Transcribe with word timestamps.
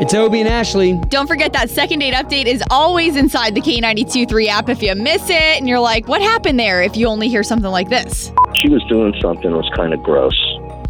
It's 0.00 0.14
Obie 0.14 0.40
and 0.40 0.48
Ashley. 0.48 0.94
Don't 1.10 1.26
forget 1.26 1.52
that 1.52 1.68
second 1.68 1.98
date 1.98 2.14
update 2.14 2.46
is 2.46 2.62
always 2.70 3.16
inside 3.16 3.54
the 3.54 3.60
K92 3.60 4.26
3 4.26 4.48
app 4.48 4.70
if 4.70 4.82
you 4.82 4.94
miss 4.94 5.28
it 5.28 5.58
and 5.58 5.68
you're 5.68 5.78
like, 5.78 6.08
what 6.08 6.22
happened 6.22 6.58
there 6.58 6.80
if 6.82 6.96
you 6.96 7.06
only 7.06 7.28
hear 7.28 7.42
something 7.42 7.70
like 7.70 7.90
this? 7.90 8.32
She 8.54 8.70
was 8.70 8.82
doing 8.88 9.14
something 9.20 9.50
that 9.50 9.56
was 9.56 9.70
kind 9.76 9.92
of 9.92 10.02
gross. 10.02 10.34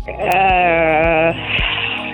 Uh, 0.07 1.33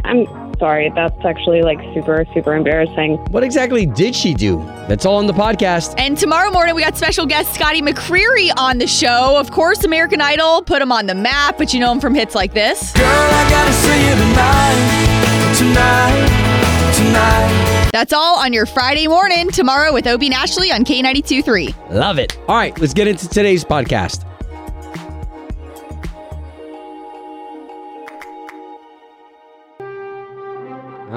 I'm 0.06 0.26
sorry. 0.58 0.90
That's 0.94 1.22
actually 1.22 1.60
like 1.60 1.78
super, 1.92 2.24
super 2.32 2.54
embarrassing. 2.54 3.16
What 3.30 3.44
exactly 3.44 3.84
did 3.84 4.16
she 4.16 4.32
do? 4.32 4.64
That's 4.88 5.04
all 5.04 5.16
on 5.16 5.26
the 5.26 5.34
podcast. 5.34 5.96
And 5.98 6.16
tomorrow 6.16 6.50
morning, 6.50 6.74
we 6.74 6.80
got 6.80 6.96
special 6.96 7.26
guest 7.26 7.52
Scotty 7.54 7.82
McCreery 7.82 8.50
on 8.56 8.78
the 8.78 8.86
show. 8.86 9.36
Of 9.38 9.50
course, 9.50 9.84
American 9.84 10.22
Idol 10.22 10.62
put 10.62 10.80
him 10.80 10.90
on 10.90 11.04
the 11.04 11.14
map, 11.14 11.58
but 11.58 11.74
you 11.74 11.80
know 11.80 11.92
him 11.92 12.00
from 12.00 12.14
hits 12.14 12.34
like 12.34 12.54
this. 12.54 12.94
Girl, 12.94 13.04
tonight, 17.16 17.48
tonight, 17.48 17.80
tonight. 17.80 17.90
That's 17.92 18.12
all 18.12 18.38
on 18.38 18.52
your 18.52 18.66
Friday 18.66 19.08
morning 19.08 19.50
tomorrow 19.50 19.92
with 19.92 20.06
Obie 20.06 20.26
and 20.26 20.34
Ashley 20.34 20.70
on 20.70 20.84
K92 20.84 21.44
3. 21.44 21.74
Love 21.90 22.18
it. 22.18 22.38
All 22.48 22.56
right, 22.56 22.78
let's 22.78 22.94
get 22.94 23.08
into 23.08 23.28
today's 23.28 23.64
podcast. 23.64 24.24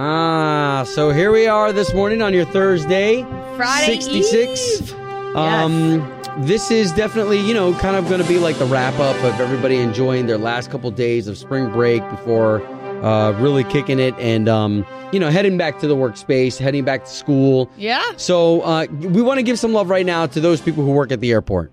Ah, 0.01 0.85
so 0.87 1.11
here 1.11 1.31
we 1.31 1.47
are 1.47 1.73
this 1.73 1.93
morning 1.93 2.21
on 2.21 2.33
your 2.33 2.45
Thursday. 2.45 3.23
Friday 3.57 3.99
66. 3.99 4.81
Eve. 4.81 4.95
Um 5.35 6.15
this 6.39 6.71
is 6.71 6.93
definitely, 6.93 7.37
you 7.39 7.53
know, 7.53 7.73
kind 7.73 7.97
of 7.97 8.07
going 8.07 8.21
to 8.21 8.27
be 8.27 8.39
like 8.39 8.57
the 8.57 8.65
wrap 8.65 8.93
up 8.99 9.15
of 9.25 9.41
everybody 9.41 9.75
enjoying 9.75 10.25
their 10.25 10.37
last 10.37 10.71
couple 10.71 10.89
days 10.89 11.27
of 11.27 11.37
spring 11.37 11.69
break 11.69 12.07
before 12.09 12.59
uh 13.03 13.33
really 13.39 13.63
kicking 13.65 13.99
it 13.99 14.13
and 14.19 14.47
um 14.49 14.85
you 15.11 15.19
know, 15.19 15.29
heading 15.29 15.57
back 15.57 15.79
to 15.79 15.87
the 15.87 15.95
workspace, 15.95 16.57
heading 16.57 16.83
back 16.83 17.05
to 17.05 17.09
school. 17.09 17.69
Yeah. 17.77 18.03
So 18.17 18.61
uh, 18.61 18.85
we 18.91 19.21
want 19.21 19.39
to 19.39 19.43
give 19.43 19.57
some 19.57 19.73
love 19.73 19.89
right 19.89 20.05
now 20.05 20.27
to 20.27 20.39
those 20.39 20.61
people 20.61 20.83
who 20.83 20.91
work 20.91 21.11
at 21.11 21.19
the 21.19 21.31
airport. 21.31 21.71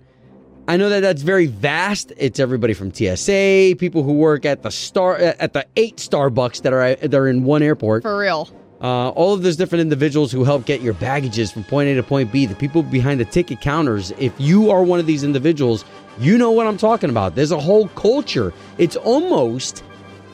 I 0.69 0.77
know 0.77 0.89
that 0.89 1.01
that's 1.01 1.23
very 1.23 1.47
vast. 1.47 2.13
It's 2.17 2.41
everybody 2.41 2.75
from 2.75 2.93
TSA, 2.93 3.77
people 3.79 4.03
who 4.03 4.15
work 4.15 4.45
at 4.45 4.63
the 4.63 4.71
star 4.71 5.17
at 5.17 5.53
the 5.53 5.65
eight 5.77 5.97
Starbucks 5.99 6.63
that 6.63 6.73
are 6.73 6.97
that 6.97 7.15
are 7.15 7.29
in 7.29 7.45
one 7.45 7.63
airport. 7.63 8.03
For 8.03 8.19
real. 8.19 8.49
Uh, 8.81 9.09
all 9.11 9.33
of 9.33 9.43
those 9.43 9.57
different 9.57 9.81
individuals 9.81 10.31
who 10.31 10.45
help 10.45 10.67
get 10.67 10.83
your 10.83 10.93
baggages 10.95 11.51
from 11.51 11.65
point 11.65 11.89
A 11.89 11.95
to 11.95 12.03
point 12.03 12.31
B. 12.33 12.47
The 12.47 12.55
people 12.55 12.83
behind 12.83 13.21
the 13.21 13.25
ticket 13.25 13.61
counters. 13.61 14.13
If 14.19 14.33
you 14.39 14.71
are 14.71 14.83
one 14.83 14.99
of 14.99 15.07
these 15.07 15.25
individuals, 15.25 15.85
you 16.19 16.37
know 16.37 16.51
what 16.51 16.67
I'm 16.67 16.77
talking 16.77 17.11
about. 17.11 17.37
There's 17.37 17.53
a 17.53 17.61
whole 17.61 17.89
culture. 17.89 18.53
It's 18.77 18.97
almost 18.97 19.83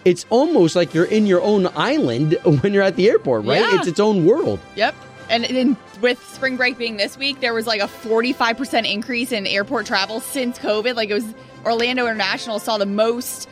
it's 0.04 0.26
almost 0.30 0.76
like 0.76 0.94
you're 0.94 1.04
in 1.04 1.26
your 1.26 1.42
own 1.42 1.68
island 1.74 2.38
when 2.44 2.72
you're 2.72 2.82
at 2.82 2.96
the 2.96 3.08
airport, 3.08 3.44
right? 3.44 3.60
Yeah. 3.60 3.78
It's 3.78 3.86
its 3.86 4.00
own 4.00 4.26
world. 4.26 4.60
Yep. 4.76 4.94
And 5.30 5.44
then 5.44 5.76
with 6.00 6.22
spring 6.28 6.56
break 6.56 6.76
being 6.76 6.96
this 6.96 7.16
week, 7.16 7.40
there 7.40 7.54
was 7.54 7.66
like 7.66 7.80
a 7.80 7.86
45% 7.86 8.90
increase 8.90 9.32
in 9.32 9.46
airport 9.46 9.86
travel 9.86 10.20
since 10.20 10.58
COVID. 10.58 10.94
Like 10.94 11.10
it 11.10 11.14
was 11.14 11.34
Orlando 11.64 12.06
International 12.06 12.58
saw 12.58 12.76
the 12.76 12.86
most 12.86 13.48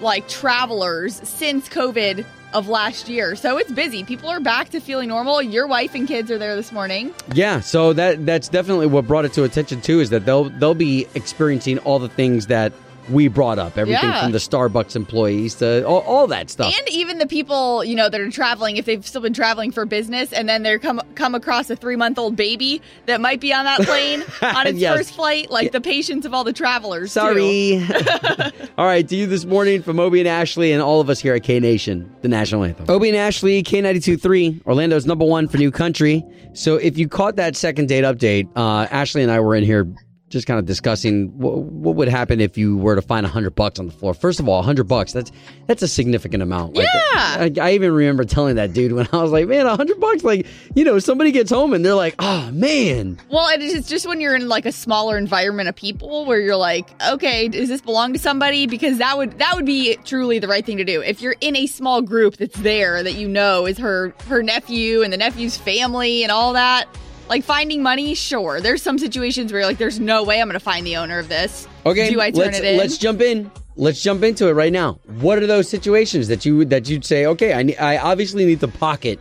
like 0.00 0.26
travelers 0.28 1.16
since 1.28 1.68
COVID 1.68 2.24
of 2.52 2.68
last 2.68 3.08
year. 3.08 3.36
So 3.36 3.58
it's 3.58 3.70
busy. 3.70 4.02
People 4.02 4.28
are 4.28 4.40
back 4.40 4.70
to 4.70 4.80
feeling 4.80 5.08
normal. 5.08 5.40
Your 5.40 5.66
wife 5.66 5.94
and 5.94 6.08
kids 6.08 6.30
are 6.30 6.38
there 6.38 6.56
this 6.56 6.72
morning. 6.72 7.14
Yeah, 7.32 7.60
so 7.60 7.92
that 7.92 8.26
that's 8.26 8.48
definitely 8.48 8.86
what 8.86 9.06
brought 9.06 9.24
it 9.24 9.32
to 9.34 9.44
attention 9.44 9.80
too. 9.80 10.00
Is 10.00 10.10
that 10.10 10.24
they'll 10.24 10.44
they'll 10.44 10.74
be 10.74 11.06
experiencing 11.14 11.78
all 11.80 11.98
the 11.98 12.08
things 12.08 12.46
that 12.48 12.72
we 13.08 13.28
brought 13.28 13.58
up, 13.58 13.76
everything 13.78 14.08
Yeah. 14.10 14.22
from 14.22 14.32
the 14.32 14.38
Starbucks 14.38 14.94
employees 14.94 15.54
to 15.56 15.84
all, 15.86 16.00
all 16.00 16.26
that 16.28 16.50
stuff. 16.50 16.72
And 16.78 16.88
even 16.88 17.18
the 17.18 17.26
people, 17.26 17.82
you 17.84 17.94
know, 17.96 18.08
that 18.08 18.20
are 18.20 18.30
traveling, 18.30 18.76
if 18.76 18.84
they've 18.84 19.04
still 19.06 19.20
been 19.22 19.32
traveling 19.32 19.70
for 19.72 19.84
business 19.86 20.32
and 20.32 20.48
then 20.48 20.62
they're 20.62 20.78
come 20.78 21.00
come 21.14 21.34
across 21.34 21.70
a 21.70 21.76
three 21.76 21.96
month 21.96 22.18
old 22.18 22.36
baby 22.36 22.80
that 23.06 23.20
might 23.20 23.40
be 23.40 23.52
on 23.52 23.64
that 23.64 23.80
plane 23.80 24.22
on 24.42 24.66
its 24.66 24.78
Yes. 24.78 24.96
first 24.96 25.14
flight, 25.14 25.50
like 25.50 25.72
the 25.72 25.80
patience 25.80 26.24
of 26.24 26.34
all 26.34 26.44
the 26.44 26.52
travelers. 26.52 27.12
too. 27.14 27.20
Sorry. 27.20 27.82
all 28.78 28.86
right, 28.86 29.06
to 29.08 29.16
you 29.16 29.26
this 29.26 29.44
morning 29.44 29.82
from 29.82 29.98
Obie 29.98 30.20
and 30.20 30.28
Ashley 30.28 30.72
and 30.72 30.82
all 30.82 31.00
of 31.00 31.08
us 31.10 31.20
here 31.20 31.34
at 31.34 31.42
K 31.42 31.58
Nation, 31.60 32.10
the 32.22 32.28
national 32.28 32.64
anthem. 32.64 32.86
Obie 32.88 33.08
and 33.08 33.16
Ashley, 33.16 33.62
K 33.62 33.80
92.3, 33.82 34.62
Orlando's 34.66 35.06
number 35.06 35.24
one 35.24 35.48
for 35.48 35.56
new 35.58 35.70
country. 35.70 36.24
So 36.52 36.76
if 36.76 36.98
you 36.98 37.08
caught 37.08 37.36
that 37.36 37.56
second 37.56 37.88
date 37.88 38.04
update, 38.04 38.48
uh, 38.56 38.86
Ashley 38.90 39.22
and 39.22 39.30
I 39.30 39.40
were 39.40 39.54
in 39.54 39.64
here 39.64 39.86
just 40.30 40.46
kind 40.46 40.58
of 40.58 40.64
discussing 40.64 41.36
what, 41.38 41.58
what 41.58 41.96
would 41.96 42.08
happen 42.08 42.40
if 42.40 42.56
you 42.56 42.76
were 42.78 42.94
to 42.94 43.02
find 43.02 43.26
a 43.26 43.28
hundred 43.28 43.54
bucks 43.56 43.78
on 43.80 43.86
the 43.86 43.92
floor. 43.92 44.14
First 44.14 44.40
of 44.40 44.48
all, 44.48 44.60
a 44.60 44.62
hundred 44.62 44.84
bucks, 44.84 45.12
that's 45.12 45.30
that's 45.66 45.82
a 45.82 45.88
significant 45.88 46.42
amount. 46.42 46.74
Like, 46.76 46.86
Yeah. 46.86 47.00
I, 47.14 47.52
I 47.60 47.72
even 47.72 47.92
remember 47.92 48.24
telling 48.24 48.54
that 48.56 48.72
dude 48.72 48.92
when 48.92 49.08
I 49.12 49.22
was 49.22 49.32
like, 49.32 49.48
man, 49.48 49.66
a 49.66 49.76
hundred 49.76 50.00
bucks, 50.00 50.24
like, 50.24 50.46
you 50.74 50.84
know, 50.84 50.98
somebody 51.00 51.32
gets 51.32 51.50
home 51.50 51.74
and 51.74 51.84
they're 51.84 51.94
like, 51.94 52.14
oh 52.20 52.50
man. 52.52 53.18
Well, 53.28 53.48
it 53.48 53.60
is 53.60 53.88
just 53.88 54.06
when 54.06 54.20
you're 54.20 54.34
in 54.36 54.48
like 54.48 54.66
a 54.66 54.72
smaller 54.72 55.18
environment 55.18 55.68
of 55.68 55.74
people 55.74 56.24
where 56.24 56.40
you're 56.40 56.56
like, 56.56 56.88
okay, 57.08 57.48
does 57.48 57.68
this 57.68 57.80
belong 57.80 58.12
to 58.12 58.18
somebody? 58.18 58.66
Because 58.68 58.98
that 58.98 59.18
would 59.18 59.38
that 59.38 59.56
would 59.56 59.66
be 59.66 59.96
truly 60.04 60.38
the 60.38 60.48
right 60.48 60.64
thing 60.64 60.76
to 60.76 60.84
do. 60.84 61.02
If 61.02 61.20
you're 61.20 61.36
in 61.40 61.56
a 61.56 61.66
small 61.66 62.02
group 62.02 62.36
that's 62.36 62.58
there 62.60 63.02
that 63.02 63.14
you 63.14 63.28
know 63.28 63.66
is 63.66 63.78
her 63.78 64.14
her 64.28 64.42
nephew 64.44 65.02
and 65.02 65.12
the 65.12 65.16
nephew's 65.16 65.56
family 65.56 66.22
and 66.22 66.30
all 66.30 66.52
that, 66.52 66.86
like 67.30 67.44
finding 67.44 67.82
money, 67.82 68.14
sure. 68.14 68.60
There's 68.60 68.82
some 68.82 68.98
situations 68.98 69.52
where 69.52 69.60
you're 69.60 69.68
like, 69.68 69.78
there's 69.78 70.00
no 70.00 70.24
way 70.24 70.42
I'm 70.42 70.48
gonna 70.48 70.60
find 70.60 70.84
the 70.84 70.96
owner 70.96 71.18
of 71.18 71.28
this. 71.28 71.66
Okay, 71.86 72.10
do 72.10 72.20
I 72.20 72.30
turn 72.32 72.46
let's, 72.46 72.58
it 72.58 72.64
in? 72.64 72.76
Let's 72.76 72.98
jump 72.98 73.22
in. 73.22 73.50
Let's 73.76 74.02
jump 74.02 74.22
into 74.24 74.48
it 74.48 74.52
right 74.52 74.72
now. 74.72 74.98
What 75.20 75.38
are 75.38 75.46
those 75.46 75.68
situations 75.68 76.28
that 76.28 76.44
you 76.44 76.64
that 76.66 76.88
you'd 76.88 77.04
say, 77.04 77.24
okay, 77.26 77.54
I 77.54 77.62
need, 77.62 77.78
I 77.78 77.96
obviously 77.98 78.44
need 78.44 78.60
to 78.60 78.68
pocket. 78.68 79.20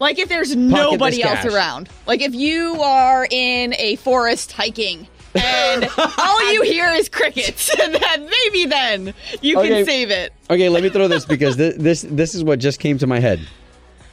Like 0.00 0.18
if 0.18 0.28
there's 0.28 0.54
nobody 0.54 1.22
else 1.22 1.40
cash. 1.40 1.54
around. 1.54 1.88
Like 2.06 2.20
if 2.20 2.34
you 2.34 2.82
are 2.82 3.26
in 3.30 3.74
a 3.78 3.96
forest 3.96 4.52
hiking 4.52 5.06
and 5.34 5.88
all 6.18 6.52
you 6.52 6.62
hear 6.62 6.90
is 6.90 7.08
crickets, 7.08 7.74
then 7.76 8.28
maybe 8.28 8.66
then 8.66 9.14
you 9.40 9.58
Okay. 9.58 9.68
can 9.68 9.84
save 9.86 10.10
it. 10.10 10.32
Okay, 10.50 10.68
let 10.68 10.82
me 10.82 10.90
throw 10.90 11.06
this 11.06 11.24
because 11.24 11.56
this, 11.56 11.76
this 11.76 12.02
this 12.02 12.34
is 12.34 12.42
what 12.42 12.58
just 12.58 12.80
came 12.80 12.98
to 12.98 13.06
my 13.06 13.20
head. 13.20 13.40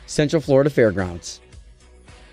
Central 0.05 0.41
Florida 0.41 0.69
Fairgrounds. 0.69 1.41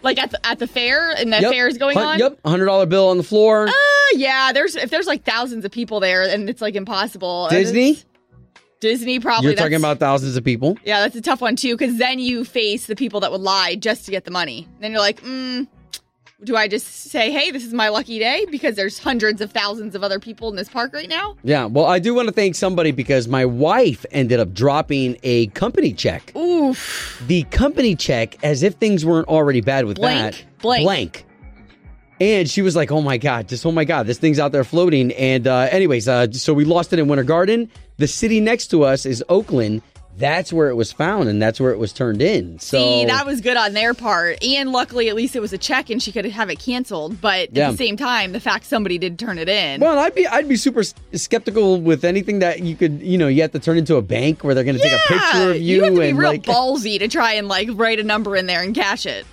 Like 0.02 0.18
at 0.18 0.30
the 0.32 0.44
at 0.46 0.58
the 0.58 0.66
fair 0.66 1.10
and 1.12 1.32
the 1.32 1.40
Yep. 1.40 1.52
fair 1.52 1.68
is 1.68 1.78
going 1.78 1.96
Hun- 1.96 2.06
on. 2.06 2.18
Yep, 2.18 2.38
hundred 2.44 2.66
dollar 2.66 2.86
bill 2.86 3.08
on 3.08 3.16
the 3.18 3.22
floor. 3.22 3.68
Uh, 3.68 3.72
yeah, 4.14 4.52
there's 4.52 4.74
if 4.76 4.90
there's 4.90 5.06
like 5.06 5.24
thousands 5.24 5.64
of 5.64 5.70
people 5.70 6.00
there 6.00 6.22
and 6.24 6.48
it's 6.48 6.60
like 6.60 6.74
impossible. 6.74 7.48
Disney. 7.50 7.98
Disney 8.80 9.20
probably. 9.20 9.50
You're 9.50 9.56
talking 9.56 9.74
about 9.76 9.98
thousands 10.00 10.36
of 10.36 10.42
people. 10.42 10.76
Yeah, 10.84 11.00
that's 11.00 11.14
a 11.14 11.20
tough 11.20 11.40
one 11.40 11.54
too 11.54 11.76
because 11.76 11.98
then 11.98 12.18
you 12.18 12.44
face 12.44 12.86
the 12.86 12.96
people 12.96 13.20
that 13.20 13.30
would 13.30 13.40
lie 13.40 13.76
just 13.76 14.04
to 14.06 14.10
get 14.10 14.24
the 14.24 14.32
money. 14.32 14.66
Then 14.80 14.90
you're 14.90 15.00
like, 15.00 15.22
mm, 15.22 15.68
do 16.44 16.56
I 16.56 16.68
just 16.68 16.86
say, 16.86 17.30
hey, 17.30 17.50
this 17.50 17.64
is 17.64 17.72
my 17.72 17.88
lucky 17.88 18.18
day 18.18 18.46
because 18.50 18.74
there's 18.74 18.98
hundreds 18.98 19.40
of 19.40 19.52
thousands 19.52 19.94
of 19.94 20.02
other 20.02 20.18
people 20.18 20.48
in 20.48 20.56
this 20.56 20.68
park 20.68 20.92
right 20.92 21.08
now? 21.08 21.36
Yeah, 21.44 21.66
well, 21.66 21.86
I 21.86 21.98
do 21.98 22.14
want 22.14 22.28
to 22.28 22.34
thank 22.34 22.54
somebody 22.54 22.90
because 22.90 23.28
my 23.28 23.44
wife 23.44 24.04
ended 24.10 24.40
up 24.40 24.52
dropping 24.52 25.18
a 25.22 25.46
company 25.48 25.92
check. 25.92 26.34
Oof. 26.36 27.22
The 27.26 27.44
company 27.44 27.94
check, 27.94 28.42
as 28.44 28.62
if 28.62 28.74
things 28.74 29.06
weren't 29.06 29.28
already 29.28 29.60
bad 29.60 29.84
with 29.84 29.98
Blank. 29.98 30.36
that. 30.36 30.44
Blank. 30.60 30.84
Blank. 30.84 31.26
And 32.20 32.48
she 32.48 32.62
was 32.62 32.76
like, 32.76 32.92
"Oh 32.92 33.02
my 33.02 33.18
god, 33.18 33.48
just 33.48 33.66
oh 33.66 33.72
my 33.72 33.84
god, 33.84 34.06
this 34.06 34.18
thing's 34.18 34.38
out 34.38 34.52
there 34.52 34.62
floating." 34.62 35.10
And 35.12 35.48
uh, 35.48 35.66
anyways, 35.72 36.06
uh, 36.06 36.30
so 36.30 36.54
we 36.54 36.64
lost 36.64 36.92
it 36.92 37.00
in 37.00 37.08
Winter 37.08 37.24
Garden. 37.24 37.68
The 37.96 38.06
city 38.06 38.38
next 38.38 38.68
to 38.68 38.84
us 38.84 39.06
is 39.06 39.24
Oakland. 39.28 39.82
That's 40.18 40.52
where 40.52 40.68
it 40.68 40.74
was 40.74 40.92
found, 40.92 41.28
and 41.30 41.40
that's 41.40 41.58
where 41.58 41.70
it 41.72 41.78
was 41.78 41.92
turned 41.92 42.20
in. 42.20 42.58
So 42.58 42.78
See, 42.78 43.06
that 43.06 43.24
was 43.24 43.40
good 43.40 43.56
on 43.56 43.72
their 43.72 43.94
part. 43.94 44.44
And 44.44 44.70
luckily, 44.70 45.08
at 45.08 45.14
least 45.14 45.34
it 45.34 45.40
was 45.40 45.52
a 45.54 45.58
check 45.58 45.88
and 45.88 46.02
she 46.02 46.12
could 46.12 46.26
have 46.26 46.50
it 46.50 46.58
canceled. 46.58 47.20
But 47.20 47.54
Yeah. 47.56 47.68
at 47.68 47.70
the 47.72 47.76
same 47.78 47.96
time, 47.96 48.32
the 48.32 48.40
fact 48.40 48.66
somebody 48.66 48.98
did 48.98 49.18
turn 49.18 49.38
it 49.38 49.48
in. 49.48 49.80
Well, 49.80 49.98
I'd 49.98 50.14
be 50.14 50.26
I'd 50.26 50.48
be 50.48 50.56
super 50.56 50.82
skeptical 51.14 51.80
with 51.80 52.04
anything 52.04 52.40
that 52.40 52.60
you 52.60 52.76
could 52.76 53.00
you 53.00 53.16
know 53.16 53.26
you 53.28 53.40
have 53.42 53.52
to 53.52 53.58
turn 53.58 53.78
into 53.78 53.96
a 53.96 54.02
bank 54.02 54.44
where 54.44 54.54
they're 54.54 54.64
going 54.64 54.76
to 54.76 54.82
take 54.82 54.92
a 54.92 55.08
picture 55.08 55.50
of 55.52 55.56
you, 55.60 55.82
have 55.82 55.94
to 55.94 56.00
be 56.00 56.08
and 56.10 56.18
real 56.18 56.30
like 56.32 56.42
ballsy 56.42 56.98
to 56.98 57.08
try 57.08 57.32
and 57.34 57.48
like 57.48 57.68
write 57.72 57.98
a 57.98 58.04
number 58.04 58.36
in 58.36 58.46
there 58.46 58.62
and 58.62 58.74
cash 58.74 59.06
it. 59.06 59.24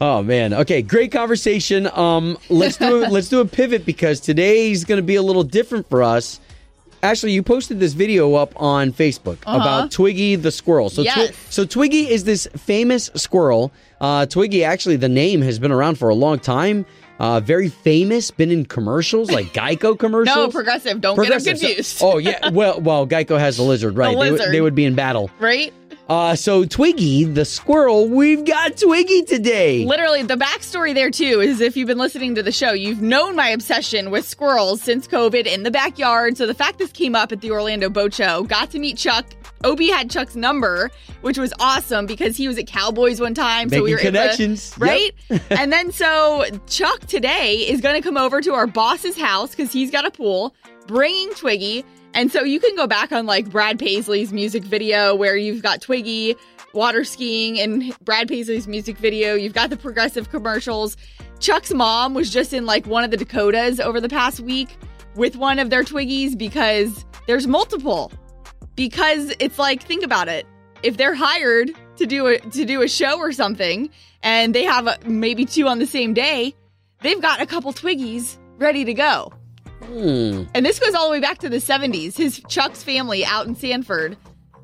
oh 0.00 0.22
man 0.22 0.52
okay 0.54 0.82
great 0.82 1.12
conversation 1.12 1.86
um 1.92 2.36
let's 2.48 2.76
do 2.78 3.04
a, 3.04 3.08
let's 3.10 3.28
do 3.28 3.40
a 3.40 3.44
pivot 3.44 3.84
because 3.86 4.20
today's 4.20 4.84
going 4.84 4.96
to 4.98 5.02
be 5.06 5.14
a 5.16 5.22
little 5.22 5.44
different 5.44 5.88
for 5.88 6.02
us. 6.02 6.40
Ashley, 7.04 7.32
you 7.32 7.42
posted 7.42 7.78
this 7.80 7.92
video 7.92 8.34
up 8.34 8.52
on 8.60 8.92
Facebook 8.92 9.38
about 9.42 9.90
Twiggy 9.90 10.36
the 10.36 10.50
squirrel. 10.50 10.88
So, 10.90 11.02
Uh-huh. 11.02 11.20
Yes. 11.22 11.32
so 11.50 11.64
Twiggy 11.64 12.10
is 12.10 12.24
this 12.24 12.48
famous 12.56 13.10
squirrel. 13.14 13.72
Uh, 14.00 14.26
Twiggy, 14.26 14.64
actually, 14.64 14.96
the 14.96 15.08
name 15.08 15.42
has 15.42 15.58
been 15.58 15.70
around 15.72 15.98
for 15.98 16.08
a 16.08 16.14
long 16.14 16.38
time. 16.38 16.86
Uh, 17.20 17.38
very 17.38 17.68
famous, 17.68 18.32
been 18.32 18.50
in 18.50 18.64
commercials 18.64 19.30
like 19.30 19.46
Geico 19.52 19.96
commercials. 19.96 20.34
No, 20.36 20.48
progressive. 20.48 21.00
Don't 21.00 21.14
Progressive. 21.14 21.60
get 21.60 21.76
them 21.76 21.84
So- 21.84 22.02
confused. 22.02 22.02
oh 22.02 22.18
yeah, 22.18 22.48
well, 22.50 22.80
well, 22.80 23.06
Geico 23.06 23.38
has 23.38 23.56
the 23.56 23.62
lizard, 23.62 23.96
right? 24.02 24.10
They, 24.10 24.16
would- 24.30 24.32
lizard. 24.40 24.52
they 24.54 24.60
would 24.60 24.74
be 24.74 24.84
in 24.84 24.94
battle. 24.96 25.30
right? 25.38 25.72
Uh, 26.06 26.36
so 26.36 26.66
Twiggy, 26.66 27.24
the 27.24 27.46
squirrel, 27.46 28.08
we've 28.08 28.44
got 28.44 28.76
Twiggy 28.76 29.22
today. 29.22 29.86
Literally, 29.86 30.22
the 30.22 30.36
backstory 30.36 30.92
there 30.92 31.10
too 31.10 31.40
is 31.40 31.62
if 31.62 31.78
you've 31.78 31.86
been 31.86 31.96
listening 31.96 32.34
to 32.34 32.42
the 32.42 32.52
show, 32.52 32.72
you've 32.72 33.00
known 33.00 33.34
my 33.34 33.48
obsession 33.48 34.10
with 34.10 34.28
squirrels 34.28 34.82
since 34.82 35.08
COVID 35.08 35.46
in 35.46 35.62
the 35.62 35.70
backyard. 35.70 36.36
So 36.36 36.46
the 36.46 36.52
fact 36.52 36.76
this 36.78 36.92
came 36.92 37.14
up 37.14 37.32
at 37.32 37.40
the 37.40 37.50
Orlando 37.50 37.88
Boat 37.88 38.12
Show, 38.12 38.42
got 38.42 38.70
to 38.72 38.78
meet 38.78 38.98
Chuck. 38.98 39.24
Obie 39.64 39.90
had 39.90 40.10
Chuck's 40.10 40.36
number, 40.36 40.90
which 41.22 41.38
was 41.38 41.54
awesome 41.58 42.04
because 42.04 42.36
he 42.36 42.48
was 42.48 42.58
at 42.58 42.66
Cowboys 42.66 43.18
one 43.18 43.32
time. 43.32 43.70
so 43.70 43.82
we 43.82 43.94
Making 43.94 43.94
were 43.94 44.00
able 44.00 44.12
to- 44.12 44.18
connections. 44.36 44.74
right? 44.76 45.10
and 45.50 45.72
then 45.72 45.90
so 45.90 46.44
Chuck 46.66 47.00
today 47.06 47.60
is 47.66 47.80
going 47.80 47.94
to 47.94 48.02
come 48.06 48.18
over 48.18 48.42
to 48.42 48.52
our 48.52 48.66
boss's 48.66 49.16
house 49.18 49.52
because 49.54 49.72
he's 49.72 49.90
got 49.90 50.04
a 50.04 50.10
pool, 50.10 50.54
bringing 50.86 51.30
Twiggy. 51.30 51.82
And 52.14 52.30
so 52.30 52.44
you 52.44 52.60
can 52.60 52.74
go 52.76 52.86
back 52.86 53.10
on 53.12 53.26
like 53.26 53.50
Brad 53.50 53.78
Paisley's 53.78 54.32
music 54.32 54.62
video 54.62 55.14
where 55.14 55.36
you've 55.36 55.62
got 55.62 55.82
Twiggy 55.82 56.36
water 56.72 57.04
skiing 57.04 57.58
and 57.58 57.96
Brad 58.04 58.28
Paisley's 58.28 58.68
music 58.68 58.96
video. 58.96 59.34
You've 59.34 59.52
got 59.52 59.70
the 59.70 59.76
progressive 59.76 60.30
commercials. 60.30 60.96
Chuck's 61.40 61.74
mom 61.74 62.14
was 62.14 62.30
just 62.30 62.52
in 62.52 62.66
like 62.66 62.86
one 62.86 63.04
of 63.04 63.10
the 63.10 63.16
Dakotas 63.16 63.80
over 63.80 64.00
the 64.00 64.08
past 64.08 64.40
week 64.40 64.76
with 65.16 65.36
one 65.36 65.58
of 65.58 65.70
their 65.70 65.82
Twiggies 65.82 66.36
because 66.38 67.04
there's 67.26 67.46
multiple. 67.46 68.12
Because 68.76 69.34
it's 69.40 69.58
like, 69.58 69.82
think 69.82 70.04
about 70.04 70.28
it. 70.28 70.46
If 70.82 70.96
they're 70.96 71.14
hired 71.14 71.70
to 71.96 72.06
do 72.06 72.26
a 72.26 72.38
to 72.38 72.64
do 72.64 72.82
a 72.82 72.88
show 72.88 73.18
or 73.18 73.32
something, 73.32 73.90
and 74.22 74.54
they 74.54 74.64
have 74.64 74.86
a, 74.86 74.98
maybe 75.06 75.44
two 75.44 75.68
on 75.68 75.78
the 75.78 75.86
same 75.86 76.12
day, 76.12 76.54
they've 77.00 77.20
got 77.20 77.40
a 77.40 77.46
couple 77.46 77.72
Twiggies 77.72 78.36
ready 78.58 78.84
to 78.84 78.94
go. 78.94 79.32
Hmm. 79.86 80.44
And 80.54 80.64
this 80.66 80.78
goes 80.78 80.94
all 80.94 81.06
the 81.06 81.12
way 81.12 81.20
back 81.20 81.38
to 81.38 81.48
the 81.48 81.58
70s. 81.58 82.16
His 82.16 82.42
Chuck's 82.48 82.82
family 82.82 83.24
out 83.24 83.46
in 83.46 83.54
Sanford 83.54 84.16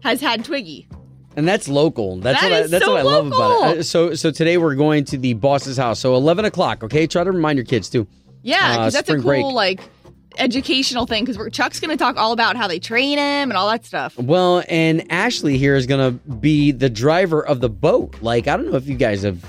has 0.03 0.21
had 0.21 0.45
Twiggy. 0.45 0.89
And 1.37 1.47
that's 1.47 1.69
local. 1.69 2.17
That's 2.19 2.41
That 2.41 2.51
what 2.51 2.63
I, 2.65 2.67
that's 2.67 2.85
so 2.85 2.93
what 2.93 3.01
I 3.01 3.03
love 3.03 3.27
about 3.29 3.39
local. 3.39 3.65
it. 3.71 3.79
Uh, 3.79 3.83
So 3.85 4.15
so 4.15 4.31
today 4.33 4.59
we're 4.59 4.75
going 4.75 5.05
to 5.07 5.17
the 5.19 5.35
boss's 5.35 5.77
house. 5.77 6.01
So 6.01 6.17
eleven 6.17 6.45
o'clock. 6.45 6.83
Okay, 6.83 7.07
try 7.07 7.23
to 7.23 7.31
remind 7.31 7.57
your 7.57 7.65
kids 7.67 7.89
too. 7.89 8.07
Yeah, 8.43 8.57
Uh, 8.59 8.77
because 8.79 8.95
that's 8.95 9.11
a 9.11 9.15
cool 9.15 9.23
break. 9.23 9.45
like 9.55 9.81
educational 10.39 11.07
thing. 11.07 11.25
Because 11.25 11.53
Chuck's 11.53 11.79
going 11.81 11.97
to 11.97 12.03
talk 12.03 12.17
all 12.17 12.33
about 12.33 12.57
how 12.57 12.67
they 12.67 12.79
train 12.81 13.19
him 13.19 13.51
and 13.51 13.53
all 13.53 13.69
that 13.71 13.85
stuff. 13.85 14.19
Well, 14.19 14.65
and 14.69 15.11
Ashley 15.13 15.57
here 15.59 15.77
is 15.77 15.87
gonna 15.87 16.11
be 16.13 16.73
the 16.73 16.91
driver 16.91 17.47
of 17.47 17.61
the 17.61 17.69
boat. 17.71 18.17
Like 18.23 18.49
I 18.49 18.57
don't 18.57 18.71
know 18.71 18.77
if 18.77 18.89
you 18.89 18.97
guys 18.97 19.23
have 19.23 19.45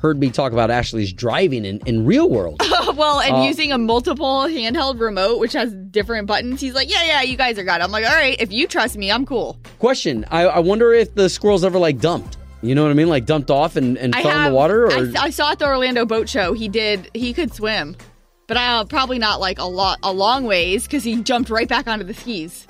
heard 0.00 0.20
me 0.20 0.30
talk 0.30 0.52
about 0.52 0.70
Ashley's 0.70 1.12
driving 1.12 1.64
in, 1.64 1.80
in 1.86 2.04
real 2.04 2.28
world. 2.30 2.60
well, 2.96 3.20
and 3.20 3.36
Uh, 3.36 3.42
using 3.42 3.72
a 3.72 3.78
multiple 3.78 4.42
handheld 4.48 5.00
remote, 5.00 5.38
which 5.38 5.52
has 5.52 5.72
different 5.74 6.26
buttons. 6.26 6.60
He's 6.60 6.74
like, 6.74 6.90
yeah, 6.90 7.04
yeah, 7.04 7.22
you 7.22 7.36
guys 7.36 7.58
are 7.58 7.64
got 7.64 7.80
it. 7.80 7.84
I'm 7.84 7.90
like, 7.90 8.04
all 8.04 8.14
right, 8.14 8.36
if 8.40 8.52
you 8.52 8.66
trust 8.66 8.96
me, 8.96 9.10
I'm 9.10 9.26
cool. 9.26 9.58
Question: 9.78 10.24
I, 10.30 10.42
I 10.46 10.58
wonder 10.60 10.92
if 10.92 11.14
the 11.14 11.28
squirrels 11.28 11.64
ever 11.64 11.78
like 11.78 11.98
dumped. 12.00 12.36
You 12.62 12.74
know 12.74 12.82
what 12.82 12.90
I 12.90 12.94
mean? 12.94 13.08
Like 13.08 13.26
dumped 13.26 13.50
off 13.50 13.76
and, 13.76 13.98
and 13.98 14.14
I 14.14 14.22
fell 14.22 14.38
in 14.38 14.44
the 14.50 14.54
water, 14.56 14.86
or 14.86 14.92
I, 14.92 15.12
I 15.18 15.30
saw 15.30 15.52
at 15.52 15.58
the 15.58 15.66
Orlando 15.66 16.06
Boat 16.06 16.28
Show. 16.28 16.54
He 16.54 16.68
did. 16.68 17.10
He 17.12 17.34
could 17.34 17.52
swim, 17.52 17.94
but 18.46 18.56
uh, 18.56 18.84
probably 18.84 19.18
not 19.18 19.38
like 19.38 19.58
a 19.58 19.64
lot, 19.66 19.98
a 20.02 20.12
long 20.12 20.44
ways 20.44 20.84
because 20.84 21.04
he 21.04 21.22
jumped 21.22 21.50
right 21.50 21.68
back 21.68 21.86
onto 21.86 22.04
the 22.06 22.14
skis. 22.14 22.66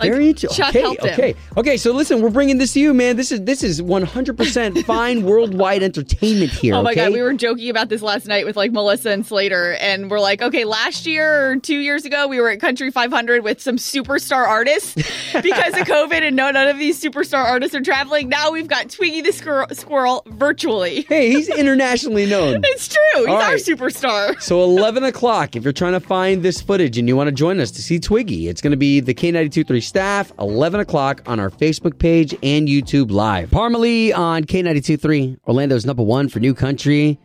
Like, 0.00 0.12
Very 0.12 0.28
interesting. 0.28 0.64
Okay, 0.66 0.96
okay, 1.02 1.34
okay. 1.56 1.76
So 1.76 1.92
listen, 1.92 2.22
we're 2.22 2.30
bringing 2.30 2.58
this 2.58 2.72
to 2.74 2.80
you, 2.80 2.94
man. 2.94 3.16
This 3.16 3.32
is 3.32 3.42
this 3.42 3.62
is 3.62 3.82
100% 3.82 4.84
fine 4.84 5.24
worldwide 5.24 5.82
entertainment 5.82 6.52
here. 6.52 6.74
Oh 6.74 6.82
my 6.82 6.92
okay? 6.92 7.06
god, 7.06 7.12
we 7.12 7.22
were 7.22 7.34
joking 7.34 7.68
about 7.68 7.88
this 7.88 8.02
last 8.02 8.26
night 8.26 8.46
with 8.46 8.56
like 8.56 8.70
Melissa 8.70 9.10
and 9.10 9.26
Slater, 9.26 9.72
and 9.74 10.10
we're 10.10 10.20
like, 10.20 10.40
okay, 10.40 10.64
last 10.64 11.06
year 11.06 11.50
or 11.50 11.56
two 11.56 11.78
years 11.78 12.04
ago, 12.04 12.28
we 12.28 12.40
were 12.40 12.50
at 12.50 12.60
Country 12.60 12.90
500 12.90 13.42
with 13.42 13.60
some 13.60 13.76
superstar 13.76 14.46
artists 14.46 14.94
because 15.42 15.74
of 15.74 15.86
COVID, 15.86 16.22
and 16.22 16.36
no, 16.36 16.50
none 16.50 16.68
of 16.68 16.78
these 16.78 17.02
superstar 17.02 17.44
artists 17.44 17.74
are 17.74 17.82
traveling. 17.82 18.28
Now 18.28 18.52
we've 18.52 18.68
got 18.68 18.88
Twiggy 18.90 19.22
the 19.22 19.32
squirrel, 19.32 19.66
squirrel 19.72 20.22
virtually. 20.26 21.06
Hey, 21.08 21.30
he's 21.30 21.48
internationally 21.58 22.26
known. 22.26 22.60
It's 22.64 22.88
true. 22.88 23.00
He's 23.16 23.26
All 23.26 23.36
our 23.36 23.52
right. 23.52 23.60
superstar. 23.60 24.40
So 24.40 24.62
11 24.62 25.04
o'clock, 25.04 25.56
if 25.56 25.64
you're 25.64 25.72
trying 25.72 25.94
to 25.94 26.00
find 26.00 26.42
this 26.42 26.60
footage 26.60 26.98
and 26.98 27.08
you 27.08 27.16
want 27.16 27.28
to 27.28 27.34
join 27.34 27.58
us 27.58 27.70
to 27.72 27.82
see 27.82 27.98
Twiggy, 27.98 28.48
it's 28.48 28.60
going 28.60 28.70
to 28.70 28.76
be 28.76 29.00
the 29.00 29.14
K92.3 29.14 29.82
staff, 29.88 30.32
11 30.38 30.80
o'clock 30.80 31.22
on 31.26 31.40
our 31.40 31.50
Facebook 31.50 31.98
page 31.98 32.32
and 32.42 32.68
YouTube 32.68 33.10
live. 33.10 33.50
Parmalee 33.50 34.16
on 34.16 34.44
K92.3, 34.44 35.38
Orlando's 35.46 35.84
number 35.86 36.02
one 36.02 36.28
for 36.28 36.38
new 36.38 36.54
country. 36.54 37.18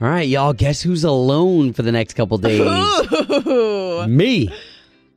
All 0.00 0.08
right, 0.08 0.26
y'all, 0.26 0.54
guess 0.54 0.80
who's 0.80 1.04
alone 1.04 1.74
for 1.74 1.82
the 1.82 1.92
next 1.92 2.14
couple 2.14 2.38
days? 2.38 2.60
Ooh. 3.46 4.06
Me. 4.08 4.50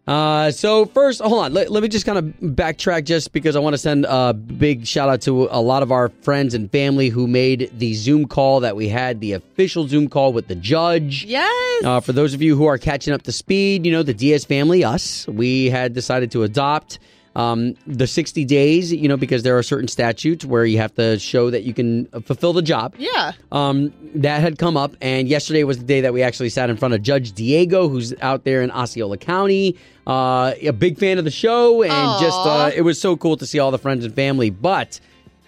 Uh, 0.05 0.51
so 0.51 0.85
first, 0.85 1.21
hold 1.21 1.45
on. 1.45 1.53
Let, 1.53 1.71
let 1.71 1.81
me 1.81 1.87
just 1.87 2.05
kind 2.05 2.17
of 2.17 2.25
backtrack 2.55 3.05
just 3.05 3.31
because 3.31 3.55
I 3.55 3.59
want 3.59 3.73
to 3.73 3.77
send 3.77 4.05
a 4.07 4.33
big 4.33 4.85
shout 4.85 5.07
out 5.07 5.21
to 5.21 5.47
a 5.49 5.61
lot 5.61 5.81
of 5.81 5.91
our 5.91 6.09
friends 6.21 6.53
and 6.53 6.69
family 6.71 7.09
who 7.09 7.25
made 7.25 7.71
the 7.77 7.93
Zoom 7.93 8.27
call 8.27 8.59
that 8.61 8.75
we 8.75 8.89
had, 8.89 9.21
the 9.21 9.33
official 9.33 9.87
Zoom 9.87 10.09
call 10.09 10.33
with 10.33 10.47
the 10.47 10.55
judge. 10.55 11.23
Yes. 11.23 11.83
Uh, 11.85 11.99
for 12.01 12.11
those 12.11 12.33
of 12.33 12.41
you 12.41 12.57
who 12.57 12.65
are 12.65 12.77
catching 12.77 13.13
up 13.13 13.21
to 13.23 13.31
speed, 13.31 13.85
you 13.85 13.91
know, 13.93 14.03
the 14.03 14.13
Diaz 14.13 14.43
family, 14.43 14.83
us, 14.83 15.25
we 15.27 15.69
had 15.69 15.93
decided 15.93 16.31
to 16.31 16.43
adopt 16.43 16.99
um, 17.35 17.75
the 17.87 18.05
60 18.07 18.45
days, 18.45 18.93
you 18.93 19.07
know, 19.07 19.17
because 19.17 19.43
there 19.43 19.57
are 19.57 19.63
certain 19.63 19.87
statutes 19.87 20.45
where 20.45 20.65
you 20.65 20.77
have 20.77 20.93
to 20.95 21.17
show 21.17 21.49
that 21.49 21.63
you 21.63 21.73
can 21.73 22.05
fulfill 22.21 22.53
the 22.53 22.61
job. 22.61 22.93
yeah. 22.97 23.33
Um, 23.51 23.93
that 24.15 24.41
had 24.41 24.59
come 24.59 24.77
up, 24.77 24.95
and 25.01 25.27
yesterday 25.27 25.63
was 25.63 25.79
the 25.79 25.83
day 25.83 26.01
that 26.01 26.13
we 26.13 26.21
actually 26.21 26.49
sat 26.49 26.69
in 26.69 26.77
front 26.77 26.93
of 26.93 27.01
Judge 27.01 27.31
Diego, 27.31 27.89
who's 27.89 28.13
out 28.21 28.43
there 28.43 28.61
in 28.61 28.69
Osceola 28.69 29.17
County. 29.17 29.75
Uh, 30.05 30.53
a 30.61 30.71
big 30.71 30.99
fan 30.99 31.17
of 31.17 31.23
the 31.25 31.31
show, 31.31 31.81
and 31.81 31.91
Aw. 31.91 32.21
just 32.21 32.37
uh, 32.45 32.71
it 32.75 32.83
was 32.83 33.01
so 33.01 33.17
cool 33.17 33.37
to 33.37 33.47
see 33.47 33.57
all 33.57 33.71
the 33.71 33.79
friends 33.79 34.05
and 34.05 34.13
family. 34.13 34.51
But 34.51 34.99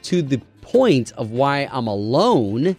to 0.04 0.24
the 0.24 0.38
point 0.62 1.12
of 1.12 1.30
why 1.30 1.70
I'm 1.72 1.86
alone 1.86 2.76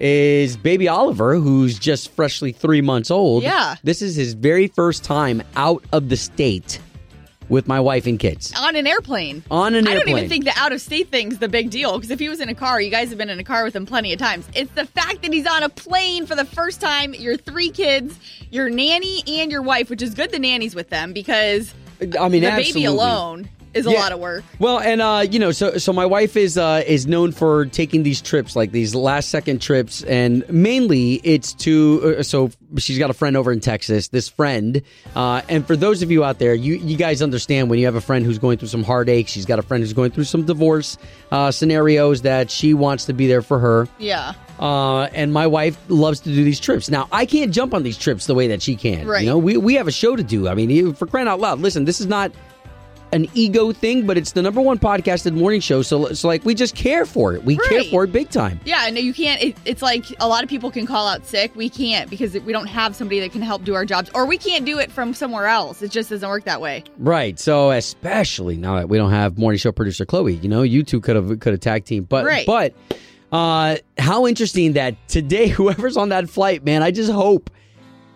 is 0.00 0.56
baby 0.56 0.88
Oliver, 0.88 1.36
who's 1.36 1.78
just 1.78 2.10
freshly 2.12 2.52
three 2.52 2.82
months 2.82 3.10
old. 3.10 3.42
Yeah. 3.42 3.76
this 3.82 4.02
is 4.02 4.16
his 4.16 4.34
very 4.34 4.66
first 4.66 5.04
time 5.04 5.42
out 5.56 5.84
of 5.92 6.08
the 6.10 6.16
state 6.16 6.80
with 7.48 7.66
my 7.68 7.80
wife 7.80 8.06
and 8.06 8.18
kids 8.18 8.52
On 8.56 8.76
an 8.76 8.86
airplane. 8.86 9.42
on 9.50 9.74
an 9.74 9.86
airplane. 9.86 9.96
I 9.96 9.98
don't 10.00 10.08
even 10.18 10.28
think 10.28 10.44
the 10.44 10.52
out 10.56 10.72
of 10.72 10.80
state 10.80 11.08
thing's 11.10 11.38
the 11.38 11.48
big 11.48 11.70
deal 11.70 11.96
because 11.96 12.10
if 12.10 12.18
he 12.18 12.28
was 12.28 12.40
in 12.40 12.48
a 12.48 12.54
car, 12.54 12.80
you 12.80 12.90
guys 12.90 13.08
have 13.10 13.18
been 13.18 13.30
in 13.30 13.38
a 13.38 13.44
car 13.44 13.64
with 13.64 13.74
him 13.76 13.86
plenty 13.86 14.12
of 14.12 14.18
times. 14.18 14.46
It's 14.54 14.72
the 14.72 14.86
fact 14.86 15.22
that 15.22 15.32
he's 15.32 15.46
on 15.46 15.62
a 15.62 15.68
plane 15.68 16.26
for 16.26 16.34
the 16.34 16.44
first 16.44 16.80
time. 16.80 17.14
Your 17.14 17.36
three 17.36 17.70
kids, 17.70 18.18
your 18.50 18.70
nanny, 18.70 19.22
and 19.26 19.50
your 19.50 19.62
wife, 19.62 19.90
which 19.90 20.02
is 20.02 20.14
good 20.14 20.30
the 20.30 20.38
nanny's 20.38 20.74
with 20.74 20.90
them 20.90 21.12
because 21.12 21.74
I 22.20 22.28
mean, 22.28 22.42
the 22.42 22.48
absolutely. 22.50 22.72
baby 22.72 22.84
alone 22.86 23.48
is 23.74 23.86
a 23.86 23.90
Yeah. 23.90 23.98
lot 24.00 24.12
of 24.12 24.18
work. 24.20 24.44
Well, 24.58 24.78
and 24.78 25.00
uh, 25.02 25.24
you 25.30 25.38
know, 25.38 25.50
so 25.52 25.76
so 25.78 25.92
my 25.92 26.06
wife 26.06 26.36
is 26.36 26.56
uh, 26.58 26.82
is 26.86 27.06
known 27.06 27.32
for 27.32 27.66
taking 27.66 28.02
these 28.02 28.20
trips, 28.20 28.54
like 28.56 28.72
these 28.72 28.94
last 28.94 29.28
second 29.30 29.60
trips, 29.60 30.02
and 30.04 30.44
mainly 30.48 31.20
it's 31.24 31.52
to. 31.54 32.16
Uh, 32.18 32.22
so 32.22 32.50
she's 32.78 32.98
got 32.98 33.10
a 33.10 33.14
friend 33.14 33.36
over 33.36 33.52
in 33.52 33.60
Texas. 33.60 34.08
This 34.08 34.28
friend, 34.28 34.82
uh, 35.16 35.42
and 35.48 35.66
for 35.66 35.76
those 35.76 36.02
of 36.02 36.10
you 36.10 36.24
out 36.24 36.38
there, 36.38 36.54
you 36.54 36.74
you 36.76 36.96
guys 36.96 37.22
understand 37.22 37.70
when 37.70 37.78
you 37.78 37.86
have 37.86 37.94
a 37.96 38.00
friend 38.00 38.24
who's 38.24 38.38
going 38.38 38.58
through 38.58 38.68
some 38.68 38.84
heartache. 38.84 39.28
She's 39.28 39.46
got 39.46 39.58
a 39.58 39.62
friend 39.62 39.82
who's 39.82 39.92
going 39.92 40.10
through 40.12 40.24
some 40.24 40.44
divorce 40.44 40.96
uh, 41.32 41.50
scenarios 41.50 42.22
that 42.22 42.50
she 42.50 42.74
wants 42.74 43.04
to 43.06 43.12
be 43.12 43.26
there 43.26 43.42
for 43.42 43.58
her. 43.58 43.88
Yeah. 43.98 44.34
Uh, 44.60 45.02
and 45.14 45.32
my 45.32 45.48
wife 45.48 45.76
loves 45.88 46.20
to 46.20 46.28
do 46.28 46.44
these 46.44 46.60
trips. 46.60 46.88
Now, 46.88 47.08
I 47.10 47.26
can't 47.26 47.50
jump 47.52 47.74
on 47.74 47.82
these 47.82 47.98
trips 47.98 48.26
the 48.26 48.36
way 48.36 48.46
that 48.48 48.62
she 48.62 48.76
can. 48.76 49.04
Right. 49.04 49.22
You 49.22 49.30
know, 49.30 49.38
we, 49.38 49.56
we 49.56 49.74
have 49.74 49.88
a 49.88 49.92
show 49.92 50.14
to 50.14 50.22
do. 50.22 50.46
I 50.46 50.54
mean, 50.54 50.94
for 50.94 51.06
crying 51.08 51.26
out 51.26 51.40
loud, 51.40 51.58
listen, 51.58 51.84
this 51.86 52.00
is 52.00 52.06
not 52.06 52.30
an 53.14 53.28
ego 53.34 53.72
thing, 53.72 54.06
but 54.06 54.18
it's 54.18 54.32
the 54.32 54.42
number 54.42 54.60
one 54.60 54.78
podcasted 54.78 55.32
morning 55.34 55.60
show. 55.60 55.82
So, 55.82 56.12
so 56.12 56.26
like, 56.28 56.44
we 56.44 56.54
just 56.54 56.74
care 56.74 57.06
for 57.06 57.32
it. 57.34 57.44
We 57.44 57.56
care 57.56 57.78
Right. 57.78 57.90
for 57.90 58.04
it 58.04 58.12
big 58.12 58.28
time. 58.28 58.58
Yeah, 58.64 58.90
no, 58.90 58.98
you 59.00 59.14
can't. 59.14 59.40
It, 59.40 59.56
it's 59.64 59.82
like 59.82 60.04
a 60.20 60.26
lot 60.28 60.42
of 60.42 60.50
people 60.50 60.70
can 60.70 60.84
call 60.84 61.06
out 61.06 61.24
sick. 61.24 61.54
We 61.54 61.68
can't 61.68 62.10
because 62.10 62.34
we 62.34 62.52
don't 62.52 62.66
have 62.66 62.96
somebody 62.96 63.20
that 63.20 63.30
can 63.32 63.40
help 63.40 63.64
do 63.64 63.74
our 63.74 63.84
jobs, 63.84 64.10
or 64.14 64.26
we 64.26 64.36
can't 64.36 64.64
do 64.66 64.78
it 64.80 64.90
from 64.90 65.14
somewhere 65.14 65.46
else. 65.46 65.80
It 65.80 65.92
just 65.92 66.10
doesn't 66.10 66.28
work 66.28 66.44
that 66.44 66.60
way. 66.60 66.82
Right. 66.98 67.38
So, 67.38 67.70
especially 67.70 68.56
now 68.56 68.74
that 68.76 68.88
we 68.88 68.98
don't 68.98 69.12
have 69.12 69.38
morning 69.38 69.58
show 69.58 69.70
producer 69.72 70.04
Chloe, 70.04 70.34
you 70.34 70.48
know, 70.48 70.62
you 70.62 70.82
two 70.82 71.00
could 71.00 71.14
have 71.16 71.38
could 71.40 71.52
have 71.52 71.60
tag 71.60 71.84
team. 71.84 72.04
But 72.04 72.24
Right. 72.24 72.44
but 72.46 72.74
uh 73.32 73.76
how 73.98 74.26
interesting 74.26 74.74
that 74.74 74.96
today 75.08 75.48
whoever's 75.56 75.96
on 75.96 76.08
that 76.10 76.28
flight, 76.28 76.64
man, 76.64 76.82
I 76.82 76.90
just 76.90 77.10
hope 77.12 77.48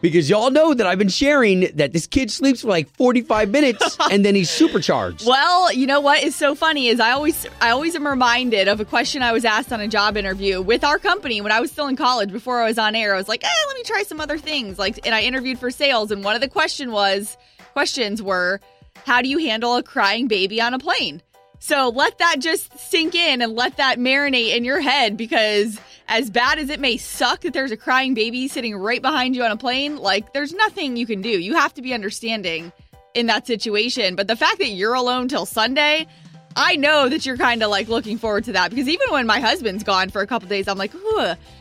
because 0.01 0.31
y'all 0.31 0.51
know 0.51 0.75
that 0.75 0.87
I've 0.87 0.99
been 0.99 1.09
sharing 1.09 1.61
that 1.75 1.93
this 1.93 2.07
kid 2.07 2.31
sleeps 2.31 2.63
for 2.63 2.69
like 2.69 2.89
45 2.97 3.51
minutes 3.51 3.97
and 4.11 4.25
then 4.25 4.35
he's 4.35 4.51
supercharged. 4.51 5.27
Well, 5.27 5.73
you 5.73 5.87
know 5.87 6.01
what 6.01 6.23
is 6.23 6.35
so 6.35 6.55
funny 6.55 6.89
is 6.89 7.01
I 7.01 7.13
always 7.13 7.47
I 7.61 7.71
always 7.71 7.95
am 7.95 8.07
reminded 8.07 8.69
of 8.69 8.81
a 8.81 8.85
question 8.85 9.23
I 9.23 9.33
was 9.33 9.45
asked 9.45 9.73
on 9.73 9.81
a 9.81 9.89
job 9.89 10.17
interview 10.17 10.61
with 10.61 10.85
our 10.85 10.99
company 10.99 11.41
when 11.41 11.53
I 11.53 11.61
was 11.61 11.71
still 11.71 11.87
in 11.87 11.97
college 11.97 12.33
before 12.33 12.61
I 12.63 12.67
was 12.67 12.79
on 12.79 12.95
air. 12.95 13.15
I 13.15 13.19
was 13.19 13.29
like, 13.29 13.45
eh, 13.45 13.67
let 13.67 13.77
me 13.77 13.83
try 13.83 14.03
some 14.03 14.21
other 14.21 14.39
things. 14.39 14.79
Like 14.79 15.05
and 15.05 15.15
I 15.15 15.23
interviewed 15.23 15.59
for 15.59 15.71
sales 15.71 16.11
and 16.11 16.23
one 16.25 16.35
of 16.35 16.41
the 16.41 16.49
question 16.49 16.93
was 16.93 17.37
questions 17.73 18.23
were 18.23 18.61
how 19.05 19.23
do 19.23 19.29
you 19.29 19.39
handle 19.39 19.77
a 19.77 19.83
crying 19.83 20.29
baby 20.29 20.61
on 20.61 20.75
a 20.75 20.79
plane? 20.79 21.23
So 21.61 21.89
let 21.89 22.19
that 22.19 22.37
just 22.39 22.79
sink 22.79 23.15
in 23.15 23.43
and 23.43 23.55
let 23.55 23.79
that 23.79 23.99
marinate 23.99 24.57
in 24.57 24.65
your 24.65 24.81
head 24.81 25.17
because 25.17 25.81
as 26.09 26.31
bad 26.31 26.59
as 26.59 26.71
it 26.71 26.81
may 26.81 26.97
suck 26.97 27.43
that 27.43 27.53
there's 27.53 27.71
a 27.71 27.77
crying 27.77 28.15
baby 28.15 28.49
sitting 28.49 28.75
right 28.77 29.03
behind 29.03 29.37
you 29.37 29.45
on 29.45 29.51
a 29.51 29.57
plane, 29.57 29.97
like 29.97 30.33
there's 30.33 30.53
nothing 30.55 30.97
you 30.97 31.07
can 31.07 31.21
do. 31.23 31.29
You 31.29 31.55
have 31.55 31.75
to 31.75 31.83
be 31.83 31.93
understanding 31.93 32.73
in 33.15 33.27
that 33.27 33.47
situation. 33.47 34.17
But 34.17 34.27
the 34.27 34.37
fact 34.37 34.59
that 34.59 34.69
you're 34.69 34.95
alone 34.95 35.29
till 35.29 35.47
Sunday, 35.47 36.07
I 36.57 36.77
know 36.77 37.09
that 37.09 37.27
you're 37.27 37.37
kind 37.37 37.63
of 37.63 37.71
like 37.71 37.89
looking 37.89 38.19
forward 38.19 38.45
to 38.45 38.53
that 38.53 38.71
because 38.71 38.89
even 38.89 39.11
when 39.11 39.27
my 39.27 39.39
husband's 39.39 39.85
gone 39.85 40.09
for 40.09 40.23
a 40.23 40.27
couple 40.27 40.49
days, 40.49 40.67
I'm 40.67 40.79
like, 40.79 40.93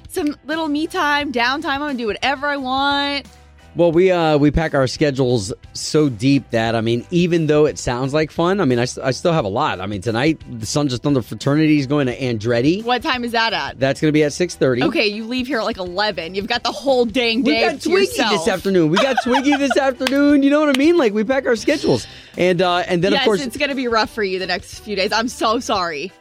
some 0.09 0.35
little 0.45 0.67
me 0.67 0.87
time, 0.87 1.33
downtime. 1.33 1.65
I'm 1.65 1.79
gonna 1.79 1.95
do 1.95 2.07
whatever 2.07 2.47
I 2.47 2.57
want. 2.57 3.27
Well, 3.77 3.91
we 3.91 4.10
uh 4.10 4.39
we 4.39 4.50
pack 4.50 4.74
our 4.74 4.88
schedules 4.88 5.53
so 5.74 6.10
deep 6.10 6.50
that 6.50 6.74
I 6.74 6.81
mean, 6.81 7.05
even 7.12 7.46
though 7.46 7.67
it 7.67 7.77
sounds 7.77 8.12
like 8.12 8.31
fun, 8.31 8.60
I 8.60 8.65
mean, 8.65 8.79
I 8.79 8.88
I 9.03 9.12
still 9.12 9.34
have 9.34 9.46
a 9.46 9.50
lot. 9.50 9.79
I 9.79 9.86
mean, 9.86 10.01
tonight 10.01 10.41
the 10.50 10.65
Sons 10.65 10.93
of 10.93 11.01
Thunder 11.01 11.22
fraternity 11.22 11.77
is 11.77 11.86
going 11.86 12.07
to 12.07 12.17
Andretti. 12.17 12.84
What 12.84 13.03
time 13.03 13.24
is 13.24 13.34
that 13.34 13.53
at? 13.53 13.79
That's 13.79 14.01
going 14.01 14.10
to 14.10 14.13
be 14.13 14.24
at 14.24 14.34
six 14.34 14.55
thirty. 14.55 14.81
Okay, 14.81 15.05
you 15.05 15.25
leave 15.25 15.46
here 15.46 15.60
at 15.60 15.65
like 15.65 15.77
11. 15.77 16.34
You've 16.34 16.48
got 16.48 16.63
the 16.63 16.72
whole 16.72 17.05
dang 17.05 17.43
day. 17.43 17.67
We 17.67 17.72
got 17.72 17.81
Twiggy 17.81 18.07
yourself. 18.07 18.31
this 18.31 18.48
afternoon. 18.48 18.89
We 18.89 18.98
got 18.98 19.17
Twiggy 19.24 19.55
this 19.57 19.77
afternoon. 19.77 20.41
You 20.41 20.50
know 20.50 20.60
what 20.62 20.75
I 20.75 20.79
mean? 20.79 20.98
Like 20.98 21.13
we 21.13 21.24
pack 21.24 21.46
our 21.46 21.55
schedules, 21.55 22.07
and 22.36 22.63
uh 22.63 22.77
and 22.77 23.03
then 23.03 23.12
yes, 23.12 23.22
of 23.22 23.25
course 23.25 23.46
it's 23.46 23.57
going 23.57 23.69
to 23.69 23.75
be 23.75 23.88
rough 23.88 24.10
for 24.10 24.24
you 24.24 24.39
the 24.39 24.48
next 24.48 24.79
few 24.79 24.96
days. 24.96 25.12
I'm 25.12 25.27
so 25.27 25.60
sorry. 25.60 26.12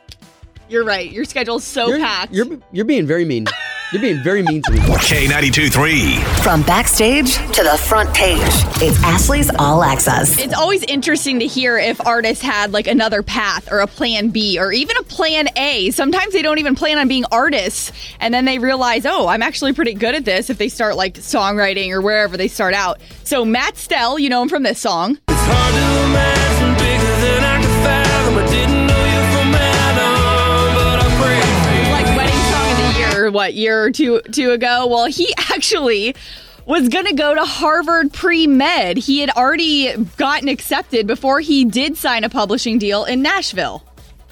You're 0.68 0.84
right. 0.84 1.10
Your 1.10 1.24
schedule's 1.24 1.64
so 1.64 1.88
you're, 1.88 1.98
packed. 2.00 2.34
you're 2.34 2.58
you're 2.70 2.84
being 2.84 3.06
very 3.06 3.24
mean. 3.24 3.46
You're 3.92 4.02
being 4.02 4.20
very 4.20 4.42
mean 4.42 4.62
to 4.62 4.72
me. 4.72 4.80
K92 4.80 5.72
3. 5.72 6.16
From 6.42 6.62
backstage 6.62 7.36
to 7.36 7.62
the 7.62 7.80
front 7.86 8.12
page, 8.12 8.40
it's 8.82 9.00
Ashley's 9.04 9.48
All 9.60 9.84
Access. 9.84 10.40
it's 10.40 10.54
always 10.54 10.82
interesting 10.82 11.38
to 11.38 11.46
hear 11.46 11.78
if 11.78 12.04
artists 12.04 12.42
had 12.42 12.72
like 12.72 12.88
another 12.88 13.22
path 13.22 13.70
or 13.70 13.78
a 13.78 13.86
plan 13.86 14.30
B 14.30 14.58
or 14.58 14.72
even 14.72 14.96
a 14.96 15.04
plan 15.04 15.48
A. 15.56 15.92
Sometimes 15.92 16.32
they 16.32 16.42
don't 16.42 16.58
even 16.58 16.74
plan 16.74 16.98
on 16.98 17.06
being 17.06 17.26
artists 17.30 17.92
and 18.18 18.34
then 18.34 18.44
they 18.44 18.58
realize, 18.58 19.06
oh, 19.06 19.28
I'm 19.28 19.42
actually 19.42 19.72
pretty 19.72 19.94
good 19.94 20.16
at 20.16 20.24
this 20.24 20.50
if 20.50 20.58
they 20.58 20.68
start 20.68 20.96
like 20.96 21.14
songwriting 21.14 21.90
or 21.90 22.00
wherever 22.00 22.36
they 22.36 22.48
start 22.48 22.74
out. 22.74 23.00
So 23.22 23.44
Matt 23.44 23.76
Stell, 23.76 24.18
you 24.18 24.28
know 24.28 24.42
him 24.42 24.48
from 24.48 24.64
this 24.64 24.80
song. 24.80 25.18
What 33.30 33.54
year 33.54 33.84
or 33.84 33.90
two 33.90 34.20
two 34.32 34.52
ago? 34.52 34.86
Well, 34.86 35.06
he 35.06 35.32
actually 35.50 36.14
was 36.64 36.88
gonna 36.88 37.14
go 37.14 37.34
to 37.34 37.44
Harvard 37.44 38.12
pre 38.12 38.46
med. 38.46 38.96
He 38.96 39.20
had 39.20 39.30
already 39.30 39.94
gotten 40.16 40.48
accepted 40.48 41.06
before 41.06 41.40
he 41.40 41.64
did 41.64 41.96
sign 41.96 42.24
a 42.24 42.28
publishing 42.28 42.78
deal 42.78 43.04
in 43.04 43.22
Nashville. 43.22 43.82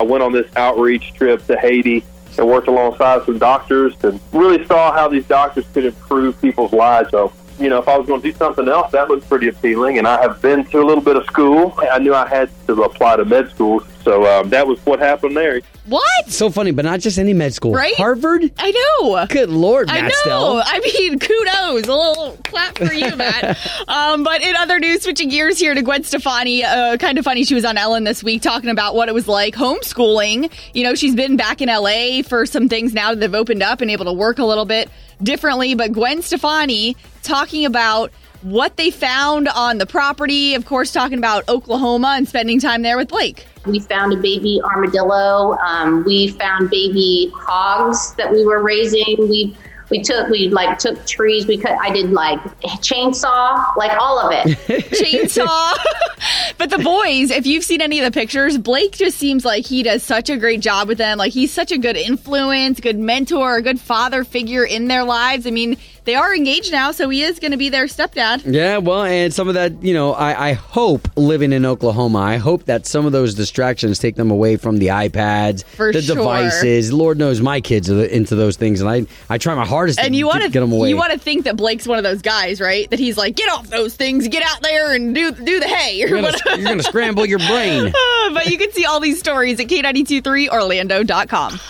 I 0.01 0.03
went 0.03 0.23
on 0.23 0.33
this 0.33 0.51
outreach 0.57 1.15
trip 1.15 1.47
to 1.47 1.57
Haiti 1.57 2.05
and 2.39 2.49
worked 2.49 2.69
alongside 2.69 3.25
some 3.25 3.39
doctors 3.39 3.95
and 4.03 4.21
really 4.33 4.65
saw 4.67 4.93
how 4.93 5.09
these 5.09 5.25
doctors 5.27 5.65
could 5.73 5.85
improve 5.85 6.41
people's 6.41 6.73
lives. 6.73 7.11
So, 7.11 7.33
you 7.59 7.69
know, 7.69 7.79
if 7.79 7.89
I 7.89 7.97
was 7.97 8.07
going 8.07 8.21
to 8.21 8.31
do 8.31 8.37
something 8.37 8.69
else, 8.69 8.91
that 8.93 9.09
looked 9.09 9.29
pretty 9.29 9.49
appealing. 9.49 9.99
And 9.99 10.09
I 10.09 10.21
have 10.21 10.43
been 10.43 10.65
to 10.67 10.83
a 10.83 10.85
little 10.85 11.03
bit 11.03 11.17
of 11.17 11.25
school. 11.27 11.75
I 11.79 11.99
knew 11.99 12.15
I 12.15 12.27
had 12.27 12.51
to 12.67 12.83
apply 12.83 13.17
to 13.17 13.25
med 13.25 13.51
school. 13.51 13.85
So 14.05 14.27
um, 14.27 14.51
that 14.51 14.67
was 14.67 14.79
what 14.85 14.99
happened 14.99 15.35
there. 15.35 15.61
What? 15.87 16.29
So 16.31 16.51
funny, 16.51 16.71
but 16.71 16.85
not 16.85 17.01
just 17.01 17.19
any 17.19 17.33
med 17.33 17.55
school. 17.55 17.73
Right? 17.73 17.95
Harvard. 17.97 18.53
I 18.59 18.71
know. 18.71 19.27
Good 19.27 19.49
lord, 19.49 19.91
I 19.91 20.03
know. 20.03 20.09
Stell. 20.11 20.63
I 20.65 20.79
mean, 20.81 21.19
kudos. 21.21 21.89
A 21.89 21.95
little 21.95 22.39
clap 22.45 22.77
for 22.77 22.93
you, 22.93 23.17
Matt. 23.17 23.59
um, 23.89 24.23
but 24.23 24.43
in 24.43 24.57
other 24.57 24.79
news, 24.79 25.03
switching 25.03 25.31
gears 25.31 25.59
here 25.59 25.75
to 25.75 25.83
Gwen 25.83 26.05
Stefani. 26.05 26.65
Uh, 26.65 26.99
kind 26.99 27.19
of 27.19 27.25
funny. 27.25 27.45
She 27.45 27.55
was 27.55 27.65
on 27.65 27.79
Ellen 27.79 28.05
this 28.05 28.23
week 28.23 28.43
talking 28.43 28.71
about 28.71 28.95
what 28.95 29.09
it 29.09 29.15
was 29.15 29.27
like 29.27 29.55
homeschooling. 29.55 30.51
You 30.75 30.85
know, 30.85 30.95
she's 30.95 31.15
been 31.15 31.37
back 31.37 31.63
in 31.63 31.69
LA 31.69 32.23
for 32.23 32.45
some 32.45 32.69
things 32.69 32.93
now 32.93 33.11
that 33.11 33.21
they've 33.21 33.35
opened 33.35 33.63
up 33.63 33.81
and 33.81 33.91
able 33.91 34.05
to 34.05 34.13
work 34.13 34.39
a 34.39 34.45
little 34.45 34.67
bit 34.67 34.91
differently. 35.23 35.75
But 35.75 35.93
Gwen 35.93 36.21
Stefani 36.21 36.97
talking 37.23 37.65
about 37.65 38.13
what 38.45 38.77
they 38.77 38.91
found 38.91 39.49
on 39.49 39.79
the 39.79 39.87
property. 39.87 40.55
Of 40.55 40.67
course, 40.67 40.93
talking 40.93 41.19
about 41.19 41.49
Oklahoma 41.49 42.15
and 42.17 42.29
spending 42.29 42.61
time 42.61 42.83
there 42.83 42.97
with 42.97 43.09
Blake. 43.09 43.47
We 43.67 43.81
found 43.81 44.13
a 44.13 44.17
baby 44.17 44.61
armadillo. 44.63 45.57
Um, 45.57 46.05
we 46.05 46.29
found 46.29 46.71
baby 46.71 47.33
hogs 47.35 48.15
that 48.15 48.31
we 48.31 48.45
were 48.45 48.63
raising. 48.63 49.17
We 49.19 49.57
we 49.91 50.03
took 50.03 50.29
we 50.29 50.49
like 50.49 50.79
took 50.79 51.07
trees. 51.07 51.47
We 51.47 51.57
cut. 51.57 51.79
I 51.81 51.91
did 51.91 52.11
like 52.11 52.39
chainsaw, 52.81 53.77
like 53.77 53.93
all 53.99 54.19
of 54.19 54.33
it. 54.33 54.59
chainsaw. 54.91 55.75
but 56.59 56.71
the 56.71 56.79
boys, 56.79 57.31
if 57.31 57.47
you've 57.47 57.65
seen 57.65 57.81
any 57.81 58.01
of 58.01 58.05
the 58.05 58.19
pictures, 58.19 58.59
Blake 58.59 58.93
just 58.93 59.19
seems 59.19 59.45
like 59.45 59.65
he 59.65 59.83
does 59.83 60.03
such 60.03 60.29
a 60.31 60.37
great 60.37 60.61
job 60.61 60.89
with 60.89 60.99
them. 60.99 61.17
Like 61.17 61.33
he's 61.33 61.53
such 61.53 61.73
a 61.73 61.79
good 61.79 61.97
influence, 61.97 62.81
good 62.81 62.99
mentor, 62.99 63.61
good 63.63 63.81
father 63.81 64.25
figure 64.25 64.65
in 64.65 64.89
their 64.89 65.05
lives. 65.05 65.47
I 65.47 65.51
mean, 65.51 65.77
they 66.05 66.15
are 66.15 66.35
engaged 66.35 66.71
now, 66.73 66.91
so 66.93 67.09
he 67.09 67.23
is 67.23 67.39
going 67.39 67.51
to 67.53 67.57
be 67.57 67.69
their 67.69 67.87
stepdad. 67.87 68.43
Yeah, 68.45 68.79
well, 68.79 69.05
and 69.05 69.33
some 69.33 69.49
of 69.49 69.55
that, 69.55 69.83
you 69.83 69.95
know, 69.95 70.13
I, 70.13 70.51
I 70.51 70.53
hope 70.53 71.09
living 71.17 71.53
in 71.53 71.65
Oklahoma, 71.67 72.19
I 72.19 72.37
hope 72.37 72.65
that 72.65 72.87
some 72.87 73.07
of 73.07 73.13
those 73.13 73.35
distractions 73.35 73.99
take 73.99 74.17
them 74.17 74.31
away 74.31 74.57
from 74.57 74.79
the 74.79 74.89
iPads, 74.89 75.65
For 75.65 75.93
the 75.93 76.03
sure. 76.03 76.17
devices. 76.17 76.93
Lord 76.93 77.19
knows 77.19 77.41
my 77.41 77.61
kids 77.61 77.91
are 77.91 78.05
into 78.05 78.35
those 78.37 78.57
things, 78.57 78.81
and 78.81 78.89
I, 78.91 79.07
I 79.29 79.39
try 79.39 79.55
my 79.55 79.67
hardest 79.67 79.99
And 79.99 80.13
to 80.13 80.19
you 80.19 80.27
want 80.27 80.43
to 80.43 80.49
get 80.51 80.61
them 80.61 80.73
away. 80.73 80.89
you 80.91 80.97
want 80.97 81.13
to 81.13 81.19
think 81.19 81.45
that 81.45 81.57
Blake's 81.57 81.87
one 81.87 81.99
of 81.99 82.05
those 82.05 82.23
guys, 82.23 82.61
right? 82.61 82.89
That 82.91 82.99
he's 82.99 83.17
like, 83.17 83.37
get 83.37 83.51
off 83.51 83.69
those 83.69 83.95
things, 83.97 84.29
get 84.29 84.43
out 84.45 84.61
there 84.63 84.95
and 84.95 85.15
do 85.15 85.31
do 85.33 85.61
the 85.61 85.69
hay 85.69 85.97
you're 85.99 86.09
you're 86.09 86.23
gonna 86.65 86.83
scramble 86.83 87.25
your 87.27 87.39
brain. 87.41 87.93
but 88.33 88.47
you 88.47 88.59
can 88.59 88.71
see 88.73 88.85
all 88.85 89.01
these 89.01 89.19
stories 89.19 89.61
at 89.61 89.67
K923Orlando.com. 89.69 91.61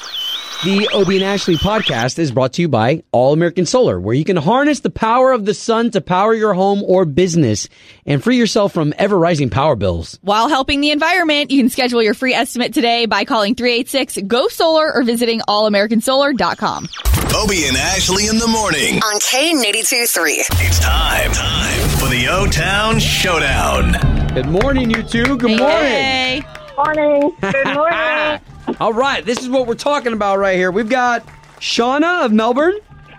The 0.64 0.88
Obie 0.94 1.16
and 1.16 1.25
Ashley 1.25 1.56
podcast 1.56 2.18
is 2.18 2.33
brought 2.33 2.54
to 2.54 2.62
you 2.62 2.68
by 2.68 3.02
All 3.12 3.35
American 3.35 3.66
Solar, 3.66 4.00
where 4.00 4.14
you 4.14 4.25
can 4.25 4.38
harness 4.38 4.80
the 4.80 4.88
power 4.88 5.33
of 5.33 5.44
the 5.44 5.52
sun 5.52 5.90
to 5.90 6.00
power 6.00 6.33
your 6.33 6.54
home 6.54 6.83
or 6.83 7.04
business 7.04 7.68
and 8.06 8.25
free 8.25 8.38
yourself 8.38 8.73
from 8.73 8.94
ever 8.97 9.18
rising 9.18 9.50
power 9.50 9.76
bills. 9.76 10.18
While 10.23 10.49
helping 10.49 10.80
the 10.80 10.90
environment, 10.90 11.50
you 11.50 11.61
can 11.61 11.68
schedule 11.68 12.02
your 12.02 12.14
free 12.14 12.33
estimate 12.33 12.73
today 12.73 13.04
by 13.04 13.26
calling 13.26 13.54
386 13.54 14.26
GO 14.26 14.49
SOLAR 14.49 14.94
or 14.94 15.02
visiting 15.02 15.40
allamericansolar.com. 15.40 16.88
Obie 17.35 17.66
and 17.66 17.76
Ashley 17.76 18.28
in 18.28 18.38
the 18.38 18.49
morning. 18.49 18.94
On 19.02 19.21
K82 19.21 20.09
3. 20.09 20.33
It's 20.33 20.80
time, 20.80 21.30
time 21.33 21.88
for 21.99 22.09
the 22.09 22.26
O 22.30 22.47
Town 22.47 22.99
Showdown. 22.99 23.92
Good 24.33 24.47
morning, 24.47 24.88
you 24.88 25.02
two. 25.02 25.37
Good 25.37 25.59
morning. 25.59 25.61
Hey. 25.61 26.42
Morning. 26.75 27.37
Good 27.42 27.75
morning. 27.75 28.40
All 28.80 28.92
right, 28.92 29.24
this 29.24 29.38
is 29.38 29.48
what 29.48 29.66
we're 29.66 29.74
talking 29.74 30.12
about 30.12 30.38
right 30.38 30.56
here. 30.56 30.70
We've 30.70 30.88
got 30.88 31.24
Shauna 31.60 32.24
of 32.24 32.32
Melbourne. 32.32 32.76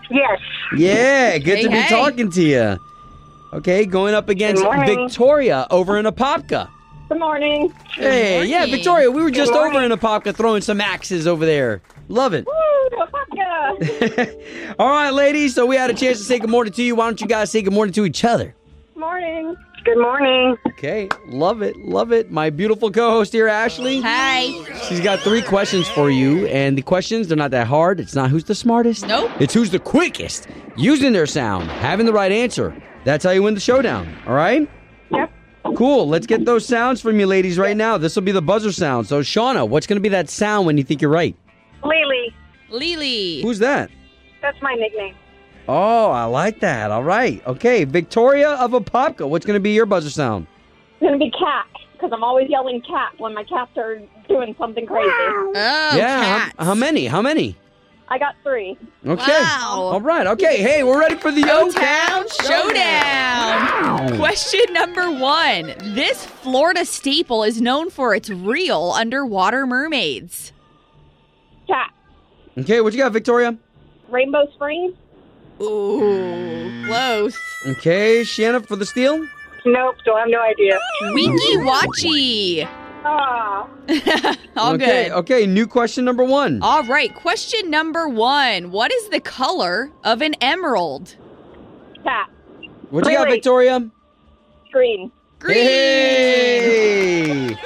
yes. 0.09 0.39
Yeah, 0.75 1.37
good 1.37 1.57
Hey, 1.57 1.63
to 1.63 1.69
be 1.69 1.75
hey. 1.75 1.87
talking 1.89 2.29
to 2.31 2.41
you. 2.43 2.79
Okay, 3.53 3.85
going 3.85 4.13
up 4.13 4.27
against 4.29 4.63
Victoria 4.63 5.65
over 5.71 5.97
in 5.97 6.05
Apopka. 6.05 6.69
Good 7.07 7.19
morning. 7.19 7.71
Hey, 7.93 8.43
yeah, 8.45 8.59
morning. 8.59 8.75
Victoria, 8.75 9.11
we 9.11 9.21
were 9.23 9.31
just 9.31 9.53
morning. 9.53 9.75
over 9.77 9.85
in 9.85 9.91
Apopka 9.91 10.35
throwing 10.35 10.61
some 10.61 10.81
axes 10.81 11.25
over 11.27 11.45
there. 11.45 11.81
Love 12.09 12.33
it. 12.33 12.45
Woo, 12.45 12.97
Apopka. 12.99 14.75
All 14.79 14.89
right, 14.89 15.11
ladies, 15.11 15.55
so 15.55 15.65
we 15.65 15.75
had 15.77 15.89
a 15.89 15.93
chance 15.93 16.17
to 16.17 16.23
say 16.23 16.39
good 16.39 16.49
morning 16.49 16.73
to 16.73 16.83
you. 16.83 16.95
Why 16.95 17.05
don't 17.05 17.21
you 17.21 17.27
guys 17.27 17.51
say 17.51 17.61
good 17.61 17.73
morning 17.73 17.93
to 17.93 18.05
each 18.05 18.25
other? 18.25 18.55
morning. 18.95 19.55
Good 19.85 19.99
morning. 19.99 20.57
Okay, 20.69 21.07
love 21.27 21.61
it, 21.61 21.77
love 21.77 22.11
it. 22.11 22.31
My 22.31 22.49
beautiful 22.49 22.89
co-host 22.89 23.31
here, 23.31 23.47
Ashley. 23.47 24.01
Hi. 24.01 24.47
She's 24.89 24.99
got 24.99 25.19
three 25.19 25.43
questions 25.43 25.87
for 25.87 26.09
you, 26.09 26.47
and 26.47 26.75
the 26.75 26.81
questions 26.81 27.27
they're 27.27 27.37
not 27.37 27.51
that 27.51 27.67
hard. 27.67 27.99
It's 27.99 28.15
not 28.15 28.31
who's 28.31 28.45
the 28.45 28.55
smartest. 28.55 29.05
Nope. 29.05 29.29
It's 29.39 29.53
who's 29.53 29.69
the 29.69 29.77
quickest, 29.77 30.47
using 30.75 31.13
their 31.13 31.27
sound, 31.27 31.69
having 31.69 32.07
the 32.07 32.13
right 32.13 32.31
answer. 32.31 32.75
That's 33.03 33.23
how 33.23 33.29
you 33.29 33.43
win 33.43 33.53
the 33.53 33.59
showdown. 33.59 34.11
All 34.25 34.33
right. 34.33 34.67
Yep. 35.11 35.31
Cool. 35.75 36.09
Let's 36.09 36.25
get 36.25 36.45
those 36.45 36.65
sounds 36.65 36.99
from 36.99 37.19
you, 37.19 37.27
ladies, 37.27 37.59
right 37.59 37.77
now. 37.77 37.99
This 37.99 38.15
will 38.15 38.23
be 38.23 38.31
the 38.31 38.41
buzzer 38.41 38.71
sound. 38.71 39.05
So, 39.05 39.21
Shauna, 39.21 39.69
what's 39.69 39.85
going 39.85 39.97
to 39.97 40.01
be 40.01 40.09
that 40.09 40.31
sound 40.31 40.65
when 40.65 40.79
you 40.79 40.83
think 40.83 40.99
you're 40.99 41.11
right? 41.11 41.35
Lily. 41.83 42.33
Lily. 42.71 43.43
Who's 43.43 43.59
that? 43.59 43.91
That's 44.41 44.59
my 44.63 44.73
nickname. 44.73 45.13
Oh, 45.67 46.11
I 46.11 46.25
like 46.25 46.59
that. 46.59 46.91
All 46.91 47.03
right. 47.03 47.45
Okay, 47.47 47.83
Victoria 47.85 48.51
of 48.51 48.71
Apopka. 48.71 49.27
What's 49.27 49.45
going 49.45 49.55
to 49.55 49.59
be 49.61 49.71
your 49.71 49.85
buzzer 49.85 50.09
sound? 50.09 50.47
It's 50.93 51.01
going 51.01 51.13
to 51.13 51.19
be 51.19 51.31
cat 51.31 51.65
because 51.93 52.11
I'm 52.13 52.23
always 52.23 52.49
yelling 52.49 52.81
cat 52.81 53.13
when 53.17 53.33
my 53.33 53.43
cats 53.43 53.71
are 53.77 53.99
doing 54.27 54.55
something 54.59 54.85
crazy. 54.85 55.09
Oh, 55.09 55.51
yeah. 55.55 56.23
how- 56.23 56.45
cats. 56.45 56.55
How, 56.59 56.75
many? 56.75 57.07
How 57.07 57.21
many? 57.21 57.55
I 58.07 58.19
got 58.19 58.35
three. 58.43 58.77
Okay. 59.03 59.31
Wow. 59.41 59.89
All 59.93 60.01
right. 60.01 60.27
Okay. 60.27 60.61
Hey, 60.61 60.83
we're 60.83 60.99
ready 60.99 61.15
for 61.15 61.31
the 61.31 61.43
O 61.49 61.67
O 61.67 61.71
Town 61.71 62.25
Showdown. 62.43 64.17
Question 64.17 64.61
number 64.71 65.09
one. 65.09 65.73
This 65.95 66.23
Florida 66.23 66.85
staple 66.85 67.43
is 67.43 67.59
known 67.59 67.89
for 67.89 68.13
its 68.13 68.29
real 68.29 68.91
underwater 68.95 69.65
mermaids. 69.65 70.51
Cat. 71.67 71.91
Okay, 72.59 72.79
what 72.81 72.93
you 72.93 72.99
got, 72.99 73.11
Victoria? 73.11 73.57
Rainbow 74.09 74.45
Springs? 74.53 74.95
Ooh, 75.61 76.85
close. 76.85 77.37
Okay, 77.67 78.23
Shanna 78.23 78.61
for 78.61 78.75
the 78.75 78.85
steal. 78.85 79.25
Nope, 79.65 79.95
don't 80.05 80.19
have 80.19 80.27
no 80.29 80.41
idea. 80.41 80.77
Weeki 81.03 81.65
Wachee. 81.65 82.67
Ah, 83.07 83.67
All 84.57 84.73
okay, 84.73 85.05
good. 85.05 85.11
okay. 85.19 85.45
New 85.45 85.67
question 85.67 86.05
number 86.05 86.23
one. 86.23 86.59
All 86.63 86.83
right, 86.85 87.13
question 87.13 87.69
number 87.69 88.07
one. 88.09 88.71
What 88.71 88.91
is 88.91 89.09
the 89.09 89.19
color 89.19 89.91
of 90.03 90.21
an 90.21 90.33
emerald? 90.41 91.15
cat. 92.03 92.29
What 92.89 93.03
do 93.03 93.11
you 93.11 93.17
got, 93.17 93.29
Victoria? 93.29 93.89
Green. 94.71 95.11
Green. 95.39 95.55
Hey! 95.57 97.57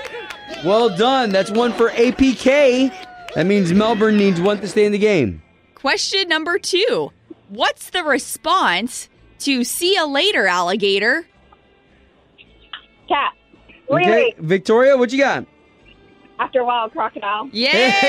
Well 0.65 0.89
done. 0.95 1.29
That's 1.31 1.51
one 1.51 1.71
for 1.73 1.89
APK. 1.89 2.91
That 3.35 3.45
means 3.45 3.71
Melbourne 3.73 4.17
needs 4.17 4.39
one 4.41 4.59
to 4.61 4.67
stay 4.67 4.85
in 4.85 4.91
the 4.91 4.97
game. 4.97 5.41
Question 5.75 6.27
number 6.27 6.57
two 6.59 7.11
What's 7.49 7.89
the 7.89 8.03
response 8.03 9.09
to 9.39 9.63
see 9.63 9.95
you 9.95 10.05
later, 10.07 10.47
alligator? 10.47 11.27
Cat. 13.07 13.33
Okay, 13.89 14.33
Victoria, 14.37 14.95
what 14.97 15.11
you 15.11 15.17
got? 15.17 15.45
After 16.39 16.59
a 16.61 16.65
while, 16.65 16.89
crocodile. 16.89 17.49
Yeah! 17.51 17.99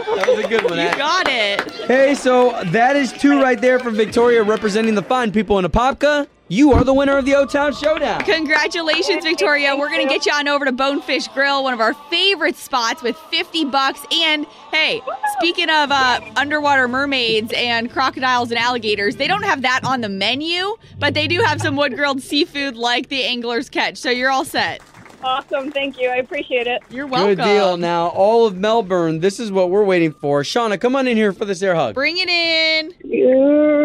That 0.20 0.26
was 0.28 0.44
a 0.44 0.48
good 0.48 0.64
one. 0.64 0.74
you 0.74 0.80
Ash. 0.80 0.98
got 0.98 1.26
it. 1.28 1.60
Hey, 1.86 2.14
so 2.14 2.60
that 2.66 2.94
is 2.96 3.12
two 3.12 3.40
right 3.40 3.58
there 3.60 3.78
from 3.78 3.94
Victoria 3.94 4.42
representing 4.42 4.94
the 4.94 5.02
fine 5.02 5.30
people 5.32 5.58
in 5.58 5.64
Apopka. 5.64 6.26
You 6.52 6.72
are 6.72 6.82
the 6.82 6.92
winner 6.92 7.16
of 7.16 7.26
the 7.26 7.36
O 7.36 7.46
Town 7.46 7.72
Showdown. 7.72 8.24
Congratulations, 8.24 9.22
Victoria. 9.22 9.76
We're 9.76 9.88
going 9.88 10.04
to 10.04 10.12
get 10.12 10.26
you 10.26 10.32
on 10.32 10.48
over 10.48 10.64
to 10.64 10.72
Bonefish 10.72 11.28
Grill, 11.28 11.62
one 11.62 11.72
of 11.72 11.78
our 11.78 11.94
favorite 11.94 12.56
spots 12.56 13.04
with 13.04 13.16
50 13.16 13.66
bucks. 13.66 14.04
And 14.10 14.46
hey, 14.72 15.00
speaking 15.38 15.70
of 15.70 15.92
uh, 15.92 16.20
underwater 16.34 16.88
mermaids 16.88 17.52
and 17.54 17.88
crocodiles 17.88 18.50
and 18.50 18.58
alligators, 18.58 19.14
they 19.14 19.28
don't 19.28 19.44
have 19.44 19.62
that 19.62 19.84
on 19.84 20.00
the 20.00 20.08
menu, 20.08 20.74
but 20.98 21.14
they 21.14 21.28
do 21.28 21.38
have 21.38 21.60
some 21.60 21.76
wood 21.76 21.94
grilled 21.94 22.20
seafood 22.20 22.74
like 22.74 23.10
the 23.10 23.22
angler's 23.22 23.70
catch. 23.70 23.96
So 23.96 24.10
you're 24.10 24.32
all 24.32 24.44
set. 24.44 24.82
Awesome. 25.22 25.70
Thank 25.70 26.00
you. 26.00 26.08
I 26.08 26.16
appreciate 26.16 26.66
it. 26.66 26.82
You're 26.90 27.06
welcome. 27.06 27.36
Good 27.36 27.42
deal. 27.44 27.76
Now, 27.76 28.08
all 28.08 28.46
of 28.46 28.56
Melbourne, 28.56 29.20
this 29.20 29.38
is 29.38 29.52
what 29.52 29.70
we're 29.70 29.84
waiting 29.84 30.12
for. 30.12 30.42
Shauna, 30.42 30.80
come 30.80 30.96
on 30.96 31.06
in 31.06 31.16
here 31.16 31.32
for 31.32 31.44
this 31.44 31.62
air 31.62 31.74
hug. 31.74 31.94
Bring 31.94 32.16
it 32.18 32.28
in. 32.28 32.94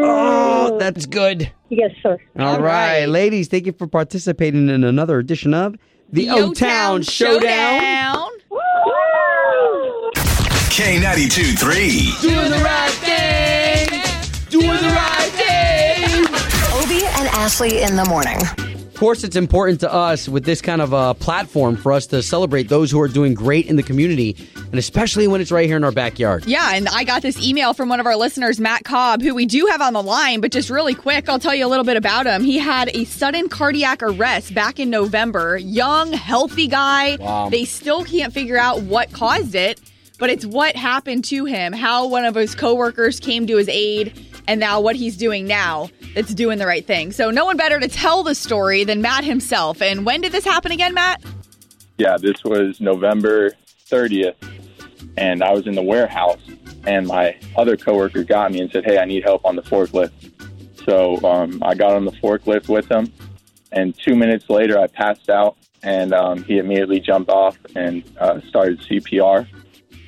Oh, 0.04 0.77
that's 0.80 1.06
good. 1.06 1.51
Yes, 1.70 1.92
sir. 2.01 2.18
All 2.39 2.46
All 2.56 2.62
right. 2.62 3.00
right. 3.01 3.06
ladies, 3.10 3.48
thank 3.48 3.65
you 3.65 3.74
for 3.74 3.88
participating 3.88 4.70
in 4.70 4.84
another 4.84 5.20
edition 5.20 5.54
of 5.54 5.75
the 6.12 6.30
O 6.30 6.54
Town 6.54 7.01
Showdown. 7.04 8.30
K92 10.70 11.58
3. 11.58 12.22
Doing 12.22 12.50
the 12.51 12.62
right 12.63 12.92
thing. 12.92 13.88
Doing 14.50 14.68
the 14.68 14.94
right 14.94 15.32
thing. 15.32 16.25
Obie 16.84 17.06
and 17.06 17.27
Ashley 17.30 17.82
in 17.82 17.96
the 17.96 18.06
morning. 18.06 18.38
Of 18.96 19.00
course, 19.00 19.25
it's 19.25 19.36
important 19.36 19.82
to 19.82 19.94
us 19.94 20.30
with 20.30 20.46
this 20.46 20.62
kind 20.62 20.82
of 20.82 20.94
a 20.94 21.14
platform 21.14 21.75
for 21.75 21.92
us 21.92 22.08
to 22.08 22.24
celebrate 22.24 22.70
those 22.70 22.90
who 22.90 23.02
are 23.02 23.10
doing 23.10 23.34
great 23.34 23.66
in 23.66 23.75
the 23.75 23.84
community, 23.84 24.38
and 24.56 24.75
especially 24.75 25.28
when 25.28 25.42
it's 25.42 25.52
right 25.52 25.68
here 25.68 25.75
in 25.75 25.84
our 25.84 25.92
backyard. 25.92 26.46
Yeah, 26.46 26.74
and 26.74 26.88
I 26.88 27.04
got 27.04 27.22
this 27.22 27.38
email 27.46 27.74
from 27.74 27.90
one 27.90 28.00
of 28.00 28.06
our 28.06 28.16
listeners, 28.16 28.58
Matt 28.58 28.86
Cobb, 28.86 29.22
who 29.22 29.36
we 29.36 29.46
do 29.46 29.66
have 29.66 29.82
on 29.82 29.92
the 29.92 30.02
line, 30.02 30.40
but 30.40 30.54
just 30.54 30.70
really 30.70 30.96
quick, 30.96 31.28
I'll 31.28 31.40
tell 31.40 31.54
you 31.54 31.66
a 31.66 31.68
little 31.68 31.84
bit 31.84 31.98
about 31.98 32.25
him. 32.25 32.42
He 32.46 32.58
had 32.58 32.90
a 32.94 33.04
sudden 33.04 33.50
cardiac 33.50 34.02
arrest 34.02 34.54
back 34.54 34.80
in 34.80 34.90
November. 34.90 35.58
Young, 35.58 36.14
healthy 36.14 36.70
guy. 36.70 37.18
Wow. 37.18 37.50
They 37.50 37.66
still 37.66 38.06
can't 38.06 38.32
figure 38.32 38.58
out 38.58 38.84
what 38.84 39.12
caused 39.12 39.56
it, 39.56 39.82
but 40.20 40.30
it's 40.30 40.46
what 40.46 40.78
happened 40.78 41.25
to 41.25 41.44
him, 41.44 41.74
how 41.74 42.08
one 42.08 42.24
of 42.24 42.36
his 42.36 42.56
coworkers 42.56 43.20
came 43.20 43.46
to 43.48 43.58
his 43.58 43.68
aid, 43.68 44.14
and 44.48 44.60
now 44.60 44.80
what 44.80 44.96
he's 44.96 45.18
doing 45.18 45.48
now 45.48 45.90
that's 46.14 46.34
doing 46.34 46.58
the 46.58 46.68
right 46.68 46.86
thing. 46.86 47.12
So, 47.12 47.32
no 47.32 47.46
one 47.46 47.58
better 47.58 47.80
to 47.80 47.88
tell 47.88 48.24
the 48.24 48.36
story 48.36 48.84
than 48.84 49.02
Matt 49.02 49.24
himself. 49.24 49.82
And 49.82 50.06
when 50.06 50.22
did 50.22 50.32
this 50.32 50.46
happen 50.46 50.72
again, 50.72 50.94
Matt? 50.94 51.22
yeah, 51.98 52.18
this 52.18 52.44
was 52.44 52.82
November 52.82 53.52
30th, 53.90 54.36
and 55.18 55.44
I 55.44 55.54
was 55.54 55.66
in 55.68 55.75
the 55.75 55.82
warehouse, 55.82 56.42
and 56.86 57.08
my 57.08 57.38
other 57.56 57.78
coworker 57.78 58.24
got 58.24 58.52
me 58.52 58.62
and 58.62 58.72
said, 58.72 58.84
"Hey, 58.86 58.98
I 58.98 59.06
need 59.06 59.24
help 59.24 59.46
on 59.46 59.56
the 59.56 59.62
forklift." 59.62 60.12
So 60.86 61.24
um, 61.25 61.64
I 61.64 61.74
got 61.74 61.94
on 61.94 62.06
the 62.06 62.12
forklift 62.12 62.68
with 62.68 62.90
him, 62.92 63.12
and 63.72 63.98
two 63.98 64.16
minutes 64.16 64.50
later, 64.50 64.78
I 64.78 64.88
passed 64.88 65.30
out, 65.30 65.58
and 65.84 66.14
um, 66.14 66.44
he 66.44 66.58
immediately 66.58 67.00
jumped 67.00 67.30
off 67.30 67.58
and 67.75 68.04
uh, 68.20 68.42
started 68.42 68.82
CPR. 68.82 69.48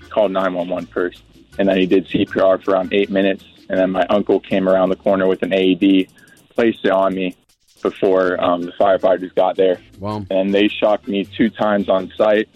Called 0.09 0.31
911 0.31 0.87
first, 0.87 1.21
and 1.59 1.67
then 1.69 1.77
he 1.77 1.85
did 1.85 2.07
CPR 2.07 2.63
for 2.63 2.71
around 2.71 2.93
eight 2.93 3.09
minutes, 3.09 3.43
and 3.69 3.79
then 3.79 3.91
my 3.91 4.05
uncle 4.09 4.39
came 4.39 4.67
around 4.69 4.89
the 4.89 4.95
corner 4.95 5.27
with 5.27 5.43
an 5.43 5.53
AED, 5.53 6.07
placed 6.49 6.85
it 6.85 6.91
on 6.91 7.13
me 7.15 7.35
before 7.81 8.43
um, 8.43 8.61
the 8.63 8.71
firefighters 8.73 9.33
got 9.35 9.55
there 9.55 9.79
Wow. 9.99 10.25
and 10.31 10.53
they 10.53 10.67
shocked 10.67 11.07
me 11.07 11.25
two 11.25 11.49
times 11.49 11.89
on 11.89 12.11
site. 12.17 12.49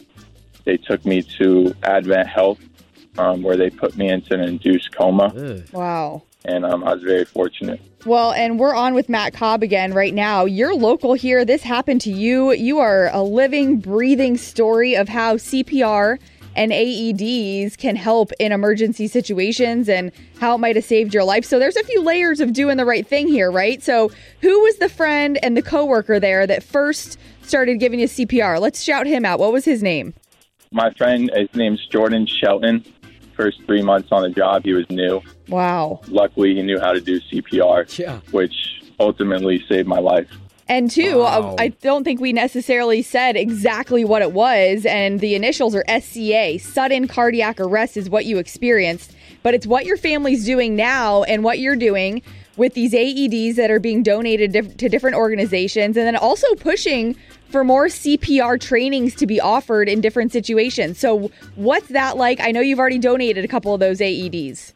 They 0.65 0.77
took 0.77 1.06
me 1.06 1.22
to 1.39 1.74
Advent 1.83 2.27
Health, 2.27 2.59
um, 3.18 3.42
where 3.44 3.55
they 3.57 3.70
put 3.70 3.96
me 3.98 4.09
into 4.09 4.33
an 4.33 4.42
induced 4.42 4.96
coma, 4.96 5.33
Ugh. 5.36 5.64
Wow. 5.72 6.24
and 6.46 6.66
um, 6.66 6.83
I 6.83 6.94
was 6.94 7.03
very 7.03 7.25
fortunate. 7.25 7.79
Well, 8.05 8.31
and 8.31 8.57
we're 8.57 8.74
on 8.74 8.96
with 8.96 9.09
Matt 9.09 9.33
Cobb 9.33 9.62
again 9.62 9.94
right 9.94 10.14
now. 10.14 10.46
You're 10.46 10.74
local 10.74 11.14
here. 11.14 11.46
This 11.46 11.62
happened 11.62 12.01
to 12.01 12.12
you. 12.12 12.51
You 12.51 12.79
are 12.79 13.12
a 13.14 13.22
living, 13.22 13.77
breathing 13.77 14.38
story 14.38 14.96
of 14.96 15.07
how 15.07 15.36
CPR 15.36 16.18
and 16.55 16.72
AEDs 16.72 17.77
can 17.77 17.96
help 17.96 18.31
in 18.40 18.51
emergency 18.51 19.07
situations 19.07 19.87
and 19.90 20.11
how 20.40 20.55
it 20.55 20.57
might 20.59 20.75
have 20.75 20.85
saved 20.85 21.14
your 21.14 21.24
life. 21.24 21.46
So 21.46 21.59
there's 21.59 21.77
a 21.77 21.83
few 21.83 22.01
layers 22.01 22.40
of 22.40 22.53
doing 22.53 22.77
the 22.77 22.85
right 22.85 23.07
thing 23.07 23.27
here, 23.27 23.51
right? 23.51 23.81
So 23.81 24.11
who 24.42 24.59
was 24.61 24.77
the 24.77 24.90
friend 24.90 25.40
and 25.44 25.55
the 25.55 25.61
coworker 25.61 26.20
there 26.20 26.46
that 26.48 26.64
first 26.64 27.18
started 27.44 27.79
giving 27.79 28.00
you 28.00 28.07
CPR? 28.07 28.59
Let's 28.59 28.81
shout 28.81 29.07
him 29.07 29.25
out. 29.25 29.40
What 29.40 29.53
was 29.53 29.66
his 29.66 29.81
name? 29.81 30.14
My 30.72 30.92
friend, 30.94 31.29
his 31.35 31.53
name's 31.55 31.85
Jordan 31.87 32.25
Shelton. 32.25 32.85
First 33.35 33.61
three 33.66 33.81
months 33.81 34.09
on 34.11 34.22
the 34.24 34.29
job, 34.29 34.64
he 34.66 34.74
was 34.74 34.90
new. 34.90 35.22
Wow. 35.48 36.01
Luckily, 36.07 36.55
he 36.55 36.61
knew 36.61 36.79
how 36.79 36.92
to 36.94 37.01
do 37.01 37.20
CPR, 37.22 37.85
Yeah. 37.98 38.20
which 38.31 38.53
ultimately 39.00 39.64
saved 39.68 39.87
my 39.87 40.00
life. 40.00 40.27
And 40.72 40.90
two, 40.90 41.18
Wow. 41.18 41.51
uh, 41.51 41.55
I 41.60 41.68
don't 41.68 42.05
think 42.05 42.22
we 42.22 42.31
necessarily 42.31 43.01
said 43.01 43.36
exactly 43.36 44.05
what 44.05 44.22
it 44.22 44.31
was. 44.31 44.86
And 44.86 45.20
the 45.20 45.36
initials 45.36 45.75
are 45.75 45.84
SCA. 45.90 46.60
Sudden 46.60 47.10
cardiac 47.10 47.60
arrest 47.60 47.98
is 47.98 48.10
what 48.10 48.25
you 48.25 48.38
experienced. 48.38 49.12
But 49.44 49.53
it's 49.53 49.68
what 49.68 49.86
your 49.86 49.98
family's 49.98 50.46
doing 50.46 50.77
now 50.77 51.24
and 51.24 51.44
what 51.44 51.60
you're 51.60 51.75
doing 51.75 52.22
with 52.55 52.74
these 52.74 52.94
AEDs 52.94 53.55
that 53.55 53.70
are 53.70 53.81
being 53.81 54.01
donated 54.01 54.53
to 54.77 54.88
different 54.88 55.18
organizations. 55.18 55.98
And 55.98 56.05
then 56.07 56.16
also 56.16 56.48
pushing 56.55 57.18
for 57.50 57.66
more 57.66 57.88
CPR 57.88 58.57
trainings 58.57 59.14
to 59.16 59.27
be 59.27 59.42
offered 59.42 59.90
in 59.90 60.00
different 60.00 60.31
situations. 60.31 60.98
So, 61.00 61.31
what's 61.55 61.90
that 61.90 62.16
like? 62.16 62.40
I 62.40 62.51
know 62.51 62.62
you've 62.62 62.79
already 62.79 62.98
donated 62.98 63.44
a 63.44 63.48
couple 63.50 63.74
of 63.74 63.81
those 63.81 64.00
AEDs. 64.00 64.72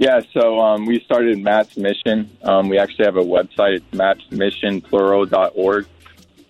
Yeah, 0.00 0.22
so 0.32 0.58
um, 0.58 0.86
we 0.86 0.98
started 1.00 1.38
Matt's 1.40 1.76
Mission. 1.76 2.34
Um, 2.40 2.70
we 2.70 2.78
actually 2.78 3.04
have 3.04 3.18
a 3.18 3.22
website. 3.22 3.74
It's 3.74 3.84
mattsmissionplural.org. 3.90 5.86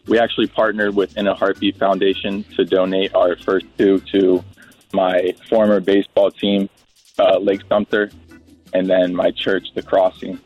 We 0.06 0.20
actually 0.20 0.46
partnered 0.46 0.94
with 0.94 1.16
In 1.18 1.26
a 1.26 1.34
Heartbeat 1.34 1.76
Foundation 1.76 2.44
to 2.54 2.64
donate 2.64 3.12
our 3.12 3.34
first 3.38 3.66
two 3.76 3.98
to 4.12 4.44
my 4.92 5.34
former 5.48 5.80
baseball 5.80 6.30
team, 6.30 6.70
uh, 7.18 7.38
Lake 7.40 7.62
Sumter, 7.68 8.12
and 8.72 8.88
then 8.88 9.16
my 9.16 9.32
church, 9.32 9.66
The 9.74 9.82
Crossing. 9.82 10.38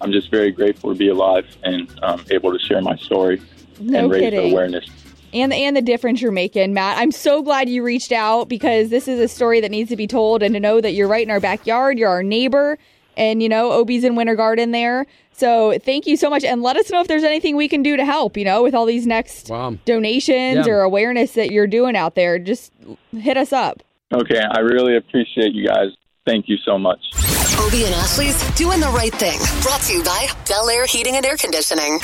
I'm 0.00 0.12
just 0.12 0.30
very 0.30 0.52
grateful 0.52 0.92
to 0.92 0.96
be 0.96 1.08
alive 1.08 1.48
and 1.64 1.92
um, 2.04 2.24
able 2.30 2.56
to 2.56 2.60
share 2.60 2.80
my 2.80 2.94
story 2.94 3.42
No 3.80 3.98
and 3.98 4.10
raise 4.12 4.20
kidding. 4.20 4.52
awareness. 4.52 4.88
And 5.32 5.52
and 5.52 5.76
the 5.76 5.82
difference 5.82 6.20
you're 6.20 6.32
making, 6.32 6.74
Matt. 6.74 6.98
I'm 6.98 7.12
so 7.12 7.42
glad 7.42 7.68
you 7.68 7.82
reached 7.82 8.12
out 8.12 8.48
because 8.48 8.90
this 8.90 9.08
is 9.08 9.18
a 9.20 9.28
story 9.28 9.60
that 9.60 9.70
needs 9.70 9.90
to 9.90 9.96
be 9.96 10.06
told, 10.06 10.42
and 10.42 10.54
to 10.54 10.60
know 10.60 10.80
that 10.80 10.92
you're 10.92 11.08
right 11.08 11.24
in 11.24 11.30
our 11.30 11.40
backyard, 11.40 11.98
you're 11.98 12.08
our 12.10 12.22
neighbor, 12.22 12.78
and 13.16 13.42
you 13.42 13.48
know 13.48 13.72
Obie's 13.72 14.04
in 14.04 14.14
Winter 14.16 14.34
Garden 14.34 14.70
there. 14.70 15.06
So 15.34 15.78
thank 15.78 16.06
you 16.06 16.16
so 16.16 16.28
much, 16.28 16.44
and 16.44 16.62
let 16.62 16.76
us 16.76 16.90
know 16.90 17.00
if 17.00 17.08
there's 17.08 17.24
anything 17.24 17.56
we 17.56 17.66
can 17.68 17.82
do 17.82 17.96
to 17.96 18.04
help. 18.04 18.36
You 18.36 18.44
know, 18.44 18.62
with 18.62 18.74
all 18.74 18.84
these 18.86 19.06
next 19.06 19.48
Wow. 19.48 19.76
donations 19.86 20.66
Yeah. 20.66 20.72
or 20.72 20.80
awareness 20.82 21.32
that 21.32 21.50
you're 21.50 21.66
doing 21.66 21.96
out 21.96 22.14
there, 22.14 22.38
just 22.38 22.70
hit 23.18 23.36
us 23.36 23.52
up. 23.52 23.82
Okay, 24.12 24.40
I 24.40 24.58
really 24.60 24.96
appreciate 24.96 25.54
you 25.54 25.66
guys. 25.66 25.88
Thank 26.26 26.48
you 26.48 26.56
so 26.64 26.78
much. 26.78 27.00
Obie 27.58 27.84
and 27.84 27.94
Ashley's 27.94 28.38
Doing 28.56 28.78
the 28.80 28.88
Right 28.88 29.12
Thing. 29.14 29.38
Brought 29.62 29.80
to 29.82 29.92
you 29.94 30.04
by 30.04 30.28
Bel 30.48 30.68
Air 30.68 30.84
Heating 30.86 31.16
and 31.16 31.24
Air 31.24 31.36
Conditioning. 31.36 31.98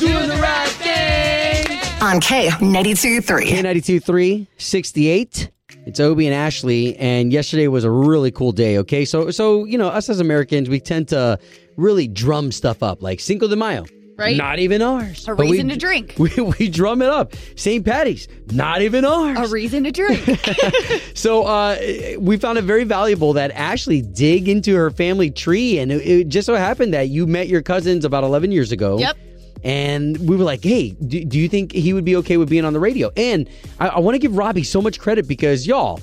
Doing 0.00 0.28
the 0.28 0.38
right 0.42 0.68
thing. 0.68 1.73
On 2.04 2.20
K92 2.20 3.22
K92 3.22 4.04
3, 4.04 4.46
68. 4.58 5.50
It's 5.86 5.98
Obie 6.00 6.26
and 6.26 6.34
Ashley, 6.34 6.94
and 6.98 7.32
yesterday 7.32 7.66
was 7.66 7.84
a 7.84 7.90
really 7.90 8.30
cool 8.30 8.52
day, 8.52 8.76
okay? 8.76 9.06
So, 9.06 9.30
so 9.30 9.64
you 9.64 9.78
know, 9.78 9.88
us 9.88 10.10
as 10.10 10.20
Americans, 10.20 10.68
we 10.68 10.80
tend 10.80 11.08
to 11.08 11.38
really 11.78 12.06
drum 12.06 12.52
stuff 12.52 12.82
up, 12.82 13.02
like 13.02 13.20
Cinco 13.20 13.48
de 13.48 13.56
Mayo. 13.56 13.86
Right. 14.18 14.36
Not 14.36 14.58
even 14.58 14.82
ours. 14.82 15.26
A 15.26 15.34
But 15.34 15.46
we- 15.46 15.52
reason 15.52 15.70
to 15.70 15.76
drink. 15.78 16.16
We, 16.18 16.30
we 16.58 16.68
drum 16.68 17.00
it 17.00 17.08
up. 17.08 17.32
St. 17.56 17.82
Patty's, 17.82 18.28
not 18.52 18.82
even 18.82 19.06
ours. 19.06 19.38
A 19.38 19.50
reason 19.50 19.84
to 19.84 19.90
drink. 19.90 20.20
So 21.14 21.44
uh, 21.44 21.78
we 22.18 22.36
found 22.36 22.58
it 22.58 22.64
very 22.64 22.84
valuable 22.84 23.32
that 23.32 23.50
Ashley 23.52 24.02
dig 24.02 24.46
into 24.46 24.74
her 24.76 24.90
family 24.90 25.30
tree, 25.30 25.78
and 25.78 25.90
it, 25.90 26.06
it 26.06 26.28
just 26.28 26.44
so 26.44 26.54
happened 26.54 26.92
that 26.92 27.08
you 27.08 27.26
met 27.26 27.48
your 27.48 27.62
cousins 27.62 28.04
about 28.04 28.24
11 28.24 28.52
years 28.52 28.72
ago. 28.72 28.98
Yep. 28.98 29.16
And 29.62 30.18
we 30.28 30.36
were 30.36 30.44
like, 30.44 30.62
hey, 30.62 30.90
do, 30.90 31.24
do 31.24 31.38
you 31.38 31.48
think 31.48 31.72
he 31.72 31.92
would 31.94 32.04
be 32.04 32.16
okay 32.16 32.36
with 32.36 32.50
being 32.50 32.64
on 32.64 32.72
the 32.72 32.80
radio? 32.80 33.10
And 33.16 33.48
I, 33.78 33.88
I 33.88 33.98
want 34.00 34.14
to 34.14 34.18
give 34.18 34.36
Robbie 34.36 34.64
so 34.64 34.82
much 34.82 34.98
credit 35.00 35.26
because, 35.26 35.66
y'all, 35.66 36.00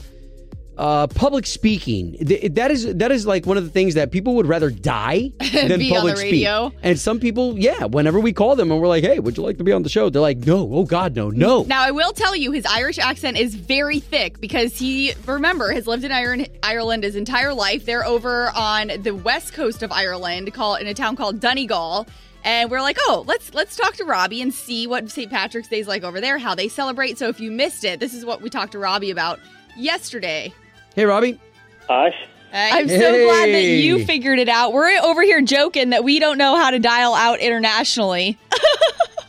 uh, 0.77 1.05
public 1.07 1.45
speaking. 1.45 2.13
Th- 2.25 2.51
That 2.53 2.71
is 2.71 2.95
that 2.95 3.11
is 3.11 3.27
like 3.27 3.45
one 3.45 3.57
of 3.57 3.63
the 3.63 3.69
things 3.69 3.93
that 3.95 4.09
people 4.09 4.33
would 4.35 4.47
rather 4.47 4.71
die 4.71 5.31
than 5.53 5.77
Be 5.77 5.91
on 5.91 5.97
public 5.97 6.15
the 6.15 6.21
radio. 6.23 6.69
speak. 6.69 6.79
And 6.81 6.97
some 6.97 7.19
people, 7.19 7.55
yeah, 7.59 7.83
whenever 7.85 8.19
we 8.19 8.33
call 8.33 8.55
them 8.55 8.71
and 8.71 8.81
we're 8.81 8.87
like, 8.87 9.03
"Hey, 9.03 9.19
would 9.19 9.37
you 9.37 9.43
like 9.43 9.57
to 9.59 9.63
be 9.63 9.73
on 9.73 9.83
the 9.83 9.89
show?" 9.89 10.09
They're 10.09 10.21
like, 10.23 10.37
"No, 10.39 10.67
oh 10.73 10.83
God, 10.85 11.15
no, 11.15 11.29
no." 11.29 11.63
Now, 11.63 11.83
I 11.83 11.91
will 11.91 12.13
tell 12.13 12.35
you, 12.35 12.51
his 12.51 12.65
Irish 12.65 12.97
accent 12.97 13.37
is 13.37 13.53
very 13.53 13.99
thick 13.99 14.39
because 14.41 14.75
he, 14.79 15.13
remember, 15.27 15.71
has 15.71 15.85
lived 15.85 16.03
in 16.03 16.11
Ireland, 16.11 16.49
Ireland 16.63 17.03
his 17.03 17.15
entire 17.15 17.53
life. 17.53 17.85
They're 17.85 18.05
over 18.05 18.49
on 18.55 18.91
the 19.03 19.11
west 19.13 19.53
coast 19.53 19.83
of 19.83 19.91
Ireland, 19.91 20.51
call 20.53 20.75
in 20.75 20.87
a 20.87 20.95
town 20.95 21.15
called 21.15 21.39
Donegal. 21.39 22.07
And 22.43 22.71
we're 22.71 22.81
like, 22.81 22.97
oh, 23.01 23.23
let's 23.27 23.53
let's 23.53 23.75
talk 23.75 23.95
to 23.95 24.03
Robbie 24.05 24.41
and 24.41 24.53
see 24.53 24.87
what 24.87 25.09
St. 25.09 25.29
Patrick's 25.29 25.67
Day 25.67 25.79
is 25.79 25.87
like 25.87 26.03
over 26.03 26.19
there, 26.19 26.37
how 26.37 26.55
they 26.55 26.67
celebrate. 26.67 27.17
So 27.17 27.27
if 27.27 27.39
you 27.39 27.51
missed 27.51 27.83
it, 27.83 27.99
this 27.99 28.13
is 28.13 28.25
what 28.25 28.41
we 28.41 28.49
talked 28.49 28.71
to 28.71 28.79
Robbie 28.79 29.11
about 29.11 29.39
yesterday. 29.77 30.53
Hey, 30.95 31.05
Robbie. 31.05 31.39
Hi. 31.87 32.13
I'm 32.53 32.89
so 32.89 32.97
glad 32.97 33.49
that 33.53 33.63
you 33.63 34.05
figured 34.05 34.37
it 34.37 34.49
out. 34.49 34.73
We're 34.73 34.89
over 35.01 35.21
here 35.21 35.41
joking 35.41 35.91
that 35.91 36.03
we 36.03 36.19
don't 36.19 36.37
know 36.37 36.57
how 36.57 36.71
to 36.71 36.79
dial 36.79 37.13
out 37.13 37.39
internationally. 37.39 38.37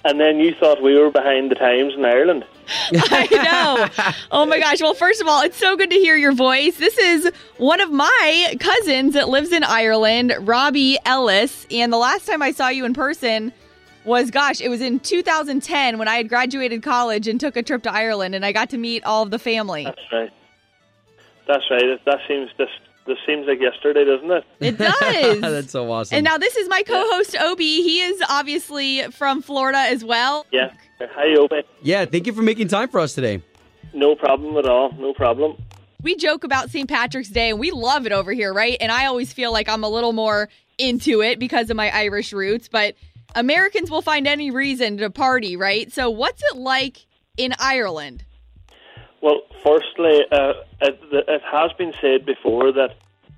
And 0.05 0.21
then 0.21 0.39
you 0.39 0.55
thought 0.59 0.83
we 0.83 0.99
were 0.99 1.11
behind 1.11 1.51
the 1.51 1.55
times 1.55 1.95
in 1.95 2.05
Ireland. 2.05 2.45
I 2.95 3.29
know. 3.31 4.15
Oh 4.31 4.47
my 4.47 4.59
gosh. 4.59 4.81
Well, 4.81 4.95
first 4.95 5.21
of 5.21 5.27
all, 5.29 5.43
it's 5.43 5.57
so 5.57 5.77
good 5.77 5.91
to 5.91 5.97
hear 5.97 6.17
your 6.17 6.33
voice. 6.33 6.77
This 6.77 6.97
is 6.99 7.31
one 7.59 7.81
of 7.81 7.91
my 7.91 8.57
cousins 8.61 9.15
that 9.15 9.29
lives 9.29 9.53
in 9.53 9.65
Ireland, 9.65 10.35
Robbie 10.41 10.99
Ellis. 11.05 11.67
And 11.71 11.93
the 11.93 11.99
last 11.99 12.27
time 12.27 12.43
I 12.43 12.53
saw 12.53 12.69
you 12.69 12.85
in 12.85 12.95
person 12.95 13.53
was, 14.05 14.31
gosh, 14.31 14.61
it 14.61 14.69
was 14.69 14.81
in 14.81 15.01
2010 15.01 15.99
when 15.99 16.09
I 16.09 16.17
had 16.17 16.29
graduated 16.29 16.83
college 16.83 17.29
and 17.29 17.39
took 17.39 17.57
a 17.57 17.63
trip 17.63 17.83
to 17.85 17.93
Ireland 17.93 18.35
and 18.35 18.45
I 18.45 18.53
got 18.53 18.71
to 18.71 18.79
meet 18.79 19.05
all 19.05 19.23
of 19.23 19.31
the 19.31 19.39
family. 19.39 19.85
That's 19.85 20.13
right. 20.13 20.31
That's 21.47 21.71
right. 21.71 22.05
That 22.05 22.19
seems 22.29 22.51
this 22.59 22.69
this 23.05 23.19
seems 23.27 23.49
like 23.49 23.61
yesterday, 23.61 24.05
doesn't 24.05 24.31
it? 24.31 24.45
It 24.61 24.79
does. 25.01 25.41
That's 25.41 25.73
so 25.73 25.91
awesome. 25.91 26.17
and 26.17 26.25
now 26.25 26.39
this 26.39 26.57
is 26.57 26.69
my 26.69 26.83
co 26.85 27.05
host, 27.11 27.37
Obie. 27.41 27.83
He 27.83 28.01
is 28.01 28.23
obviously 28.29 29.03
from 29.11 29.43
Florida 29.43 29.79
as 29.79 30.05
well. 30.05 30.47
Yeah. 30.53 30.71
Hi, 31.13 31.35
Obie. 31.37 31.63
yeah, 31.83 32.05
thank 32.05 32.27
you 32.27 32.33
for 32.33 32.43
making 32.43 32.69
time 32.69 32.89
for 32.89 33.01
us 33.01 33.15
today. 33.15 33.43
No 33.93 34.15
problem 34.15 34.57
at 34.57 34.67
all. 34.67 34.93
No 34.93 35.13
problem. 35.13 35.57
we 36.03 36.17
joke 36.17 36.45
about 36.45 36.71
St. 36.71 36.89
Patrick's 36.89 37.29
Day 37.29 37.51
and 37.51 37.59
we 37.59 37.71
love 37.71 38.07
it 38.07 38.13
over 38.13 38.33
here, 38.33 38.53
right? 38.53 38.77
And 38.81 38.91
I 38.91 39.07
always 39.07 39.33
feel 39.33 39.53
like 39.53 39.69
I'm 39.69 39.85
a 39.85 39.89
little 39.89 40.13
more 40.13 40.49
into 40.79 41.23
it 41.23 41.39
because 41.39 41.71
of 41.71 41.77
my 41.77 41.91
Irish 41.91 42.33
roots, 42.33 42.69
but 42.69 42.95
Americans 43.35 43.91
will 43.91 44.03
find 44.03 44.27
any 44.27 44.51
reason 44.51 44.97
to 44.99 45.11
party, 45.11 45.57
right? 45.57 45.93
So, 45.93 46.11
what's 46.11 46.43
it 46.53 46.57
like 46.57 47.07
in 47.37 47.55
Ireland? 47.59 48.25
Well, 49.21 49.43
firstly, 49.63 50.21
uh, 50.33 50.55
it, 50.81 50.99
it 51.13 51.43
has 51.51 51.71
been 51.79 51.93
said 52.01 52.27
before 52.27 52.73
that 52.73 52.97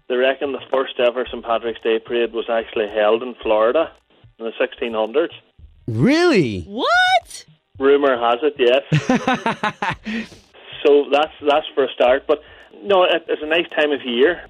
they 0.09 0.17
reckon 0.17 0.53
the 0.53 0.63
first 0.73 0.99
ever 0.99 1.25
St. 1.27 1.45
Patrick's 1.45 1.81
Day 1.81 1.99
parade 1.99 2.33
was 2.33 2.47
actually 2.49 2.89
held 2.89 3.23
in 3.23 3.35
Florida 3.43 3.93
in 4.39 4.47
the 4.47 4.53
1600s. 4.53 5.29
Really? 5.87 6.63
What? 6.63 7.45
Rumor 7.79 8.17
has 8.17 8.39
it, 8.43 8.55
yes. 8.57 8.83
so 10.85 11.07
that's 11.11 11.33
that's 11.43 11.67
for 11.75 11.85
a 11.85 11.93
start. 11.93 12.25
But 12.27 12.41
no, 12.83 13.03
it, 13.03 13.25
it's 13.29 13.43
a 13.43 13.47
nice 13.47 13.69
time 13.71 13.91
of 13.91 14.05
year. 14.05 14.47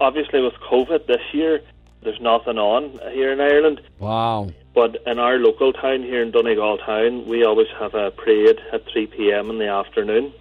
Obviously, 0.00 0.42
with 0.42 0.52
COVID 0.70 1.06
this 1.06 1.22
year, 1.32 1.60
there's 2.02 2.20
nothing 2.20 2.58
on 2.58 2.98
here 3.12 3.32
in 3.32 3.40
Ireland. 3.40 3.80
Wow. 3.98 4.50
But 4.74 5.02
in 5.06 5.18
our 5.18 5.38
local 5.38 5.72
town 5.72 6.02
here 6.02 6.22
in 6.22 6.30
Donegal 6.30 6.78
town, 6.78 7.26
we 7.26 7.42
always 7.42 7.68
have 7.80 7.94
a 7.94 8.10
parade 8.10 8.60
at 8.72 8.82
3 8.92 9.06
p.m. 9.06 9.50
in 9.50 9.58
the 9.58 9.68
afternoon. 9.68 10.32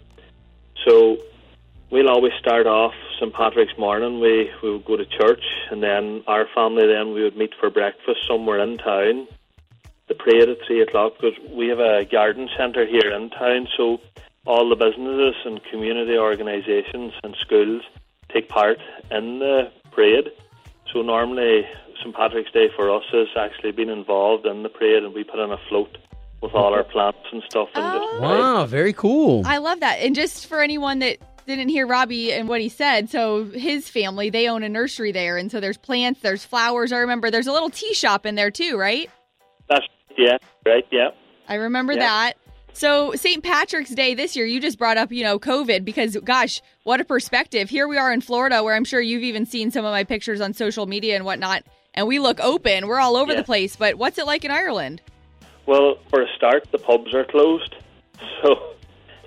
So 0.86 1.18
we'll 1.90 2.10
always 2.10 2.34
start 2.40 2.68
off 2.68 2.94
St. 3.20 3.34
Patrick's 3.34 3.76
morning. 3.80 4.20
We, 4.20 4.52
we 4.62 4.74
would 4.74 4.86
go 4.86 4.98
to 4.98 5.06
church, 5.06 5.44
and 5.72 5.82
then 5.82 6.24
our 6.28 6.46
family 6.54 6.86
then 6.86 7.14
we 7.14 7.24
would 7.24 7.38
meet 7.38 7.54
for 7.60 7.70
breakfast 7.70 8.20
somewhere 8.28 8.60
in 8.60 8.78
town. 8.78 9.28
The 10.08 10.16
parade 10.16 10.50
at 10.50 10.58
3 10.66 10.82
o'clock, 10.82 11.14
because 11.20 11.38
we 11.52 11.68
have 11.68 11.80
a 11.80 12.06
garden 12.06 12.50
centre 12.58 12.86
here 12.86 13.12
in 13.12 13.30
town, 13.30 13.68
so 13.76 14.00
all 14.46 14.70
the 14.70 14.76
businesses 14.76 15.36
and 15.46 15.62
community 15.70 16.18
organisations 16.18 17.14
and 17.24 17.36
schools 17.42 17.82
take 18.34 18.48
part 18.48 18.78
in 19.12 19.40
the 19.40 19.72
parade. 19.92 20.30
So 20.94 21.02
normally 21.02 21.68
St 22.02 22.16
Patrick's 22.16 22.52
Day 22.52 22.70
for 22.76 22.90
us 22.96 23.04
has 23.12 23.28
actually 23.38 23.72
been 23.72 23.90
involved 23.90 24.46
in 24.46 24.64
the 24.64 24.70
parade, 24.70 25.04
and 25.04 25.14
we 25.14 25.24
put 25.24 25.40
in 25.40 25.52
a 25.52 25.58
float 25.70 25.98
with 26.42 26.54
all 26.54 26.74
our 26.74 26.84
plants 26.84 27.20
and 27.32 27.44
stuff. 27.50 27.68
And 27.76 28.00
just 28.00 28.14
oh. 28.14 28.20
Wow, 28.22 28.66
very 28.66 28.94
cool. 28.94 29.44
I 29.46 29.58
love 29.58 29.82
that. 29.82 29.96
And 29.96 30.16
just 30.16 30.48
for 30.48 30.62
anyone 30.62 31.00
that 31.00 31.18
didn't 31.46 31.70
hear 31.70 31.88
Robbie 31.88 32.32
and 32.32 32.48
what 32.48 32.62
he 32.62 32.70
said, 32.70 33.10
so 33.10 33.46
his 33.46 33.90
family, 33.90 34.30
they 34.30 34.48
own 34.48 34.64
a 34.64 34.70
nursery 34.70 35.12
there. 35.12 35.38
And 35.38 35.52
so 35.52 35.60
there's 35.60 35.78
plants, 35.78 36.22
there's 36.22 36.46
flowers. 36.46 36.92
I 36.92 37.00
remember 37.00 37.32
there's 37.32 37.48
a 37.48 37.52
little 37.52 37.70
tea 37.70 37.94
shop 37.94 38.26
in 38.26 38.36
there 38.36 38.52
too, 38.52 38.78
right? 38.78 39.10
that's 39.70 39.86
yeah, 40.18 40.38
right, 40.66 40.86
yeah. 40.92 41.10
I 41.48 41.56
remember 41.56 41.94
Yeah. 41.94 42.00
that. 42.00 42.34
So 42.74 43.14
St. 43.16 43.44
Patrick's 43.44 43.90
Day 43.90 44.14
this 44.14 44.36
year, 44.36 44.46
you 44.46 44.60
just 44.60 44.78
brought 44.78 44.98
up, 44.98 45.12
you 45.12 45.24
know, 45.24 45.40
COVID 45.40 45.84
because 45.84 46.16
gosh, 46.18 46.62
what 46.84 47.02
a 47.02 47.06
perspective. 47.06 47.70
Here 47.70 47.88
we 47.88 47.98
are 47.98 48.12
in 48.12 48.22
Florida 48.22 48.64
where 48.64 48.76
I'm 48.76 48.84
sure 48.84 49.02
you've 49.02 49.24
even 49.24 49.46
seen 49.46 49.72
some 49.72 49.84
of 49.86 49.92
my 49.92 50.04
pictures 50.04 50.42
on 50.42 50.54
social 50.54 50.86
media 50.86 51.16
and 51.16 51.26
whatnot. 51.26 51.64
And 51.96 52.08
we 52.08 52.20
look 52.20 52.40
open. 52.40 52.86
We're 52.88 53.00
all 53.00 53.16
over 53.16 53.32
Yeah. 53.32 53.40
the 53.40 53.44
place. 53.44 53.76
But 53.76 53.96
what's 53.96 54.20
it 54.20 54.28
like 54.28 54.46
in 54.46 54.52
Ireland? 54.52 55.02
Well, 55.66 55.98
for 56.10 56.22
a 56.22 56.28
start, 56.36 56.68
the 56.72 56.78
pubs 56.78 57.14
are 57.16 57.26
closed, 57.26 57.76
so 58.44 58.74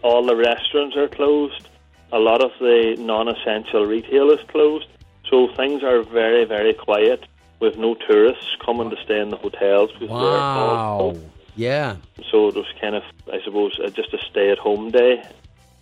all 0.02 0.24
the 0.24 0.36
restaurants 0.36 0.96
are 0.96 1.08
closed. 1.08 1.68
A 2.12 2.18
lot 2.18 2.42
of 2.42 2.52
the 2.60 2.94
non-essential 2.98 3.84
retail 3.84 4.30
is 4.30 4.40
closed, 4.48 4.86
so 5.28 5.48
things 5.56 5.82
are 5.82 6.02
very, 6.02 6.44
very 6.44 6.72
quiet. 6.72 7.24
With 7.60 7.76
no 7.76 7.94
tourists 7.94 8.56
coming 8.64 8.90
to 8.90 8.96
stay 9.04 9.20
in 9.20 9.28
the 9.28 9.36
hotels 9.36 9.90
because 9.92 10.08
they're 10.08 10.16
all 10.16 11.12
Wow. 11.12 11.20
Yeah. 11.56 11.96
So 12.30 12.48
it 12.48 12.54
was 12.54 12.66
kind 12.80 12.94
of, 12.94 13.02
I 13.30 13.40
suppose, 13.44 13.78
uh, 13.84 13.90
just 13.90 14.14
a 14.14 14.18
stay-at-home 14.30 14.92
day. 14.92 15.22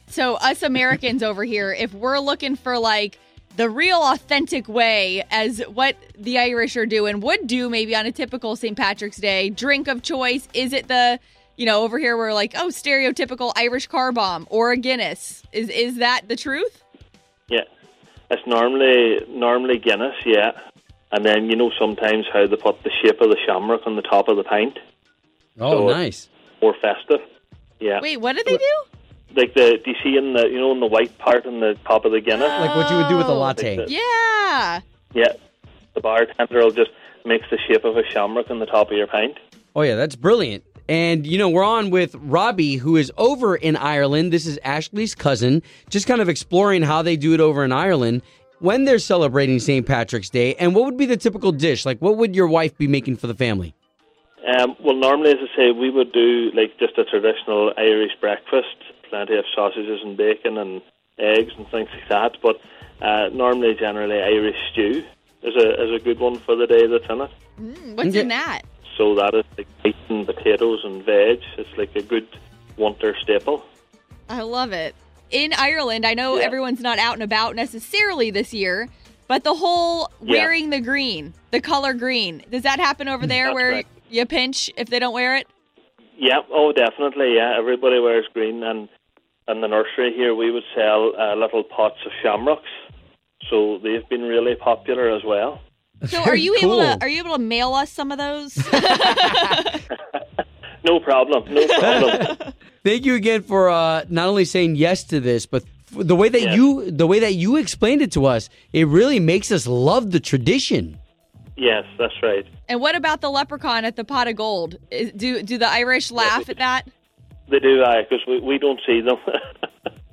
So 0.08 0.34
us 0.36 0.62
Americans 0.62 1.22
over 1.22 1.44
here, 1.44 1.72
if 1.72 1.92
we're 1.94 2.18
looking 2.18 2.56
for 2.56 2.78
like 2.78 3.18
the 3.56 3.68
real 3.68 4.00
authentic 4.02 4.68
way 4.68 5.24
as 5.30 5.60
what 5.68 5.96
the 6.18 6.38
Irish 6.38 6.76
are 6.76 6.86
doing, 6.86 7.20
would 7.20 7.46
do 7.46 7.68
maybe 7.68 7.94
on 7.94 8.06
a 8.06 8.12
typical 8.12 8.56
St. 8.56 8.76
Patrick's 8.76 9.18
Day, 9.18 9.50
drink 9.50 9.86
of 9.88 10.02
choice, 10.02 10.48
is 10.54 10.72
it 10.72 10.88
the 10.88 11.20
you 11.56 11.66
know, 11.66 11.82
over 11.82 11.98
here 11.98 12.16
we're 12.16 12.32
like, 12.32 12.54
oh, 12.56 12.68
stereotypical 12.68 13.52
Irish 13.56 13.88
car 13.88 14.12
bomb 14.12 14.46
or 14.48 14.70
a 14.70 14.76
Guinness. 14.76 15.42
Is 15.52 15.68
is 15.68 15.96
that 15.96 16.28
the 16.28 16.36
truth? 16.36 16.84
Yeah, 17.48 17.64
it's 18.30 18.46
normally 18.46 19.20
normally 19.28 19.78
Guinness, 19.78 20.14
yeah, 20.24 20.52
and 21.12 21.24
then 21.24 21.46
you 21.50 21.56
know 21.56 21.70
sometimes 21.78 22.26
how 22.32 22.46
they 22.46 22.56
put 22.56 22.82
the 22.82 22.90
shape 23.02 23.20
of 23.20 23.30
the 23.30 23.36
shamrock 23.46 23.82
on 23.86 23.96
the 23.96 24.02
top 24.02 24.28
of 24.28 24.36
the 24.36 24.44
pint. 24.44 24.78
Oh, 25.60 25.88
So- 25.88 25.94
nice. 25.94 26.28
More 26.60 26.74
festive, 26.80 27.20
yeah. 27.78 28.00
Wait, 28.02 28.16
what 28.20 28.34
do 28.36 28.42
they 28.44 28.56
do? 28.56 28.74
Like 29.36 29.54
the 29.54 29.78
do 29.84 29.90
you 29.92 29.96
see 30.02 30.16
in 30.16 30.32
the 30.32 30.48
you 30.48 30.58
know 30.58 30.72
in 30.72 30.80
the 30.80 30.86
white 30.86 31.16
part 31.18 31.46
on 31.46 31.60
the 31.60 31.76
top 31.86 32.04
of 32.04 32.10
the 32.12 32.20
Guinness? 32.20 32.48
Like 32.48 32.74
what 32.74 32.90
you 32.90 32.96
would 32.96 33.08
do 33.08 33.16
with 33.16 33.26
a 33.26 33.30
Oh. 33.30 33.38
latte. 33.38 33.76
Like 33.76 33.86
the- 33.86 33.92
Yeah. 33.92 34.80
Yeah, 35.14 35.32
the 35.94 36.00
bartender 36.00 36.58
will 36.58 36.70
just 36.70 36.90
makes 37.24 37.46
the 37.50 37.58
shape 37.68 37.84
of 37.84 37.96
a 37.96 38.02
shamrock 38.10 38.50
on 38.50 38.58
the 38.58 38.66
top 38.66 38.90
of 38.90 38.96
your 38.96 39.06
pint. 39.06 39.36
Oh, 39.76 39.82
yeah, 39.82 39.94
that's 39.94 40.16
brilliant. 40.16 40.64
And, 40.88 41.26
you 41.26 41.36
know, 41.38 41.48
we're 41.50 41.62
on 41.64 41.90
with 41.90 42.14
Robbie, 42.16 42.76
who 42.76 42.96
is 42.96 43.12
over 43.18 43.54
in 43.54 43.76
Ireland. 43.76 44.32
This 44.32 44.46
is 44.46 44.58
Ashley's 44.64 45.14
cousin, 45.14 45.62
just 45.90 46.06
kind 46.06 46.20
of 46.22 46.28
exploring 46.30 46.82
how 46.82 47.02
they 47.02 47.16
do 47.16 47.34
it 47.34 47.40
over 47.40 47.62
in 47.64 47.72
Ireland 47.72 48.22
when 48.60 48.84
they're 48.84 48.98
celebrating 48.98 49.58
St. 49.58 49.86
Patrick's 49.86 50.30
Day. 50.30 50.54
And 50.56 50.74
what 50.74 50.84
would 50.84 50.96
be 50.96 51.06
the 51.06 51.16
typical 51.16 51.52
dish? 51.52 51.86
Like, 51.86 51.98
what 52.00 52.16
would 52.16 52.34
your 52.34 52.48
wife 52.48 52.76
be 52.76 52.88
making 52.88 53.16
for 53.16 53.26
the 53.26 53.34
family? 53.34 53.74
Um, 54.58 54.76
well, 54.82 54.96
normally, 54.96 55.32
as 55.32 55.38
I 55.42 55.56
say, 55.56 55.70
we 55.72 55.90
would 55.90 56.12
do 56.12 56.50
like 56.54 56.78
just 56.78 56.96
a 56.96 57.04
traditional 57.04 57.72
Irish 57.76 58.12
breakfast, 58.20 58.76
plenty 59.08 59.36
of 59.36 59.44
sausages 59.54 60.00
and 60.02 60.16
bacon 60.16 60.56
and 60.58 60.80
eggs 61.18 61.52
and 61.56 61.68
things 61.68 61.88
like 61.92 62.08
that. 62.08 62.36
But 62.42 62.60
uh, 63.02 63.28
normally, 63.32 63.74
generally, 63.74 64.20
Irish 64.20 64.56
stew 64.72 65.04
is 65.42 65.54
a 65.54 65.84
is 65.84 66.00
a 66.00 66.02
good 66.02 66.18
one 66.18 66.38
for 66.38 66.56
the 66.56 66.66
day 66.66 66.86
that's 66.86 67.04
in 67.10 67.20
it. 67.20 67.30
Mm, 67.60 67.96
what's 67.96 68.14
in 68.14 68.28
that? 68.28 68.62
So 68.96 69.14
that 69.16 69.34
is 69.34 69.44
like 69.56 69.68
meat 69.84 69.96
and 70.08 70.26
potatoes 70.26 70.80
and 70.84 71.04
veg. 71.04 71.40
It's 71.56 71.76
like 71.76 71.94
a 71.94 72.02
good 72.02 72.26
winter 72.76 73.14
staple. 73.22 73.64
I 74.28 74.42
love 74.42 74.72
it. 74.72 74.94
In 75.30 75.52
Ireland, 75.52 76.06
I 76.06 76.14
know 76.14 76.36
Yeah. 76.36 76.44
everyone's 76.44 76.80
not 76.80 76.98
out 76.98 77.14
and 77.14 77.22
about 77.22 77.54
necessarily 77.54 78.30
this 78.30 78.54
year, 78.54 78.88
but 79.26 79.44
the 79.44 79.54
whole 79.54 80.10
Yeah. 80.22 80.32
wearing 80.44 80.70
the 80.70 80.80
green, 80.80 81.34
the 81.50 81.60
color 81.60 81.92
green, 81.94 82.42
does 82.50 82.62
that 82.62 82.80
happen 82.80 83.08
over 83.08 83.26
there 83.26 83.46
That's 83.46 83.54
where 83.54 83.70
right. 83.72 83.86
you 84.10 84.24
pinch 84.26 84.70
if 84.76 84.88
they 84.88 84.98
don't 84.98 85.12
wear 85.12 85.36
it? 85.36 85.46
Yeah, 86.16 86.40
oh, 86.50 86.72
definitely. 86.72 87.34
Yeah, 87.36 87.56
everybody 87.56 88.00
wears 88.00 88.26
green, 88.34 88.62
and 88.64 88.88
in 89.48 89.60
the 89.60 89.68
nursery 89.68 90.12
here, 90.14 90.34
we 90.34 90.50
would 90.50 90.64
sell 90.74 91.12
uh, 91.18 91.34
little 91.36 91.62
pots 91.62 91.98
of 92.04 92.12
shamrocks. 92.22 92.68
So 93.50 93.78
they've 93.82 94.06
been 94.08 94.22
really 94.22 94.54
popular 94.56 95.10
as 95.14 95.22
well. 95.24 95.60
So 96.06 96.18
are 96.20 96.24
Very 96.26 96.42
you 96.42 96.56
able 96.60 96.78
to 96.78 96.98
are 97.00 97.08
you 97.08 97.18
able 97.20 97.32
to 97.32 97.38
mail 97.42 97.74
us 97.74 97.90
some 97.90 98.10
of 98.12 98.18
those? 98.18 98.54
No 100.88 101.00
problem. 101.00 101.52
No 101.52 101.66
problem. 101.78 102.54
Thank 102.84 103.04
you 103.04 103.14
again 103.14 103.42
for 103.42 103.68
uh, 103.68 104.04
not 104.08 104.28
only 104.28 104.44
saying 104.44 104.76
yes 104.76 105.04
to 105.04 105.20
this, 105.20 105.44
but 105.46 105.64
the 105.90 106.16
way 106.16 106.28
that 106.28 106.54
you 106.54 106.90
the 106.90 107.06
way 107.06 107.20
that 107.20 107.34
you 107.34 107.56
explained 107.56 108.02
it 108.02 108.12
to 108.12 108.26
us, 108.26 108.48
it 108.72 108.86
really 108.86 109.20
makes 109.20 109.52
us 109.52 109.66
love 109.66 110.10
the 110.10 110.20
tradition. 110.20 110.98
Yes, 111.56 111.84
that's 111.98 112.14
right. 112.22 112.46
And 112.68 112.80
what 112.80 112.94
about 112.94 113.20
the 113.20 113.30
leprechaun 113.30 113.84
at 113.84 113.96
the 113.96 114.04
pot 114.04 114.28
of 114.28 114.36
gold? 114.36 114.76
Is, 114.90 115.12
do 115.12 115.42
do 115.42 115.58
the 115.58 115.68
Irish 115.68 116.10
laugh 116.10 116.48
at 116.48 116.58
that? 116.58 116.88
They 117.50 117.58
do, 117.58 117.82
I 117.82 118.02
because 118.02 118.24
we, 118.26 118.40
we 118.40 118.58
don't 118.58 118.80
see 118.86 119.00
them. 119.00 119.16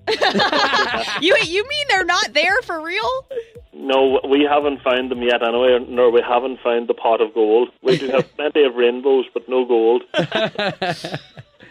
You 1.22 1.36
you 1.44 1.68
mean 1.68 1.86
they're 1.90 2.06
not 2.06 2.34
there 2.34 2.62
for 2.64 2.82
real? 2.82 3.26
no, 3.74 4.20
we 4.28 4.44
haven't 4.44 4.82
found 4.82 5.12
them 5.12 5.22
yet 5.22 5.44
anyway, 5.44 5.86
nor 5.88 6.10
we 6.12 6.22
haven't 6.22 6.60
found 6.62 6.88
the 6.88 6.94
pot 6.94 7.22
of 7.22 7.34
gold. 7.34 7.70
We 7.84 7.98
do 7.98 8.08
have 8.08 8.34
plenty 8.36 8.64
of 8.64 8.76
rainbows, 8.76 9.26
but 9.34 9.48
no 9.48 9.66
gold. 9.66 10.04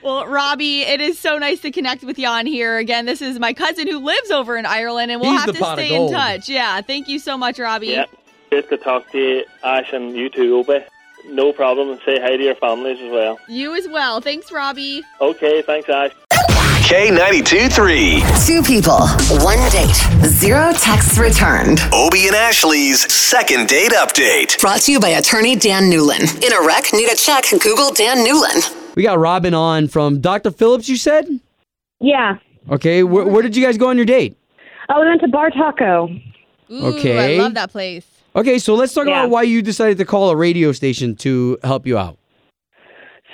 Well, 0.03 0.27
Robbie, 0.27 0.83
it 0.83 1.01
is 1.01 1.19
so 1.19 1.39
nice 1.39 1.63
to 1.63 1.71
connect 1.71 2.05
with 2.05 2.19
you 2.19 2.29
on 2.29 2.45
here. 2.45 2.77
Again, 2.77 3.07
this 3.07 3.23
is 3.23 3.39
my 3.39 3.55
cousin 3.55 3.89
who 3.89 4.01
lives 4.01 4.31
over 4.31 4.59
in 4.59 4.67
Ireland, 4.67 5.11
and 5.11 5.19
we'll 5.19 5.31
He's 5.31 5.45
have 5.47 5.57
to 5.57 5.73
stay 5.73 5.95
in 5.95 6.13
touch. 6.13 6.47
Yeah, 6.47 6.83
thank 6.83 7.09
you 7.09 7.19
so 7.19 7.39
much, 7.39 7.59
Robbie. 7.59 7.87
Yeah, 7.87 8.05
great 8.51 8.69
to 8.69 8.77
talk 8.77 9.11
to 9.13 9.19
you, 9.19 9.45
Ash, 9.63 9.95
and 9.95 10.15
you 10.15 10.29
too, 10.29 10.59
Obie. 10.59 10.85
No 11.29 11.55
problem, 11.55 11.89
and 11.89 11.99
say 12.05 12.21
hi 12.21 12.37
to 12.37 12.43
your 12.43 12.55
families 12.57 12.99
as 13.01 13.11
well. 13.11 13.39
You 13.49 13.75
as 13.75 13.89
well. 13.89 14.21
Thanks, 14.21 14.53
Robbie. 14.53 15.03
Okay, 15.23 15.63
thanks, 15.63 15.89
Ash. 15.89 16.13
K92 16.85 17.73
3. 17.73 18.23
Two 18.47 18.63
people, 18.63 19.07
one 19.43 19.57
date, 19.71 19.95
zero 20.27 20.71
texts 20.75 21.17
returned. 21.17 21.81
Obie 21.95 22.27
and 22.27 22.37
Ashley's 22.37 23.11
second 23.13 23.69
date 23.69 23.93
update. 23.93 24.61
Brought 24.61 24.81
to 24.83 24.93
you 24.93 25.01
by 25.01 25.09
attorney 25.09 25.57
Dan 25.57 25.85
Newlin. 25.85 26.21
In 26.45 26.53
a 26.53 26.67
wreck, 26.67 26.85
need 26.93 27.11
a 27.11 27.17
check, 27.17 27.45
Google 27.51 27.91
Dan 27.93 28.19
Newlin. 28.19 28.95
We 28.97 29.03
got 29.03 29.19
Robin 29.19 29.55
on 29.55 29.89
from 29.89 30.21
Dr. 30.21 30.51
Phillips. 30.51 30.87
You 30.89 30.97
said 30.99 31.27
Yeah. 32.01 32.37
okay. 32.71 33.03
Where, 33.03 33.25
where 33.25 33.41
did 33.43 33.57
you 33.57 33.65
guys 33.65 33.79
go 33.79 33.89
on 33.89 33.97
your 33.97 34.07
date? 34.07 34.37
Oh, 34.91 35.01
I 35.03 35.09
went 35.09 35.23
to 35.23 35.29
Bar 35.29 35.51
Taco. 35.51 36.11
Ooh, 36.71 36.87
Okay. 36.99 37.39
I 37.39 37.43
love 37.43 37.55
that 37.55 37.73
place. 37.73 38.05
Okay, 38.37 38.59
so 38.59 38.75
let's 38.75 38.93
talk 38.93 39.07
Yeah. 39.07 39.21
about 39.23 39.31
why 39.31 39.43
you 39.43 39.63
decided 39.63 39.97
to 39.99 40.05
call 40.05 40.29
a 40.29 40.37
radio 40.37 40.71
station 40.73 41.17
to 41.17 41.59
help 41.65 41.87
you 41.87 41.97
out. 41.97 42.19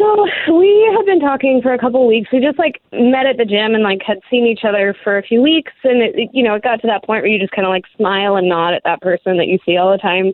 So 0.00 0.56
we 0.56 0.90
had 0.96 1.04
been 1.04 1.20
talking 1.20 1.60
for 1.60 1.74
a 1.74 1.78
couple 1.78 2.00
of 2.00 2.08
weeks. 2.08 2.30
We 2.32 2.40
just 2.40 2.58
like 2.58 2.80
met 2.90 3.26
at 3.26 3.36
the 3.36 3.44
gym 3.44 3.74
and 3.74 3.82
like 3.82 4.00
had 4.00 4.20
seen 4.30 4.46
each 4.46 4.64
other 4.66 4.96
for 5.04 5.18
a 5.18 5.22
few 5.22 5.42
weeks, 5.42 5.72
and 5.84 6.00
it, 6.00 6.30
you 6.32 6.42
know 6.42 6.54
it 6.54 6.62
got 6.62 6.80
to 6.80 6.86
that 6.86 7.04
point 7.04 7.22
where 7.22 7.26
you 7.26 7.38
just 7.38 7.52
kind 7.52 7.66
of 7.66 7.70
like 7.70 7.84
smile 7.98 8.36
and 8.36 8.48
nod 8.48 8.72
at 8.72 8.82
that 8.84 9.02
person 9.02 9.36
that 9.36 9.46
you 9.46 9.58
see 9.66 9.76
all 9.76 9.92
the 9.92 9.98
time. 9.98 10.32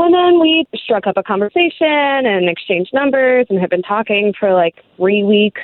And 0.00 0.12
then 0.12 0.40
we 0.40 0.66
struck 0.74 1.06
up 1.06 1.16
a 1.16 1.22
conversation 1.22 2.26
and 2.26 2.48
exchanged 2.48 2.92
numbers 2.92 3.46
and 3.48 3.60
had 3.60 3.70
been 3.70 3.82
talking 3.82 4.34
for 4.36 4.52
like 4.52 4.74
three 4.96 5.22
weeks. 5.22 5.62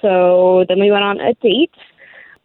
So 0.00 0.64
then 0.68 0.78
we 0.78 0.92
went 0.92 1.02
on 1.02 1.18
a 1.18 1.34
date, 1.34 1.74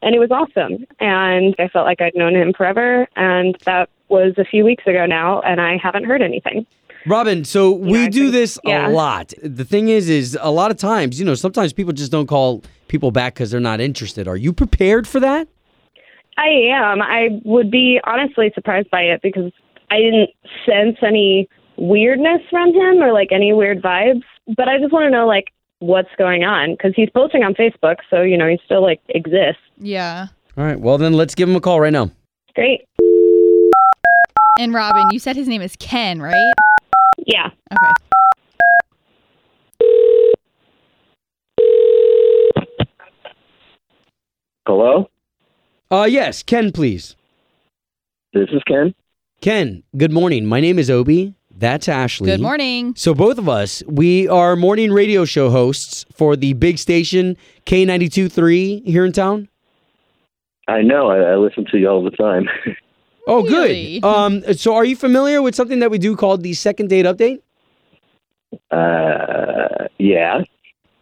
and 0.02 0.16
it 0.16 0.20
was 0.20 0.32
awesome. 0.32 0.88
And 1.00 1.54
I 1.60 1.68
felt 1.68 1.86
like 1.86 2.02
I'd 2.02 2.16
known 2.16 2.36
him 2.36 2.54
forever, 2.58 3.08
and 3.16 3.56
that 3.66 3.90
was 4.10 4.34
a 4.40 4.46
few 4.46 4.66
weeks 4.66 4.88
ago 4.88 5.06
now, 5.06 5.42
and 5.42 5.62
I 5.62 5.78
haven't 5.78 6.06
heard 6.06 6.24
anything. 6.24 6.66
Robin, 7.08 7.46
so 7.46 7.72
we 7.72 8.10
do 8.10 8.30
this 8.32 8.60
yeah. 8.64 8.88
a 8.88 8.90
lot. 8.90 9.34
The 9.42 9.64
thing 9.64 9.90
is, 9.90 10.10
is 10.10 10.38
a 10.42 10.52
lot 10.52 10.72
of 10.72 10.78
times, 10.78 11.20
you 11.20 11.26
know, 11.26 11.36
sometimes 11.36 11.74
people 11.74 11.94
just 11.94 12.12
don't 12.12 12.28
call 12.28 12.62
people 12.88 13.12
back 13.12 13.36
because 13.36 13.52
they're 13.52 13.60
not 13.60 13.80
interested. 13.80 14.28
Are 14.28 14.38
you 14.38 14.54
prepared 14.54 15.08
for 15.08 15.20
that? 15.20 15.48
I 16.38 16.48
am. 16.72 17.02
I 17.02 17.42
would 17.46 17.72
be 17.72 18.00
honestly 18.06 18.52
surprised 18.54 18.90
by 18.92 19.02
it 19.02 19.22
because 19.24 19.52
I 19.90 19.98
didn't 19.98 20.30
sense 20.66 20.98
any 21.02 21.48
weirdness 21.78 22.42
from 22.50 22.74
him 22.74 23.02
or 23.02 23.14
like 23.14 23.30
any 23.32 23.54
weird 23.54 23.82
vibes. 23.82 24.24
But 24.56 24.68
I 24.68 24.78
just 24.80 24.94
want 24.94 25.06
to 25.06 25.10
know 25.10 25.26
like 25.28 25.46
what's 25.80 26.10
going 26.18 26.44
on 26.44 26.72
because 26.72 26.94
he's 26.96 27.10
posting 27.10 27.44
on 27.44 27.54
Facebook, 27.54 27.98
so 28.10 28.22
you 28.22 28.38
know 28.38 28.48
he 28.48 28.60
still 28.66 28.82
like 28.82 29.02
exists. 29.10 29.62
Yeah. 29.78 30.28
All 30.58 30.64
right. 30.64 30.80
Well, 30.80 30.98
then 30.98 31.14
let's 31.14 31.36
give 31.36 31.50
him 31.50 31.56
a 31.56 31.62
call 31.62 31.80
right 31.80 31.94
now. 31.94 32.12
Great. 32.56 32.86
And 34.60 34.74
Robin, 34.74 35.10
you 35.12 35.20
said 35.20 35.36
his 35.36 35.48
name 35.48 35.62
is 35.62 35.76
Ken, 35.78 36.20
right? 36.20 36.54
Yeah. 37.28 37.50
Okay. 37.72 37.94
Hello? 44.66 45.10
Uh, 45.92 46.08
yes, 46.10 46.42
Ken, 46.42 46.72
please. 46.72 47.18
This 48.34 48.48
is 48.52 48.62
Ken. 48.66 48.96
Ken, 49.42 49.84
good 49.98 50.14
morning. 50.14 50.46
My 50.46 50.62
name 50.62 50.80
is 50.80 50.90
Obie. 50.90 51.34
That's 51.52 51.90
Ashley. 51.90 52.32
Good 52.32 52.40
morning. 52.40 52.94
So 52.96 53.14
both 53.14 53.38
of 53.38 53.50
us, 53.50 53.84
we 53.88 54.28
are 54.30 54.56
morning 54.56 54.94
radio 54.94 55.26
show 55.26 55.50
hosts 55.50 56.06
for 56.14 56.38
the 56.38 56.54
big 56.54 56.78
station 56.78 57.36
K92.3 57.66 58.86
here 58.86 59.06
in 59.06 59.12
town. 59.12 59.50
I 60.70 60.82
know. 60.82 61.10
I, 61.10 61.32
I 61.32 61.36
listen 61.36 61.66
to 61.72 61.78
you 61.78 61.90
all 61.90 62.04
the 62.04 62.12
time. 62.12 62.48
Oh, 63.28 63.44
Really? 63.44 64.00
good. 64.00 64.08
Um, 64.08 64.54
so 64.54 64.74
are 64.76 64.86
you 64.86 64.96
familiar 64.96 65.42
with 65.42 65.54
something 65.54 65.80
that 65.80 65.92
we 65.92 65.98
do 65.98 66.16
called 66.16 66.44
the 66.44 66.54
second 66.54 66.90
date 66.90 67.06
update? 67.06 67.42
uh, 68.72 69.88
yeah. 69.98 70.44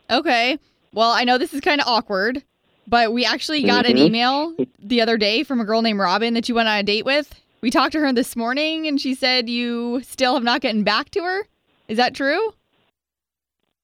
Okay. 0.09 0.57
Well, 0.93 1.11
I 1.11 1.23
know 1.23 1.37
this 1.37 1.53
is 1.53 1.61
kind 1.61 1.79
of 1.79 1.87
awkward, 1.87 2.41
but 2.87 3.13
we 3.13 3.25
actually 3.25 3.61
got 3.63 3.85
an 3.85 3.97
Mhm. 3.97 4.05
email 4.07 4.55
the 4.79 5.01
other 5.01 5.17
day 5.17 5.43
from 5.43 5.59
a 5.59 5.65
girl 5.65 5.81
named 5.83 5.99
Robin 5.99 6.33
that 6.33 6.49
you 6.49 6.55
went 6.55 6.67
on 6.67 6.77
a 6.79 6.83
date 6.83 7.05
with. 7.05 7.39
We 7.61 7.69
talked 7.69 7.91
to 7.93 7.99
her 7.99 8.11
this 8.13 8.35
morning 8.35 8.87
and 8.87 8.99
she 8.99 9.13
said 9.13 9.49
you 9.49 10.01
still 10.03 10.33
have 10.33 10.43
not 10.43 10.61
gotten 10.61 10.83
back 10.83 11.09
to 11.11 11.21
her. 11.23 11.47
Is 11.87 11.97
that 11.97 12.15
true? 12.15 12.53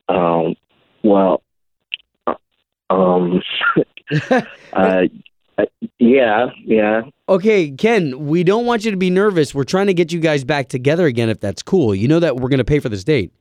Um. 0.09 0.55
Well. 1.03 1.43
uh, 2.27 2.33
Um. 2.89 3.41
uh. 4.73 5.03
Uh, 5.61 5.87
Yeah. 5.99 6.47
Yeah. 6.63 7.01
Okay, 7.29 7.71
Ken, 7.71 8.25
we 8.27 8.43
don't 8.43 8.65
want 8.65 8.83
you 8.83 8.91
to 8.91 8.97
be 8.97 9.09
nervous. 9.09 9.55
We're 9.55 9.63
trying 9.63 9.87
to 9.87 9.93
get 9.93 10.11
you 10.11 10.19
guys 10.19 10.43
back 10.43 10.67
together 10.69 11.05
again 11.05 11.29
if 11.29 11.39
that's 11.39 11.61
cool. 11.63 11.95
You 11.95 12.07
know 12.07 12.19
that 12.19 12.35
we're 12.37 12.49
going 12.49 12.57
to 12.59 12.65
pay 12.65 12.79
for 12.79 12.89
this 12.89 13.03
date. 13.03 13.31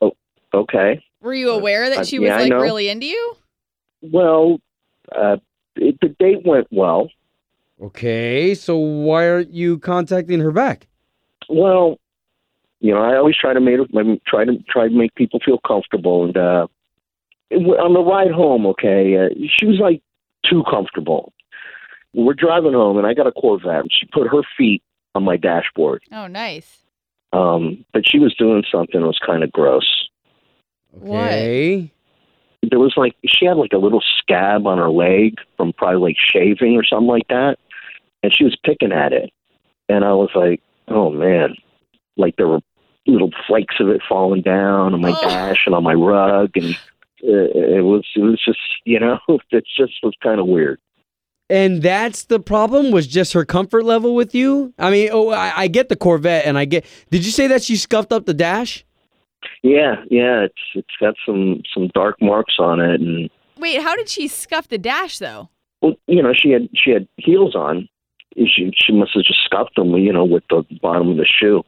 Oh, 0.00 0.12
Okay. 0.52 1.02
Were 1.22 1.34
you 1.34 1.50
aware 1.50 1.88
that 1.90 1.98
Uh, 1.98 2.04
she 2.04 2.18
was 2.18 2.28
yeah, 2.28 2.36
I 2.38 2.42
like 2.44 2.52
really 2.52 2.88
into 2.88 3.06
you? 3.06 3.36
Well, 4.02 4.58
uh, 5.14 5.36
it, 5.76 5.98
the 6.00 6.08
date 6.18 6.44
went 6.46 6.66
well. 6.70 7.10
Okay, 7.82 8.54
so 8.54 8.76
why 8.76 9.28
aren't 9.28 9.52
you 9.52 9.78
contacting 9.78 10.40
her 10.40 10.50
back? 10.50 10.86
Well, 11.48 11.98
you 12.80 12.92
know, 12.94 13.00
I 13.00 13.16
always 13.16 13.36
try 13.36 13.52
to 13.52 13.60
make 13.60 13.78
try 14.26 14.44
to 14.44 14.58
try 14.68 14.88
to 14.88 14.94
make 14.94 15.14
people 15.14 15.40
feel 15.44 15.58
comfortable, 15.66 16.24
and 16.24 16.36
uh, 16.36 16.66
on 17.52 17.92
the 17.94 18.00
ride 18.00 18.30
home, 18.30 18.66
okay, 18.66 19.16
uh, 19.16 19.28
she 19.58 19.66
was 19.66 19.78
like 19.78 20.02
too 20.48 20.62
comfortable. 20.70 21.32
We're 22.14 22.34
driving 22.34 22.72
home, 22.72 22.98
and 22.98 23.06
I 23.06 23.14
got 23.14 23.26
a 23.26 23.32
Corvette. 23.32 23.80
And 23.82 23.90
she 23.92 24.06
put 24.06 24.26
her 24.28 24.42
feet 24.56 24.82
on 25.14 25.24
my 25.24 25.36
dashboard, 25.36 26.02
Oh, 26.12 26.26
nice. 26.26 26.78
um, 27.32 27.84
but 27.92 28.02
she 28.08 28.18
was 28.18 28.34
doing 28.34 28.64
something 28.70 29.00
that 29.00 29.06
was 29.06 29.18
kind 29.24 29.42
of 29.42 29.50
gross. 29.52 30.08
Okay. 31.04 31.92
There 32.68 32.78
was 32.78 32.94
like 32.96 33.14
she 33.26 33.46
had 33.46 33.56
like 33.56 33.72
a 33.72 33.78
little 33.78 34.02
scab 34.18 34.66
on 34.66 34.78
her 34.78 34.90
leg 34.90 35.36
from 35.56 35.72
probably 35.72 36.00
like 36.10 36.16
shaving 36.18 36.76
or 36.76 36.84
something 36.84 37.06
like 37.08 37.26
that, 37.28 37.56
and 38.22 38.34
she 38.34 38.44
was 38.44 38.56
picking 38.64 38.92
at 38.92 39.12
it, 39.12 39.30
and 39.88 40.04
I 40.04 40.12
was 40.12 40.28
like, 40.34 40.60
oh 40.88 41.10
man, 41.10 41.54
like 42.16 42.36
there 42.36 42.48
were 42.48 42.60
little 43.06 43.30
flakes 43.46 43.76
of 43.80 43.88
it 43.88 44.02
falling 44.08 44.42
down 44.42 44.92
on 44.94 45.00
my 45.00 45.10
Oh. 45.16 45.22
dash 45.28 45.62
and 45.66 45.74
on 45.74 45.82
my 45.82 45.94
rug, 45.94 46.50
and 46.56 46.76
it, 47.22 47.56
it 47.78 47.82
was 47.82 48.04
it 48.16 48.20
was 48.20 48.40
just 48.44 48.58
you 48.84 48.98
know 48.98 49.18
it 49.28 49.64
just 49.76 49.94
was 50.02 50.14
kind 50.22 50.40
of 50.40 50.46
weird. 50.46 50.78
And 51.48 51.82
that's 51.82 52.24
the 52.24 52.38
problem 52.38 52.92
was 52.92 53.08
just 53.08 53.32
her 53.32 53.44
comfort 53.44 53.84
level 53.84 54.14
with 54.14 54.36
you? 54.36 54.72
I 54.78 54.88
mean, 54.88 55.08
oh, 55.12 55.30
I, 55.30 55.62
I 55.62 55.66
get 55.66 55.88
the 55.88 55.96
Corvette 55.96 56.46
and 56.46 56.56
I 56.56 56.64
get 56.64 56.86
Did 57.10 57.26
you 57.26 57.32
say 57.32 57.48
that 57.48 57.62
she 57.64 57.76
scuffed 57.76 58.12
up 58.12 58.26
the 58.26 58.34
dash? 58.34 58.84
Yeah, 59.62 59.96
yeah, 60.10 60.42
it's 60.42 60.62
it's 60.74 60.96
got 61.00 61.14
some 61.26 61.62
some 61.74 61.88
dark 61.94 62.16
marks 62.20 62.54
on 62.58 62.78
it, 62.78 63.00
and 63.00 63.30
Wait, 63.58 63.82
how 63.82 63.96
did 63.96 64.08
she 64.08 64.28
scuff 64.28 64.68
the 64.68 64.78
dash 64.78 65.18
though? 65.18 65.48
well, 65.80 65.94
you 66.06 66.22
know 66.22 66.32
she 66.34 66.50
had 66.50 66.68
she 66.74 66.90
had 66.90 67.08
heels 67.16 67.54
on. 67.54 67.88
She 68.36 68.72
she 68.76 68.92
must 68.92 69.12
have 69.14 69.24
just 69.24 69.40
scuffed 69.44 69.74
them, 69.76 69.94
you 69.96 70.12
know, 70.12 70.24
with 70.24 70.44
the 70.50 70.64
bottom 70.80 71.10
of 71.10 71.16
the 71.16 71.26
shoe. 71.26 71.62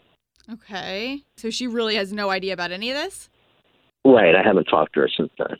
Okay. 0.52 1.22
So 1.36 1.50
she 1.50 1.66
really 1.66 1.96
has 1.96 2.12
no 2.12 2.30
idea 2.30 2.52
about 2.52 2.72
any 2.72 2.90
of 2.90 2.96
this? 2.96 3.28
Right, 4.04 4.34
I 4.34 4.42
haven't 4.42 4.64
talked 4.64 4.94
to 4.94 5.00
her 5.00 5.08
since 5.16 5.30
then. 5.38 5.56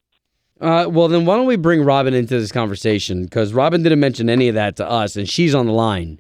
Uh, 0.60 0.88
well, 0.88 1.08
then 1.08 1.24
why 1.26 1.36
don't 1.36 1.46
we 1.46 1.56
bring 1.56 1.84
Robin 1.84 2.14
into 2.14 2.38
this 2.38 2.52
conversation? 2.52 3.24
Because 3.24 3.52
Robin 3.52 3.82
didn't 3.82 4.00
mention 4.00 4.30
any 4.30 4.48
of 4.48 4.54
that 4.54 4.76
to 4.76 4.88
us, 4.88 5.16
and 5.16 5.28
she's 5.28 5.54
on 5.54 5.66
the 5.66 5.72
line. 5.72 6.18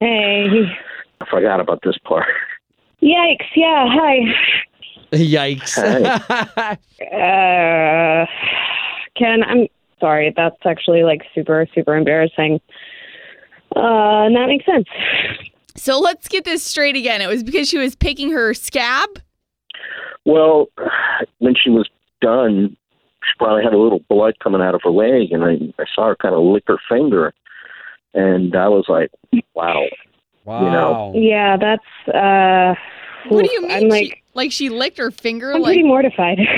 Hey. 0.00 0.46
I 1.20 1.26
forgot 1.30 1.60
about 1.60 1.80
this 1.84 1.96
part. 2.04 2.26
Yikes. 3.02 3.46
Yeah. 3.54 3.86
Hi. 3.88 4.18
Yikes. 5.12 6.78
Uh, 7.00 8.26
Ken, 9.16 9.42
I'm 9.46 9.68
sorry. 10.00 10.32
That's 10.36 10.56
actually 10.66 11.04
like 11.04 11.22
super, 11.32 11.64
super 11.74 11.96
embarrassing. 11.96 12.60
Uh, 13.74 14.26
and 14.26 14.36
that 14.36 14.46
makes 14.48 14.66
sense. 14.66 14.86
So 15.76 16.00
let's 16.00 16.26
get 16.26 16.44
this 16.44 16.62
straight 16.64 16.96
again. 16.96 17.22
It 17.22 17.28
was 17.28 17.44
because 17.44 17.68
she 17.68 17.78
was 17.78 17.94
picking 17.94 18.32
her 18.32 18.52
scab? 18.52 19.08
Well, 20.24 20.68
when 21.38 21.54
she 21.54 21.70
was 21.70 21.88
done 22.20 22.76
she 23.28 23.36
probably 23.38 23.64
had 23.64 23.74
a 23.74 23.78
little 23.78 24.00
blood 24.08 24.34
coming 24.42 24.60
out 24.60 24.74
of 24.74 24.80
her 24.84 24.90
leg, 24.90 25.32
and 25.32 25.44
I 25.44 25.54
I 25.80 25.84
saw 25.94 26.08
her 26.08 26.16
kind 26.16 26.34
of 26.34 26.42
lick 26.42 26.64
her 26.66 26.78
finger, 26.88 27.34
and 28.14 28.54
I 28.54 28.68
was 28.68 28.86
like, 28.88 29.10
wow, 29.54 29.84
wow, 30.44 30.64
you 30.64 30.70
know. 30.70 31.12
Yeah, 31.14 31.56
that's. 31.56 32.14
uh 32.14 32.74
What 33.28 33.44
do 33.44 33.52
you 33.52 33.62
mean? 33.62 33.70
I'm 33.84 33.88
like, 33.88 34.04
she, 34.04 34.22
like 34.34 34.52
she 34.52 34.68
licked 34.68 34.98
her 34.98 35.10
finger? 35.10 35.52
I'm 35.52 35.62
like 35.62 35.74
pretty 35.74 35.84
mortified. 35.84 36.38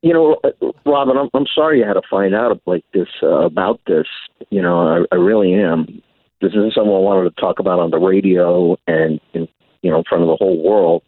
You 0.00 0.12
know, 0.12 0.36
uh, 0.44 0.50
Robin, 0.86 1.16
I'm, 1.16 1.28
I'm 1.34 1.46
sorry 1.52 1.80
you 1.80 1.84
had 1.84 1.94
to 1.94 2.02
find 2.08 2.32
out 2.32 2.62
like 2.66 2.84
this 2.94 3.08
uh, 3.20 3.40
about 3.40 3.80
this. 3.88 4.06
You 4.48 4.62
know, 4.62 4.86
I, 4.86 5.04
I 5.12 5.18
really 5.18 5.52
am. 5.54 6.00
This 6.40 6.50
isn't 6.50 6.74
something 6.74 6.94
I 6.94 6.98
wanted 6.98 7.34
to 7.34 7.40
talk 7.40 7.58
about 7.58 7.80
on 7.80 7.90
the 7.90 7.98
radio 7.98 8.76
and, 8.86 9.20
in, 9.34 9.48
you 9.82 9.90
know, 9.90 9.98
in 9.98 10.04
front 10.08 10.22
of 10.22 10.28
the 10.28 10.36
whole 10.36 10.62
world. 10.62 11.02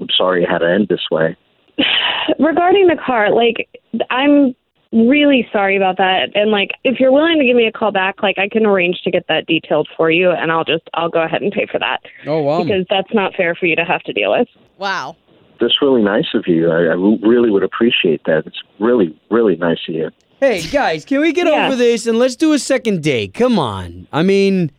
I'm 0.00 0.08
sorry 0.16 0.42
it 0.44 0.48
had 0.50 0.58
to 0.58 0.70
end 0.70 0.88
this 0.88 1.06
way. 1.10 1.36
Regarding 2.38 2.86
the 2.88 2.96
car, 3.04 3.30
like, 3.34 3.68
I'm 4.10 4.54
really 4.92 5.46
sorry 5.52 5.76
about 5.76 5.96
that. 5.98 6.30
And 6.34 6.50
like, 6.50 6.70
if 6.84 6.98
you're 7.00 7.12
willing 7.12 7.38
to 7.38 7.44
give 7.44 7.56
me 7.56 7.66
a 7.66 7.72
call 7.72 7.90
back, 7.92 8.22
like, 8.22 8.38
I 8.38 8.48
can 8.48 8.64
arrange 8.66 9.00
to 9.04 9.10
get 9.10 9.26
that 9.28 9.46
detailed 9.46 9.88
for 9.96 10.10
you, 10.10 10.30
and 10.30 10.50
I'll 10.52 10.64
just 10.64 10.84
I'll 10.94 11.08
go 11.08 11.22
ahead 11.22 11.42
and 11.42 11.52
pay 11.52 11.66
for 11.70 11.78
that 11.78 11.98
Oh 12.26 12.40
wow. 12.42 12.62
because 12.62 12.84
that's 12.90 13.12
not 13.12 13.34
fair 13.34 13.54
for 13.54 13.66
you 13.66 13.76
to 13.76 13.84
have 13.84 14.02
to 14.02 14.12
deal 14.12 14.32
with. 14.32 14.48
wow. 14.78 15.16
That's 15.60 15.82
really 15.82 16.02
nice 16.02 16.28
of 16.34 16.44
you. 16.46 16.70
I, 16.70 16.82
I 16.84 17.28
really 17.28 17.50
would 17.50 17.64
appreciate 17.64 18.22
that. 18.26 18.44
It's 18.46 18.62
really, 18.78 19.18
really 19.28 19.56
nice 19.56 19.80
of 19.88 19.94
you. 19.96 20.10
Hey 20.38 20.62
guys, 20.62 21.04
can 21.04 21.20
we 21.20 21.32
get 21.32 21.48
Yeah. 21.48 21.66
over 21.66 21.74
this 21.74 22.06
and 22.06 22.16
let's 22.16 22.36
do 22.36 22.52
a 22.52 22.60
second 22.60 23.02
date? 23.02 23.34
Come 23.34 23.58
on. 23.58 24.06
I 24.12 24.22
mean, 24.22 24.70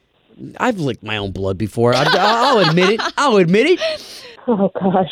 I've 0.58 0.80
licked 0.80 1.04
my 1.04 1.18
own 1.18 1.32
blood 1.32 1.58
before. 1.58 1.94
I, 1.94 2.06
I'll 2.08 2.60
admit 2.60 2.92
it. 2.92 3.02
I'll 3.18 3.36
admit 3.36 3.68
it. 3.72 4.26
Oh 4.52 4.72
gosh. 4.82 5.12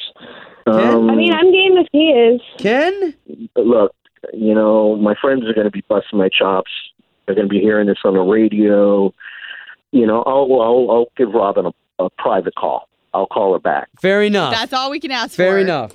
Um, 0.65 1.10
I 1.10 1.15
mean, 1.15 1.32
I'm 1.32 1.52
game 1.52 1.78
if 1.78 1.88
he 1.91 2.10
is. 2.10 2.41
Ken? 2.58 3.13
look, 3.56 3.93
you 4.34 4.54
know, 4.54 4.95
my 4.97 5.13
friends 5.21 5.43
are 5.47 5.54
going 5.54 5.65
to 5.65 5.71
be 5.71 5.84
busting 5.88 6.17
my 6.19 6.28
chops. 6.30 6.71
They're 7.26 7.36
going 7.36 7.47
to 7.47 7.52
be 7.54 7.60
hearing 7.60 7.88
this 7.88 8.00
on 8.04 8.15
the 8.15 8.21
radio. 8.21 9.13
You 9.91 10.08
know, 10.08 10.23
I'll 10.23 10.52
I'll, 10.62 10.88
I'll 10.91 11.06
give 11.15 11.30
Robin 11.34 11.67
a, 11.67 12.04
a 12.04 12.10
private 12.17 12.56
call. 12.56 12.89
I'll 13.13 13.28
call 13.28 13.54
her 13.54 13.60
back. 13.60 13.88
Fair 14.02 14.23
enough. 14.23 14.54
That's 14.54 14.73
all 14.73 14.91
we 14.91 15.00
can 15.00 15.12
ask 15.12 15.36
Fair 15.36 15.54
for. 15.54 15.58
enough. 15.60 15.93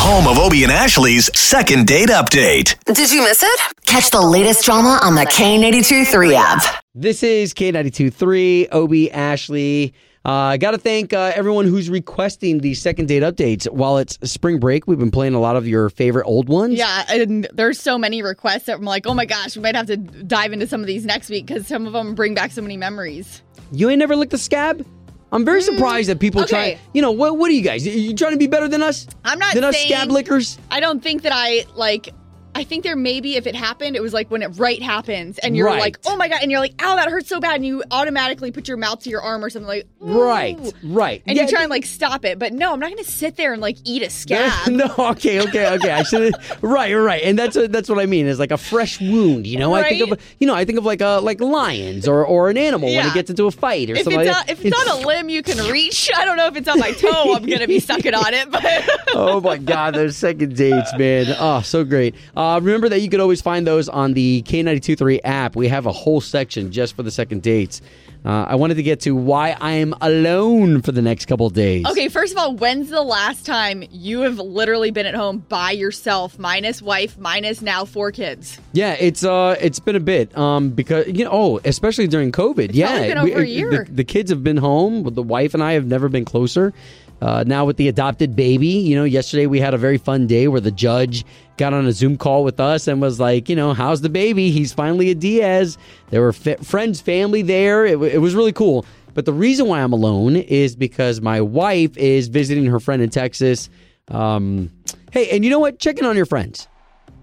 Home 0.00 0.26
of 0.28 0.38
Obie 0.38 0.62
and 0.62 0.72
Ashley's 0.72 1.28
second 1.38 1.86
date 1.86 2.08
update. 2.08 2.76
Did 2.84 3.12
you 3.12 3.22
miss 3.22 3.42
it? 3.42 3.60
Catch 3.86 4.10
the 4.10 4.20
latest 4.20 4.64
drama 4.64 5.00
on 5.02 5.14
the 5.14 5.22
K82 5.26 6.06
3 6.06 6.34
app. 6.34 6.62
This 6.94 7.22
is 7.22 7.52
K92 7.54 8.12
3, 8.12 8.68
Obie, 8.72 9.10
Ashley. 9.10 9.92
I 10.28 10.52
uh, 10.52 10.56
got 10.58 10.72
to 10.72 10.78
thank 10.78 11.14
uh, 11.14 11.32
everyone 11.34 11.64
who's 11.64 11.88
requesting 11.88 12.58
the 12.58 12.74
second 12.74 13.06
date 13.06 13.22
updates. 13.22 13.66
While 13.70 13.96
it's 13.96 14.18
spring 14.30 14.60
break, 14.60 14.86
we've 14.86 14.98
been 14.98 15.10
playing 15.10 15.32
a 15.32 15.40
lot 15.40 15.56
of 15.56 15.66
your 15.66 15.88
favorite 15.88 16.26
old 16.26 16.50
ones. 16.50 16.74
Yeah, 16.74 17.06
and 17.08 17.48
there's 17.54 17.80
so 17.80 17.96
many 17.96 18.20
requests 18.20 18.64
that 18.64 18.76
I'm 18.76 18.84
like, 18.84 19.06
oh 19.06 19.14
my 19.14 19.24
gosh, 19.24 19.56
we 19.56 19.62
might 19.62 19.74
have 19.74 19.86
to 19.86 19.96
dive 19.96 20.52
into 20.52 20.66
some 20.66 20.82
of 20.82 20.86
these 20.86 21.06
next 21.06 21.30
week 21.30 21.46
because 21.46 21.66
some 21.66 21.86
of 21.86 21.94
them 21.94 22.14
bring 22.14 22.34
back 22.34 22.50
so 22.50 22.60
many 22.60 22.76
memories. 22.76 23.40
You 23.72 23.88
ain't 23.88 24.00
never 24.00 24.16
licked 24.16 24.34
a 24.34 24.38
scab? 24.38 24.84
I'm 25.32 25.46
very 25.46 25.62
surprised 25.62 26.10
that 26.10 26.20
people 26.20 26.42
Mm, 26.42 26.44
okay. 26.44 26.74
try. 26.74 26.80
You 26.92 27.00
know, 27.00 27.12
what, 27.12 27.38
what 27.38 27.48
are 27.48 27.54
you 27.54 27.62
guys? 27.62 27.86
You 27.86 28.14
trying 28.14 28.32
to 28.32 28.38
be 28.38 28.48
better 28.48 28.68
than 28.68 28.82
us? 28.82 29.06
I'm 29.24 29.38
not 29.38 29.54
Than 29.54 29.64
us 29.64 29.78
scab 29.78 30.10
lickers? 30.10 30.58
I 30.70 30.80
don't 30.80 31.02
think 31.02 31.22
that 31.22 31.32
I 31.34 31.64
like. 31.74 32.10
I 32.58 32.64
think 32.64 32.82
there 32.84 32.96
maybe 32.96 33.36
if 33.36 33.46
it 33.46 33.54
happened, 33.54 33.96
it 33.96 34.02
was 34.02 34.12
like 34.12 34.30
when 34.30 34.42
it 34.42 34.48
right 34.58 34.82
happens, 34.82 35.38
and 35.38 35.56
you're 35.56 35.66
Right. 35.66 35.80
like, 35.80 35.98
oh 36.06 36.16
my 36.16 36.28
god, 36.28 36.40
and 36.42 36.50
you're 36.50 36.60
like, 36.60 36.74
ow, 36.82 36.96
that 36.96 37.08
hurts 37.08 37.28
so 37.28 37.40
bad, 37.40 37.56
and 37.56 37.66
you 37.66 37.82
automatically 37.90 38.50
put 38.50 38.68
your 38.68 38.76
mouth 38.76 39.00
to 39.04 39.10
your 39.10 39.22
arm 39.22 39.44
or 39.44 39.50
something 39.50 39.68
like, 39.68 39.86
Right, 40.00 40.58
"Ooh." 40.58 40.72
right. 40.82 41.22
and 41.26 41.36
Yeah, 41.36 41.44
you 41.44 41.48
try 41.48 41.62
and 41.62 41.70
like 41.70 41.86
stop 41.86 42.24
it, 42.24 42.38
but 42.38 42.52
no, 42.52 42.72
I'm 42.72 42.80
not 42.80 42.90
gonna 42.90 43.04
sit 43.04 43.36
there 43.36 43.52
and 43.52 43.62
like 43.62 43.76
eat 43.84 44.02
a 44.02 44.10
scab. 44.22 44.68
no, 44.68 44.92
okay, 44.98 45.40
okay, 45.42 45.68
okay. 45.74 45.90
I 45.90 46.02
should 46.02 46.34
right, 46.62 46.92
right, 46.94 47.22
and 47.22 47.38
that's 47.38 47.56
that's 47.68 47.88
what 47.88 47.98
I 47.98 48.06
mean. 48.06 48.26
Is 48.26 48.38
like 48.38 48.50
a 48.52 48.58
fresh 48.58 49.00
wound. 49.00 49.46
You 49.46 49.58
know, 49.58 49.74
I 49.74 49.88
think 49.88 50.02
Right? 50.02 50.12
of 50.12 50.20
you 50.40 50.46
know, 50.46 50.54
I 50.54 50.64
think 50.64 50.78
of 50.78 50.84
like 50.84 51.00
uh 51.02 51.20
like 51.20 51.40
lions 51.40 52.08
or 52.08 52.24
or 52.24 52.50
an 52.50 52.56
animal 52.58 52.88
when 52.92 53.06
it 53.06 53.14
gets 53.14 53.30
into 53.30 53.46
a 53.46 53.50
fight 53.50 53.88
or 53.90 53.92
If 53.92 53.98
it's, 53.98 54.04
something 54.04 54.18
like 54.26 54.28
on, 54.28 54.46
that. 54.46 54.50
if 54.50 54.64
it's 54.64 54.88
on 54.88 55.02
a 55.02 55.06
limb 55.06 55.28
you 55.28 55.42
can 55.42 55.58
reach, 55.70 56.10
I 56.16 56.24
don't 56.24 56.36
know 56.36 56.46
if 56.46 56.56
it's 56.56 56.68
on 56.68 56.78
my 56.78 56.92
toe, 56.92 57.34
I'm 57.34 57.44
gonna 57.46 57.66
be 57.68 57.80
sucking 57.80 58.14
on 58.14 58.34
it. 58.34 58.50
But 58.50 58.64
oh 59.14 59.40
my 59.40 59.58
god, 59.58 59.94
those 59.94 60.16
second 60.16 60.56
dates, 60.56 60.96
man. 60.96 61.34
Oh, 61.38 61.60
so 61.62 61.84
great. 61.84 62.14
Uh, 62.36 62.40
remember 62.56 62.88
that 62.88 63.00
you 63.00 63.08
could 63.08 63.20
always 63.20 63.40
find 63.40 63.66
those 63.66 63.88
on 63.88 64.14
the 64.14 64.42
K923 64.42 65.20
app. 65.24 65.56
We 65.56 65.68
have 65.68 65.86
a 65.86 65.92
whole 65.92 66.20
section 66.20 66.72
just 66.72 66.96
for 66.96 67.02
the 67.02 67.10
second 67.10 67.42
dates. 67.42 67.80
Uh, 68.24 68.46
I 68.48 68.56
wanted 68.56 68.74
to 68.74 68.82
get 68.82 69.00
to 69.00 69.14
why 69.14 69.56
I 69.60 69.72
am 69.74 69.94
alone 70.00 70.82
for 70.82 70.92
the 70.92 71.00
next 71.02 71.26
couple 71.26 71.48
days. 71.50 71.86
okay, 71.86 72.08
first 72.08 72.32
of 72.32 72.38
all, 72.38 72.54
when's 72.54 72.90
the 72.90 73.02
last 73.02 73.46
time 73.46 73.84
you 73.90 74.22
have 74.22 74.38
literally 74.38 74.90
been 74.90 75.06
at 75.06 75.14
home 75.14 75.38
by 75.48 75.70
yourself, 75.70 76.38
minus 76.38 76.82
wife, 76.82 77.16
minus 77.16 77.62
now 77.62 77.84
four 77.84 78.10
kids? 78.10 78.58
Yeah, 78.72 78.96
it's 78.98 79.24
uh, 79.24 79.56
it's 79.60 79.78
been 79.78 79.96
a 79.96 80.00
bit 80.00 80.36
um 80.36 80.70
because 80.70 81.06
you 81.06 81.24
know, 81.24 81.30
oh, 81.32 81.60
especially 81.64 82.08
during 82.08 82.32
COVID. 82.32 82.70
yeah, 82.72 82.98
been 83.00 83.18
over 83.18 83.38
a 83.38 83.42
uh, 83.42 83.44
year. 83.44 83.84
The, 83.84 83.92
the 83.92 84.04
kids 84.04 84.30
have 84.30 84.42
been 84.42 84.56
home. 84.56 85.04
The 85.14 85.22
wife 85.22 85.54
and 85.54 85.62
I 85.62 85.72
have 85.72 85.86
never 85.86 86.08
been 86.08 86.24
closer. 86.24 86.74
Uh, 87.20 87.44
now 87.46 87.64
with 87.64 87.76
the 87.76 87.88
adopted 87.88 88.36
baby, 88.36 88.66
you 88.66 88.94
know, 88.94 89.04
yesterday 89.04 89.46
we 89.46 89.60
had 89.60 89.74
a 89.74 89.78
very 89.78 89.98
fun 89.98 90.26
day 90.26 90.48
where 90.48 90.60
the 90.60 90.70
judge 90.70 91.24
got 91.56 91.74
on 91.74 91.86
a 91.86 91.92
Zoom 91.92 92.16
call 92.16 92.44
with 92.44 92.60
us 92.60 92.86
and 92.86 93.00
was 93.00 93.18
like, 93.18 93.48
you 93.48 93.56
know, 93.56 93.74
how's 93.74 94.00
the 94.00 94.08
baby? 94.08 94.50
He's 94.50 94.72
finally 94.72 95.10
a 95.10 95.14
Diaz. 95.14 95.76
There 96.10 96.20
were 96.20 96.34
f- 96.46 96.64
friends, 96.64 97.00
family 97.00 97.42
there. 97.42 97.84
It, 97.84 97.92
w- 97.92 98.12
it 98.12 98.18
was 98.18 98.34
really 98.34 98.52
cool. 98.52 98.86
But 99.14 99.24
the 99.24 99.32
reason 99.32 99.66
why 99.66 99.82
I'm 99.82 99.92
alone 99.92 100.36
is 100.36 100.76
because 100.76 101.20
my 101.20 101.40
wife 101.40 101.96
is 101.96 102.28
visiting 102.28 102.66
her 102.66 102.78
friend 102.78 103.02
in 103.02 103.10
Texas. 103.10 103.68
Um, 104.08 104.70
hey, 105.10 105.28
and 105.30 105.44
you 105.44 105.50
know 105.50 105.58
what? 105.58 105.80
Check 105.80 105.98
in 105.98 106.04
on 106.04 106.16
your 106.16 106.26
friends 106.26 106.68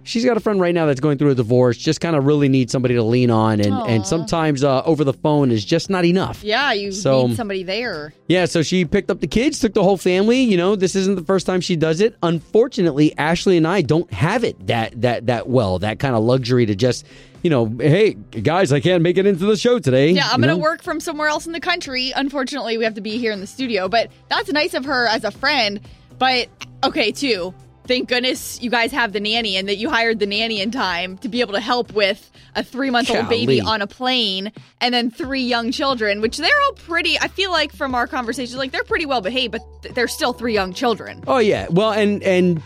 she's 0.06 0.24
got 0.24 0.38
a 0.38 0.39
friend 0.39 0.62
right 0.62 0.74
now 0.74 0.86
that's 0.86 1.00
going 1.02 1.18
through 1.18 1.32
a 1.32 1.36
divorce 1.36 1.78
just 1.78 2.00
kind 2.00 2.15
of 2.15 2.26
really 2.26 2.48
needs 2.48 2.72
somebody 2.72 2.96
to 2.96 3.04
lean 3.04 3.30
on 3.30 3.60
and, 3.60 3.74
Aw. 3.74 3.86
and 3.86 4.06
sometimes 4.06 4.63
uh, 4.63 4.82
over 4.84 5.04
the 5.04 5.13
phone 5.13 5.52
is 5.52 5.65
just 5.65 5.89
not 5.89 6.06
enough 6.06 6.44
Yeah, 6.44 6.72
you 6.74 6.91
So- 6.91 7.28
need 7.28 7.36
somebody 7.36 7.63
there. 7.63 8.13
yeah 8.28 8.46
so 8.46 8.62
she 8.62 8.86
picked 8.86 9.12
up 9.12 9.20
the 9.20 9.28
kids 9.28 9.60
took 9.60 9.74
the 9.74 9.84
whole 9.84 9.98
family 9.98 10.41
you 10.41 10.56
know 10.58 10.76
this 10.76 10.96
isn't 10.96 11.15
the 11.15 11.24
first 11.26 11.46
time 11.46 11.60
she 11.62 11.76
does 11.76 12.00
it 12.02 12.15
unfortunately 12.24 13.18
ashley 13.18 13.58
and 13.58 13.68
i 13.68 13.82
don't 13.82 14.12
have 14.13 14.44
it 14.44 14.68
that 14.68 15.00
that 15.02 15.26
that 15.26 15.48
well 15.50 15.80
that 15.80 16.00
kind 16.00 16.15
of 16.15 16.24
luxury 16.24 16.65
to 16.65 16.76
just 16.76 17.06
you 17.44 17.50
know 17.50 17.65
hey 17.80 18.13
guys 18.13 18.72
i 18.72 18.80
can't 18.80 19.02
make 19.04 19.18
it 19.18 19.26
into 19.26 19.46
the 19.46 19.58
show 19.58 19.78
today 19.80 20.12
Yeah, 20.12 20.30
I'm 20.32 20.41
going 20.41 20.56
to 20.56 20.62
work 20.62 20.82
from 20.84 21.00
somewhere 21.00 21.28
else 21.28 21.46
in 21.46 21.52
the 21.52 21.60
country. 21.60 22.12
Unfortunately, 22.15 22.78
we 22.78 22.84
have 22.86 22.94
to 22.96 23.02
be 23.02 23.18
here 23.18 23.32
in 23.32 23.39
the 23.39 23.48
studio, 23.48 23.88
but 23.89 24.10
that's 24.30 24.52
nice 24.52 24.74
of 24.74 24.86
her 24.86 25.08
as 25.08 25.24
a 25.24 25.32
friend. 25.32 25.80
But 26.18 26.48
okay, 26.84 27.12
too. 27.12 27.54
Thank 27.88 28.10
goodness 28.10 28.62
you 28.62 28.69
guys 28.69 28.91
have 28.91 29.13
the 29.13 29.19
nanny 29.19 29.56
and 29.58 29.67
that 29.69 29.76
you 29.78 29.89
hired 29.89 30.19
the 30.19 30.26
nanny 30.26 30.60
in 30.62 30.71
time 30.71 31.17
to 31.19 31.30
be 31.30 31.41
able 31.41 31.54
to 31.54 31.60
help 31.60 31.93
with 31.93 32.32
a 32.56 32.63
three 32.63 32.89
month 32.89 33.12
old 33.12 33.30
baby 33.30 33.62
on 33.62 33.82
a 33.82 33.88
plane 33.88 34.52
and 34.82 34.93
then 34.93 35.12
three 35.12 35.43
young 35.43 35.71
children, 35.71 36.21
which 36.21 36.38
they're 36.38 36.62
all 36.63 36.74
pretty, 36.74 37.19
I 37.19 37.28
feel 37.28 37.52
like 37.52 37.71
from 37.71 37.93
our 37.93 38.08
conversations, 38.08 38.58
like 38.58 38.71
they're 38.71 38.84
pretty 38.84 39.06
well 39.06 39.21
behaved, 39.21 39.52
but 39.52 39.62
th- 39.84 39.93
they're 39.93 40.08
still 40.08 40.34
three 40.34 40.54
young 40.54 40.74
children. 40.74 41.24
Oh 41.28 41.38
yeah. 41.38 41.67
Well, 41.69 41.91
and 41.91 42.24
and 42.24 42.62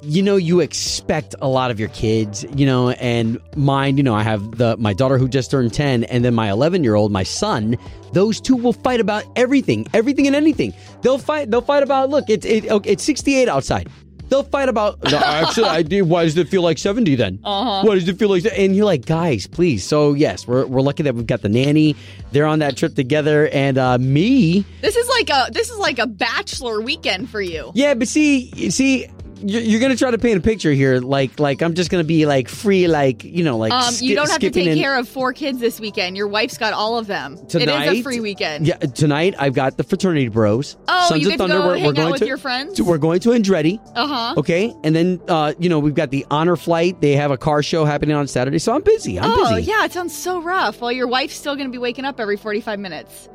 you 0.00 0.22
know 0.22 0.36
you 0.36 0.60
expect 0.60 1.34
a 1.42 1.48
lot 1.48 1.70
of 1.70 1.80
your 1.80 1.88
kids, 1.90 2.44
you 2.54 2.64
know, 2.64 2.90
and 2.90 3.38
mine, 3.56 3.96
you 3.96 4.02
know, 4.02 4.14
I 4.14 4.22
have 4.22 4.56
the 4.56 4.76
my 4.78 4.92
daughter 4.92 5.18
who 5.18 5.28
just 5.28 5.50
turned 5.50 5.74
10 5.74 6.04
and 6.04 6.24
then 6.24 6.34
my 6.34 6.48
11-year-old, 6.48 7.10
my 7.12 7.24
son, 7.24 7.76
those 8.12 8.40
two 8.40 8.56
will 8.56 8.72
fight 8.72 9.00
about 9.00 9.24
everything, 9.36 9.86
everything 9.92 10.26
and 10.26 10.36
anything. 10.36 10.72
They'll 11.02 11.18
fight 11.18 11.50
they'll 11.50 11.60
fight 11.60 11.82
about 11.82 12.08
look, 12.10 12.30
it's 12.30 12.46
it, 12.46 12.70
okay, 12.70 12.92
it's 12.92 13.04
68 13.04 13.48
outside. 13.48 13.88
They'll 14.28 14.42
fight 14.42 14.68
about 14.68 15.02
no, 15.10 15.18
actually 15.18 15.68
I 15.68 15.82
did 15.82 16.02
why 16.02 16.24
does 16.24 16.36
it 16.36 16.48
feel 16.48 16.62
like 16.62 16.78
70 16.78 17.14
then? 17.14 17.38
Uh-huh. 17.44 17.86
Why 17.86 17.94
does 17.94 18.08
it 18.08 18.18
feel 18.18 18.28
like 18.28 18.44
and 18.56 18.76
you're 18.76 18.84
like, 18.84 19.06
guys, 19.06 19.46
please. 19.46 19.84
So 19.84 20.14
yes, 20.14 20.46
we're 20.46 20.66
we're 20.66 20.80
lucky 20.82 21.02
that 21.04 21.14
we've 21.14 21.26
got 21.26 21.42
the 21.42 21.48
nanny. 21.48 21.96
They're 22.32 22.46
on 22.46 22.58
that 22.60 22.76
trip 22.76 22.94
together 22.94 23.48
and 23.48 23.78
uh 23.78 23.98
me 23.98 24.64
This 24.82 24.96
is 24.96 25.08
like 25.08 25.30
a 25.30 25.50
this 25.52 25.70
is 25.70 25.78
like 25.78 25.98
a 25.98 26.06
bachelor 26.06 26.80
weekend 26.80 27.30
for 27.30 27.40
you. 27.40 27.72
yeah, 27.74 27.94
but 27.94 28.08
see, 28.08 28.70
see, 28.70 29.06
you're, 29.42 29.62
you're 29.62 29.80
gonna 29.80 29.96
try 29.96 30.10
to 30.10 30.18
paint 30.18 30.38
a 30.38 30.40
picture 30.40 30.72
here, 30.72 30.98
like 31.00 31.38
like 31.40 31.62
I'm 31.62 31.74
just 31.74 31.90
gonna 31.90 32.04
be 32.04 32.26
like 32.26 32.48
free, 32.48 32.88
like 32.88 33.24
you 33.24 33.44
know, 33.44 33.56
like 33.56 33.72
Um, 33.72 33.86
you 33.86 33.92
ski- 33.92 34.14
don't 34.14 34.30
have 34.30 34.40
to 34.40 34.50
take 34.50 34.66
in- 34.68 34.78
care 34.78 34.96
of 34.98 35.08
four 35.08 35.32
kids 35.32 35.58
this 35.60 35.78
weekend. 35.80 36.16
Your 36.16 36.28
wife's 36.28 36.58
got 36.58 36.72
all 36.72 36.98
of 36.98 37.06
them. 37.06 37.38
Tonight, 37.48 37.86
it 37.88 37.92
is 37.92 38.00
a 38.00 38.02
free 38.02 38.20
weekend. 38.20 38.66
Yeah, 38.66 38.76
tonight 38.76 39.34
I've 39.38 39.54
got 39.54 39.76
the 39.76 39.84
fraternity 39.84 40.28
bros. 40.28 40.76
Oh, 40.88 41.08
Sons 41.08 41.22
you 41.22 41.28
of 41.28 41.32
to 41.32 41.38
Thunder. 41.38 41.58
go 41.58 41.66
we're, 41.66 41.74
hang 41.76 41.84
we're 41.84 41.90
out 41.90 41.96
going 41.96 42.12
with 42.12 42.20
to, 42.20 42.26
your 42.26 42.38
friends? 42.38 42.74
to- 42.74 42.84
we're 42.84 42.98
going 42.98 43.20
to 43.20 43.30
Andretti. 43.30 43.80
Uh 43.94 44.06
huh. 44.06 44.34
Okay, 44.38 44.74
and 44.84 44.94
then 44.94 45.20
uh, 45.28 45.54
you 45.58 45.68
know 45.68 45.78
we've 45.78 45.94
got 45.94 46.10
the 46.10 46.26
honor 46.30 46.56
flight. 46.56 47.00
They 47.00 47.12
have 47.16 47.30
a 47.30 47.36
car 47.38 47.62
show 47.62 47.84
happening 47.84 48.16
on 48.16 48.26
Saturday, 48.28 48.58
so 48.58 48.74
I'm 48.74 48.82
busy. 48.82 49.18
I'm 49.18 49.30
oh 49.30 49.54
busy. 49.54 49.70
yeah, 49.70 49.84
it 49.84 49.92
sounds 49.92 50.16
so 50.16 50.40
rough. 50.42 50.80
Well, 50.80 50.92
your 50.92 51.08
wife's 51.08 51.36
still 51.36 51.54
going 51.56 51.68
to 51.68 51.72
be 51.72 51.78
waking 51.78 52.04
up 52.04 52.18
every 52.20 52.36
forty-five 52.36 52.78
minutes. 52.78 53.28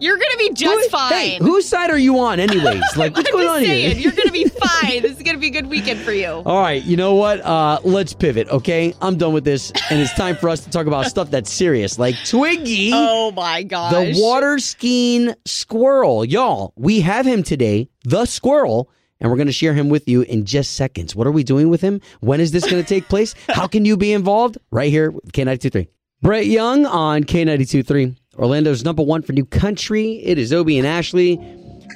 You're 0.00 0.16
going 0.16 0.30
to 0.32 0.38
be 0.38 0.52
just 0.54 0.90
fine. 0.90 1.12
Hey, 1.12 1.38
whose 1.38 1.68
side 1.68 1.90
are 1.90 1.98
you 1.98 2.18
on, 2.18 2.40
anyways? 2.40 2.82
Like, 2.96 3.16
what's 3.16 3.30
going 3.30 3.48
on 3.48 3.60
saying, 3.62 3.96
here? 3.96 4.02
you're 4.02 4.12
going 4.12 4.26
to 4.28 4.32
be 4.32 4.44
fine. 4.62 5.02
this 5.02 5.16
is 5.16 5.22
going 5.22 5.34
to 5.34 5.40
be 5.40 5.48
a 5.48 5.50
good 5.50 5.66
weekend 5.66 6.00
for 6.00 6.12
you. 6.12 6.26
All 6.26 6.60
right, 6.60 6.82
you 6.82 6.96
know 6.96 7.14
what? 7.14 7.40
Uh, 7.40 7.80
let's 7.84 8.12
pivot, 8.12 8.48
okay? 8.48 8.94
I'm 9.00 9.16
done 9.16 9.32
with 9.32 9.44
this, 9.44 9.72
and 9.90 10.00
it's 10.00 10.12
time 10.14 10.36
for 10.36 10.48
us 10.48 10.60
to 10.64 10.70
talk 10.70 10.86
about 10.86 11.06
stuff 11.06 11.30
that's 11.30 11.50
serious, 11.50 11.98
like 11.98 12.14
Twiggy. 12.24 12.90
Oh 12.92 13.32
my 13.32 13.62
gosh. 13.62 13.92
The 13.92 14.22
water 14.22 14.58
skiing 14.58 15.34
squirrel. 15.44 16.24
Y'all, 16.24 16.72
we 16.76 17.00
have 17.00 17.26
him 17.26 17.42
today, 17.42 17.88
the 18.04 18.26
squirrel, 18.26 18.90
and 19.20 19.30
we're 19.30 19.36
going 19.36 19.46
to 19.48 19.52
share 19.52 19.74
him 19.74 19.88
with 19.88 20.08
you 20.08 20.22
in 20.22 20.44
just 20.44 20.74
seconds. 20.74 21.16
What 21.16 21.26
are 21.26 21.32
we 21.32 21.42
doing 21.44 21.68
with 21.68 21.80
him? 21.80 22.00
When 22.20 22.40
is 22.40 22.52
this 22.52 22.68
going 22.70 22.82
to 22.82 22.88
take 22.88 23.08
place? 23.08 23.34
How 23.48 23.66
can 23.66 23.84
you 23.84 23.96
be 23.96 24.12
involved? 24.12 24.58
Right 24.70 24.90
here 24.90 25.10
with 25.10 25.32
K923. 25.32 25.88
Brett 26.22 26.46
Young 26.46 26.86
on 26.86 27.24
K923. 27.24 28.16
Orlando's 28.38 28.84
number 28.84 29.02
one 29.02 29.22
for 29.22 29.32
new 29.32 29.44
country. 29.44 30.14
It 30.24 30.38
is 30.38 30.52
Obie 30.52 30.78
and 30.78 30.86
Ashley. 30.86 31.36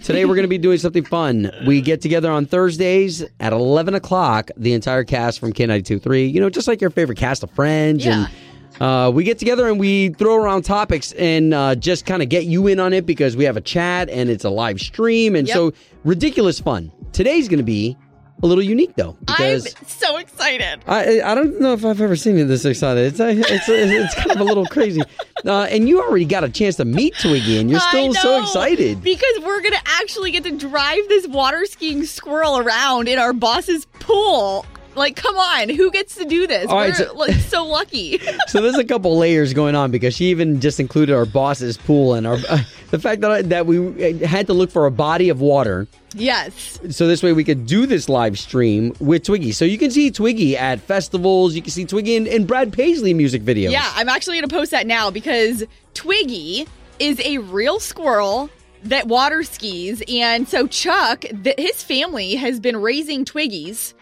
Today 0.04 0.24
we're 0.24 0.34
going 0.36 0.44
to 0.44 0.48
be 0.48 0.58
doing 0.58 0.78
something 0.78 1.04
fun. 1.04 1.50
We 1.66 1.80
get 1.80 2.00
together 2.00 2.30
on 2.30 2.46
Thursdays 2.46 3.24
at 3.40 3.52
11 3.52 3.94
o'clock, 3.94 4.50
the 4.56 4.72
entire 4.72 5.02
cast 5.02 5.40
from 5.40 5.52
K923. 5.52 6.32
You 6.32 6.40
know, 6.40 6.50
just 6.50 6.68
like 6.68 6.80
your 6.80 6.90
favorite 6.90 7.18
cast 7.18 7.42
of 7.42 7.50
friends. 7.50 8.04
Yeah. 8.06 8.26
And 8.26 8.82
uh, 8.82 9.10
we 9.12 9.24
get 9.24 9.38
together 9.40 9.66
and 9.68 9.80
we 9.80 10.10
throw 10.10 10.36
around 10.36 10.62
topics 10.62 11.12
and 11.14 11.52
uh, 11.52 11.74
just 11.74 12.06
kind 12.06 12.22
of 12.22 12.28
get 12.28 12.44
you 12.44 12.68
in 12.68 12.78
on 12.78 12.92
it 12.92 13.06
because 13.06 13.36
we 13.36 13.42
have 13.44 13.56
a 13.56 13.60
chat 13.60 14.08
and 14.08 14.30
it's 14.30 14.44
a 14.44 14.50
live 14.50 14.78
stream. 14.80 15.34
And 15.34 15.48
Yep. 15.48 15.54
so 15.54 15.72
ridiculous 16.04 16.60
fun. 16.60 16.92
Today's 17.12 17.48
going 17.48 17.58
to 17.58 17.64
be 17.64 17.96
a 18.42 18.46
little 18.46 18.62
unique 18.62 18.94
though 18.96 19.16
because 19.20 19.74
I'm 19.74 19.86
so 19.86 20.16
excited. 20.18 20.80
I 20.86 21.20
I 21.20 21.34
don't 21.34 21.60
know 21.60 21.72
if 21.72 21.84
I've 21.84 22.00
ever 22.00 22.16
seen 22.16 22.38
you 22.38 22.44
this 22.46 22.64
excited. 22.64 23.06
It's 23.06 23.20
a, 23.20 23.30
it's 23.30 23.68
a, 23.68 24.04
it's 24.04 24.14
kind 24.14 24.30
of 24.32 24.40
a 24.40 24.44
little 24.44 24.66
crazy. 24.66 25.02
Uh, 25.46 25.68
and 25.70 25.88
you 25.88 26.02
already 26.02 26.24
got 26.24 26.42
a 26.42 26.48
chance 26.48 26.74
to 26.74 26.84
meet 26.84 27.14
Twiggy, 27.20 27.58
and 27.60 27.70
you're 27.70 27.78
still 27.78 28.12
so 28.12 28.42
excited. 28.42 29.00
because 29.04 29.38
we're 29.44 29.60
gonna 29.62 29.76
actually 29.86 30.32
get 30.32 30.42
to 30.42 30.50
drive 30.58 30.98
this 31.08 31.28
water 31.28 31.64
skiing 31.64 32.04
squirrel 32.04 32.58
around 32.58 33.06
in 33.06 33.20
our 33.20 33.32
boss's 33.32 33.86
pool. 34.00 34.66
Like, 34.98 35.16
come 35.16 35.36
on, 35.36 35.68
who 35.68 35.90
gets 35.90 36.16
to 36.16 36.24
do 36.24 36.46
this? 36.46 36.66
All 36.68 36.76
right, 36.76 36.88
we're 36.90 36.94
so- 37.06 37.14
like 37.14 37.34
so 37.34 37.64
lucky. 37.66 38.20
So 38.48 38.62
there's 38.62 38.78
a 38.78 38.84
couple 38.84 39.16
layers 39.18 39.52
going 39.52 39.74
on 39.74 39.90
because 39.90 40.14
she 40.14 40.26
even 40.26 40.60
just 40.60 40.80
included 40.80 41.14
our 41.14 41.26
boss's 41.26 41.76
pool 41.76 42.14
and 42.14 42.26
our 42.26 42.38
uh, 42.48 42.58
the 42.90 42.98
fact 42.98 43.20
that 43.20 43.30
I, 43.30 43.42
that 43.42 43.66
we 43.66 44.18
had 44.20 44.46
to 44.46 44.54
look 44.54 44.70
for 44.70 44.86
a 44.86 44.90
body 44.90 45.28
of 45.28 45.40
water. 45.42 45.86
yes. 46.14 46.80
So 46.90 47.06
this 47.06 47.22
way 47.22 47.34
we 47.34 47.44
could 47.44 47.66
do 47.66 47.84
this 47.84 48.08
live 48.08 48.38
stream 48.38 48.94
with 49.00 49.24
Twiggy. 49.24 49.52
So 49.52 49.64
you 49.66 49.76
can 49.76 49.90
see 49.90 50.10
Twiggy 50.10 50.56
at 50.56 50.80
festivals. 50.80 51.54
You 51.54 51.60
can 51.62 51.70
see 51.70 51.84
Twiggy 51.84 52.16
in, 52.16 52.26
in 52.26 52.46
Brad 52.46 52.72
Paisley 52.72 53.12
music 53.12 53.42
videos. 53.42 53.70
Yeah, 53.70 53.90
I'm 53.94 54.08
actually 54.08 54.38
gonna 54.38 54.48
post 54.48 54.70
that 54.70 54.86
now 54.86 55.10
because 55.10 55.62
Twiggy 55.92 56.66
is 56.98 57.20
a 57.20 57.38
real 57.38 57.80
squirrel 57.80 58.48
that 58.84 59.06
water 59.08 59.42
skis, 59.42 60.02
and 60.08 60.48
so 60.48 60.66
Chuck, 60.66 61.20
th- 61.20 61.56
his 61.58 61.82
family 61.82 62.36
has 62.36 62.60
been 62.60 62.76
raising 62.78 63.24
Twiggies 63.26 63.92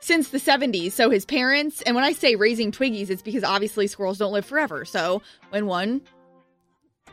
since 0.00 0.28
the 0.28 0.38
70s. 0.38 0.92
So 0.92 1.10
his 1.10 1.24
parents, 1.24 1.82
and 1.82 1.94
when 1.94 2.04
I 2.04 2.12
say 2.12 2.36
raising 2.36 2.72
Twiggies, 2.72 3.10
it's 3.10 3.22
because 3.22 3.44
obviously 3.44 3.86
squirrels 3.86 4.18
don't 4.18 4.32
live 4.32 4.46
forever. 4.46 4.84
So 4.84 5.22
when 5.50 5.66
one 5.66 6.02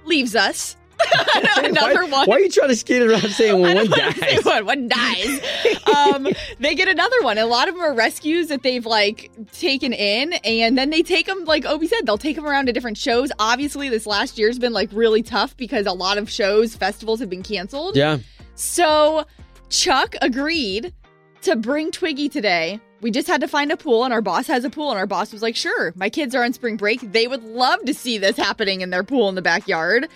leaves 0.05 0.35
us, 0.35 0.77
another 1.57 2.03
why, 2.05 2.09
one. 2.09 2.27
Why 2.27 2.35
are 2.37 2.39
you 2.39 2.49
trying 2.49 2.69
to 2.69 2.75
skate 2.75 3.01
around 3.01 3.21
saying 3.21 3.59
when 3.59 3.75
one 3.75 3.77
I 3.77 3.83
don't 3.87 3.99
wanna 3.99 4.13
say 4.13 4.35
dies? 4.35 4.45
One, 4.45 4.65
one 4.65 4.87
dies. 4.87 5.41
um, 5.93 6.27
they 6.59 6.75
get 6.75 6.87
another 6.87 7.21
one. 7.21 7.37
A 7.37 7.45
lot 7.45 7.67
of 7.67 7.75
them 7.75 7.83
are 7.83 7.93
rescues 7.93 8.47
that 8.47 8.63
they've 8.63 8.85
like 8.85 9.29
taken 9.51 9.93
in, 9.93 10.33
and 10.33 10.77
then 10.77 10.89
they 10.89 11.03
take 11.03 11.25
them. 11.25 11.45
Like 11.45 11.65
Obie 11.65 11.87
said, 11.87 12.05
they'll 12.05 12.17
take 12.17 12.35
them 12.35 12.45
around 12.45 12.67
to 12.67 12.73
different 12.73 12.97
shows. 12.97 13.31
Obviously, 13.39 13.89
this 13.89 14.05
last 14.05 14.37
year's 14.37 14.57
been 14.57 14.73
like 14.73 14.89
really 14.93 15.21
tough 15.21 15.55
because 15.57 15.85
a 15.85 15.93
lot 15.93 16.17
of 16.17 16.29
shows, 16.29 16.75
festivals 16.75 17.19
have 17.19 17.29
been 17.29 17.43
canceled. 17.43 17.95
Yeah. 17.95 18.19
So 18.55 19.25
Chuck 19.69 20.15
agreed 20.21 20.93
to 21.45 21.55
bring 21.55 21.91
Twiggy 21.91 22.27
today. 22.27 22.79
We 23.01 23.11
just 23.11 23.27
had 23.27 23.41
to 23.41 23.47
find 23.47 23.71
a 23.71 23.77
pool, 23.77 24.03
and 24.03 24.13
our 24.13 24.21
boss 24.21 24.47
has 24.47 24.65
a 24.65 24.69
pool, 24.69 24.89
and 24.89 24.99
our 24.99 25.05
boss 25.05 25.31
was 25.31 25.41
like, 25.41 25.55
"Sure, 25.55 25.93
my 25.95 26.09
kids 26.09 26.33
are 26.33 26.43
on 26.43 26.53
spring 26.53 26.75
break. 26.75 27.11
They 27.11 27.27
would 27.27 27.43
love 27.43 27.85
to 27.85 27.93
see 27.93 28.17
this 28.17 28.35
happening 28.35 28.81
in 28.81 28.89
their 28.89 29.03
pool 29.03 29.29
in 29.29 29.35
the 29.35 29.41
backyard." 29.41 30.07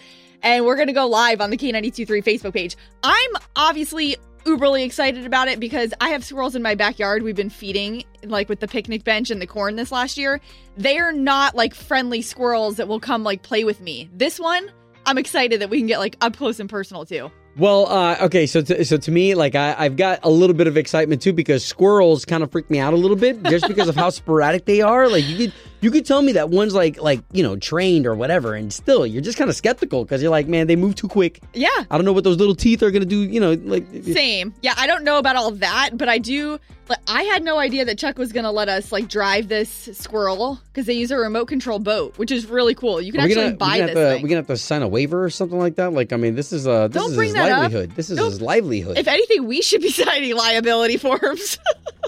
And 0.41 0.65
we're 0.65 0.75
gonna 0.75 0.93
go 0.93 1.07
live 1.07 1.41
on 1.41 1.49
the 1.49 1.57
K923 1.57 2.21
Facebook 2.21 2.53
page. 2.53 2.75
I'm 3.03 3.31
obviously 3.55 4.15
uberly 4.45 4.83
excited 4.83 5.25
about 5.25 5.47
it 5.47 5.59
because 5.59 5.93
I 6.01 6.09
have 6.09 6.23
squirrels 6.23 6.55
in 6.55 6.63
my 6.63 6.73
backyard. 6.73 7.21
We've 7.21 7.35
been 7.35 7.49
feeding 7.49 8.05
like 8.23 8.49
with 8.49 8.59
the 8.59 8.67
picnic 8.67 9.03
bench 9.03 9.29
and 9.29 9.41
the 9.41 9.47
corn 9.47 9.75
this 9.75 9.91
last 9.91 10.17
year. 10.17 10.41
They 10.77 10.97
are 10.97 11.11
not 11.11 11.55
like 11.55 11.75
friendly 11.75 12.21
squirrels 12.21 12.77
that 12.77 12.87
will 12.87 12.99
come 12.99 13.23
like 13.23 13.43
play 13.43 13.63
with 13.63 13.81
me. 13.81 14.09
This 14.15 14.39
one, 14.39 14.71
I'm 15.05 15.17
excited 15.17 15.61
that 15.61 15.69
we 15.69 15.77
can 15.77 15.87
get 15.87 15.99
like 15.99 16.15
up 16.21 16.37
close 16.37 16.59
and 16.59 16.69
personal 16.69 17.05
too. 17.05 17.29
Well, 17.59 17.87
uh, 17.87 18.15
okay, 18.21 18.47
so 18.47 18.61
to, 18.61 18.85
so 18.85 18.95
to 18.95 19.11
me, 19.11 19.35
like 19.35 19.53
I, 19.53 19.75
I've 19.77 19.97
got 19.97 20.21
a 20.23 20.29
little 20.29 20.55
bit 20.55 20.67
of 20.67 20.77
excitement 20.77 21.21
too 21.21 21.33
because 21.33 21.65
squirrels 21.65 22.23
kind 22.23 22.41
of 22.41 22.51
freak 22.53 22.69
me 22.69 22.79
out 22.79 22.93
a 22.93 22.95
little 22.95 23.17
bit 23.17 23.43
just 23.43 23.67
because 23.67 23.89
of 23.89 23.97
how 23.97 24.11
sporadic 24.11 24.63
they 24.63 24.79
are. 24.79 25.09
Like 25.09 25.25
you 25.25 25.35
could 25.35 25.53
you 25.81 25.91
could 25.91 26.05
tell 26.05 26.21
me 26.21 26.33
that 26.33 26.49
one's 26.49 26.73
like 26.73 27.01
like 27.01 27.21
you 27.31 27.43
know 27.43 27.55
trained 27.55 28.05
or 28.05 28.15
whatever, 28.15 28.53
and 28.55 28.71
still 28.73 29.05
you're 29.05 29.21
just 29.21 29.37
kind 29.37 29.49
of 29.49 29.55
skeptical 29.55 30.03
because 30.03 30.21
you're 30.21 30.31
like, 30.31 30.47
man, 30.47 30.67
they 30.67 30.75
move 30.75 30.95
too 30.95 31.07
quick. 31.07 31.41
Yeah. 31.53 31.69
I 31.89 31.97
don't 31.97 32.05
know 32.05 32.13
what 32.13 32.23
those 32.23 32.37
little 32.37 32.55
teeth 32.55 32.83
are 32.83 32.91
gonna 32.91 33.05
do. 33.05 33.21
You 33.21 33.39
know, 33.39 33.53
like 33.53 33.85
Same. 34.03 34.53
Yeah, 34.61 34.73
I 34.77 34.87
don't 34.87 35.03
know 35.03 35.17
about 35.17 35.35
all 35.35 35.51
that, 35.51 35.91
but 35.93 36.09
I 36.09 36.17
do. 36.17 36.59
Like, 36.89 36.99
I 37.07 37.21
had 37.23 37.43
no 37.43 37.59
idea 37.59 37.85
that 37.85 37.99
Chuck 37.99 38.17
was 38.17 38.33
gonna 38.33 38.51
let 38.51 38.67
us 38.67 38.91
like 38.91 39.07
drive 39.07 39.47
this 39.47 39.69
squirrel 39.93 40.59
because 40.73 40.87
they 40.87 40.93
use 40.93 41.11
a 41.11 41.17
remote 41.17 41.45
control 41.45 41.77
boat, 41.77 42.17
which 42.17 42.31
is 42.31 42.47
really 42.47 42.73
cool. 42.73 42.99
You 42.99 43.11
can 43.11 43.21
actually 43.21 43.35
gonna, 43.35 43.55
buy 43.57 43.65
we 43.67 43.71
this 43.73 43.79
have 43.81 43.89
to, 43.89 44.09
thing. 44.15 44.23
we 44.23 44.29
gonna 44.29 44.39
have 44.39 44.47
to 44.47 44.57
sign 44.57 44.81
a 44.81 44.87
waiver 44.87 45.23
or 45.23 45.29
something 45.29 45.59
like 45.59 45.75
that. 45.75 45.93
Like, 45.93 46.11
I 46.13 46.17
mean, 46.17 46.33
this 46.35 46.51
is 46.51 46.65
uh 46.67 46.87
this 46.87 47.01
Don't 47.01 47.11
is 47.13 47.21
his 47.21 47.33
that 47.33 47.51
up. 47.51 47.57
livelihood. 47.59 47.91
This 47.91 48.09
is 48.09 48.17
Nope. 48.17 48.31
his 48.31 48.41
livelihood. 48.41 48.97
If 48.97 49.07
anything, 49.07 49.45
we 49.45 49.61
should 49.61 49.81
be 49.81 49.91
signing 49.91 50.35
liability 50.35 50.97
forms. 50.97 51.59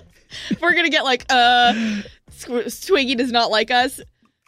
we're 0.61 0.73
gonna 0.73 0.89
get 0.89 1.03
like, 1.03 1.25
uh, 1.29 2.01
Twiggy 2.45 3.15
does 3.15 3.31
not 3.31 3.49
like 3.49 3.71
us. 3.71 3.99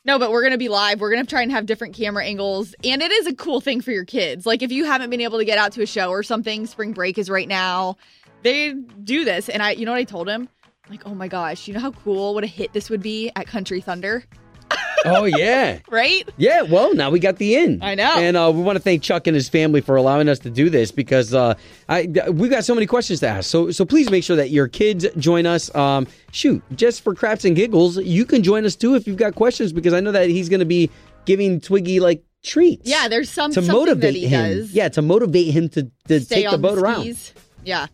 No, 0.05 0.19
but 0.19 0.31
we're 0.31 0.43
gonna 0.43 0.57
be 0.57 0.67
live. 0.69 0.99
We're 0.99 1.11
gonna 1.11 1.25
try 1.25 1.43
and 1.43 1.51
have 1.51 1.65
different 1.65 1.95
camera 1.95 2.25
angles, 2.25 2.75
and 2.83 3.01
it 3.01 3.11
is 3.11 3.25
a 3.25 3.33
cool 3.33 3.61
thing 3.61 3.79
for 3.79 3.91
your 3.91 4.03
kids. 4.03 4.45
Like 4.45 4.61
if 4.61 4.71
you 4.71 4.83
haven't 4.85 5.09
been 5.09 5.21
able 5.21 5.37
to 5.37 5.45
get 5.45 5.57
out 5.57 5.71
to 5.73 5.81
a 5.81 5.85
show 5.85 6.09
or 6.09 6.23
something, 6.23 6.65
spring 6.65 6.91
break 6.91 7.17
is 7.17 7.29
right 7.29 7.47
now. 7.47 7.95
They 8.41 8.73
do 8.73 9.23
this, 9.23 9.47
and 9.47 9.63
I, 9.63 9.71
you 9.71 9.85
know 9.85 9.93
what 9.93 9.99
I 9.99 10.03
told 10.03 10.27
him? 10.27 10.49
Like, 10.89 11.07
oh 11.07 11.15
my 11.15 11.29
gosh, 11.29 11.67
you 11.67 11.73
know 11.73 11.79
how 11.79 11.91
cool, 11.91 12.33
what 12.33 12.43
a 12.43 12.47
hit 12.47 12.73
this 12.73 12.89
would 12.89 13.01
be 13.01 13.31
at 13.37 13.47
Country 13.47 13.79
Thunder, 13.79 14.25
oh 15.05 15.25
yeah. 15.25 15.79
right? 15.89 16.27
Yeah, 16.37 16.61
well, 16.63 16.93
now 16.93 17.09
we 17.09 17.19
got 17.19 17.37
the 17.37 17.55
in. 17.55 17.81
I 17.81 17.95
know. 17.95 18.15
And 18.17 18.37
uh, 18.37 18.51
we 18.53 18.61
want 18.61 18.77
to 18.77 18.81
thank 18.81 19.03
Chuck 19.03 19.27
and 19.27 19.35
his 19.35 19.49
family 19.49 19.81
for 19.81 19.95
allowing 19.95 20.29
us 20.29 20.39
to 20.39 20.49
do 20.49 20.69
this 20.69 20.91
because 20.91 21.33
uh, 21.33 21.55
I 21.89 22.07
we 22.31 22.49
got 22.49 22.65
so 22.65 22.73
many 22.73 22.85
questions 22.87 23.19
to 23.21 23.27
ask. 23.27 23.49
So 23.49 23.71
so 23.71 23.85
please 23.85 24.09
make 24.09 24.23
sure 24.23 24.35
that 24.35 24.49
your 24.49 24.67
kids 24.67 25.05
join 25.17 25.45
us. 25.45 25.73
Um, 25.75 26.07
shoot, 26.31 26.61
just 26.75 27.01
for 27.01 27.13
craps 27.13 27.45
and 27.45 27.55
giggles, 27.55 27.97
you 27.97 28.25
can 28.25 28.43
join 28.43 28.65
us 28.65 28.75
too 28.75 28.95
if 28.95 29.07
you've 29.07 29.17
got 29.17 29.35
questions 29.35 29.73
because 29.73 29.93
I 29.93 29.99
know 29.99 30.11
that 30.11 30.29
he's 30.29 30.49
going 30.49 30.61
to 30.61 30.65
be 30.65 30.89
giving 31.25 31.59
Twiggy 31.59 31.99
like 31.99 32.23
treats. 32.43 32.87
Yeah, 32.87 33.07
there's 33.07 33.29
some 33.29 33.51
to 33.51 33.61
motivate 33.61 34.01
that 34.01 34.13
he 34.13 34.27
him. 34.27 34.57
does. 34.59 34.73
Yeah, 34.73 34.89
to 34.89 35.01
motivate 35.01 35.53
him 35.53 35.69
to, 35.69 35.89
to 36.07 36.19
Stay 36.21 36.43
take 36.43 36.51
the 36.51 36.57
boat 36.57 36.77
around. 36.77 37.31
Yeah. 37.63 37.87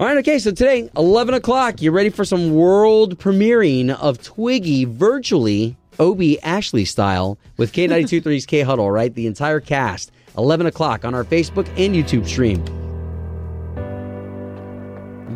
All 0.00 0.08
right, 0.08 0.18
okay, 0.18 0.40
so 0.40 0.50
today, 0.50 0.90
11 0.96 1.34
o'clock, 1.34 1.80
you 1.80 1.92
ready 1.92 2.10
for 2.10 2.24
some 2.24 2.52
world 2.52 3.16
premiering 3.16 3.90
of 3.90 4.20
Twiggy 4.20 4.84
virtually, 4.86 5.76
Obie 5.98 6.40
Ashley 6.42 6.84
style, 6.84 7.38
with 7.56 7.72
K923's 7.72 8.46
K 8.46 8.62
Huddle, 8.62 8.90
right? 8.90 9.14
The 9.14 9.26
entire 9.26 9.60
cast, 9.60 10.12
11 10.36 10.66
o'clock 10.66 11.04
on 11.04 11.14
our 11.14 11.24
Facebook 11.24 11.68
and 11.76 11.94
YouTube 11.94 12.26
stream. 12.26 12.64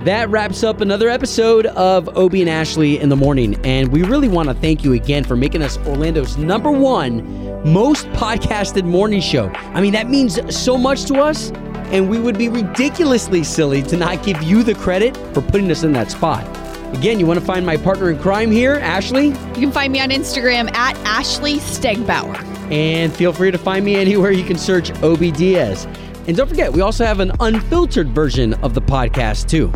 That 0.04 0.30
wraps 0.30 0.62
up 0.62 0.80
another 0.80 1.08
episode 1.08 1.66
of 1.66 2.08
Obie 2.16 2.40
and 2.40 2.48
Ashley 2.48 3.00
in 3.00 3.08
the 3.08 3.16
morning. 3.16 3.58
And 3.66 3.92
we 3.92 4.04
really 4.04 4.28
want 4.28 4.48
to 4.48 4.54
thank 4.54 4.84
you 4.84 4.92
again 4.92 5.24
for 5.24 5.36
making 5.36 5.60
us 5.60 5.76
Orlando's 5.78 6.38
number 6.38 6.70
one 6.70 7.46
most 7.70 8.06
podcasted 8.10 8.84
morning 8.84 9.20
show. 9.20 9.50
I 9.74 9.80
mean, 9.80 9.92
that 9.92 10.08
means 10.08 10.38
so 10.56 10.78
much 10.78 11.04
to 11.06 11.14
us. 11.20 11.50
And 11.90 12.08
we 12.08 12.20
would 12.20 12.38
be 12.38 12.48
ridiculously 12.48 13.42
silly 13.42 13.82
to 13.82 13.96
not 13.96 14.22
give 14.22 14.40
you 14.42 14.62
the 14.62 14.74
credit 14.74 15.16
for 15.34 15.40
putting 15.40 15.70
us 15.70 15.82
in 15.82 15.92
that 15.92 16.10
spot. 16.10 16.46
Again, 16.92 17.20
you 17.20 17.26
want 17.26 17.38
to 17.38 17.44
find 17.44 17.66
my 17.66 17.76
partner 17.76 18.10
in 18.10 18.18
crime 18.18 18.50
here, 18.50 18.74
Ashley? 18.74 19.26
You 19.28 19.54
can 19.54 19.72
find 19.72 19.92
me 19.92 20.00
on 20.00 20.08
Instagram 20.10 20.74
at 20.74 20.96
Ashley 21.04 21.56
Stegbauer. 21.56 22.36
And 22.72 23.12
feel 23.12 23.32
free 23.32 23.50
to 23.50 23.58
find 23.58 23.84
me 23.84 23.94
anywhere 23.96 24.30
you 24.30 24.44
can 24.44 24.58
search 24.58 24.90
Obie 25.02 25.30
Diaz. 25.30 25.86
And 26.26 26.36
don't 26.36 26.48
forget, 26.48 26.72
we 26.72 26.80
also 26.80 27.04
have 27.04 27.20
an 27.20 27.32
unfiltered 27.40 28.08
version 28.10 28.54
of 28.54 28.74
the 28.74 28.82
podcast, 28.82 29.48
too. 29.48 29.72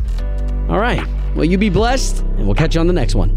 All 0.69 0.79
right. 0.79 1.07
Well, 1.35 1.45
you 1.45 1.59
be 1.59 1.71
blessed, 1.71 2.21
and 2.21 2.47
we'll 2.47 2.55
catch 2.55 2.75
you 2.75 2.81
on 2.81 2.87
the 2.87 2.93
next 2.93 3.15
one. 3.15 3.37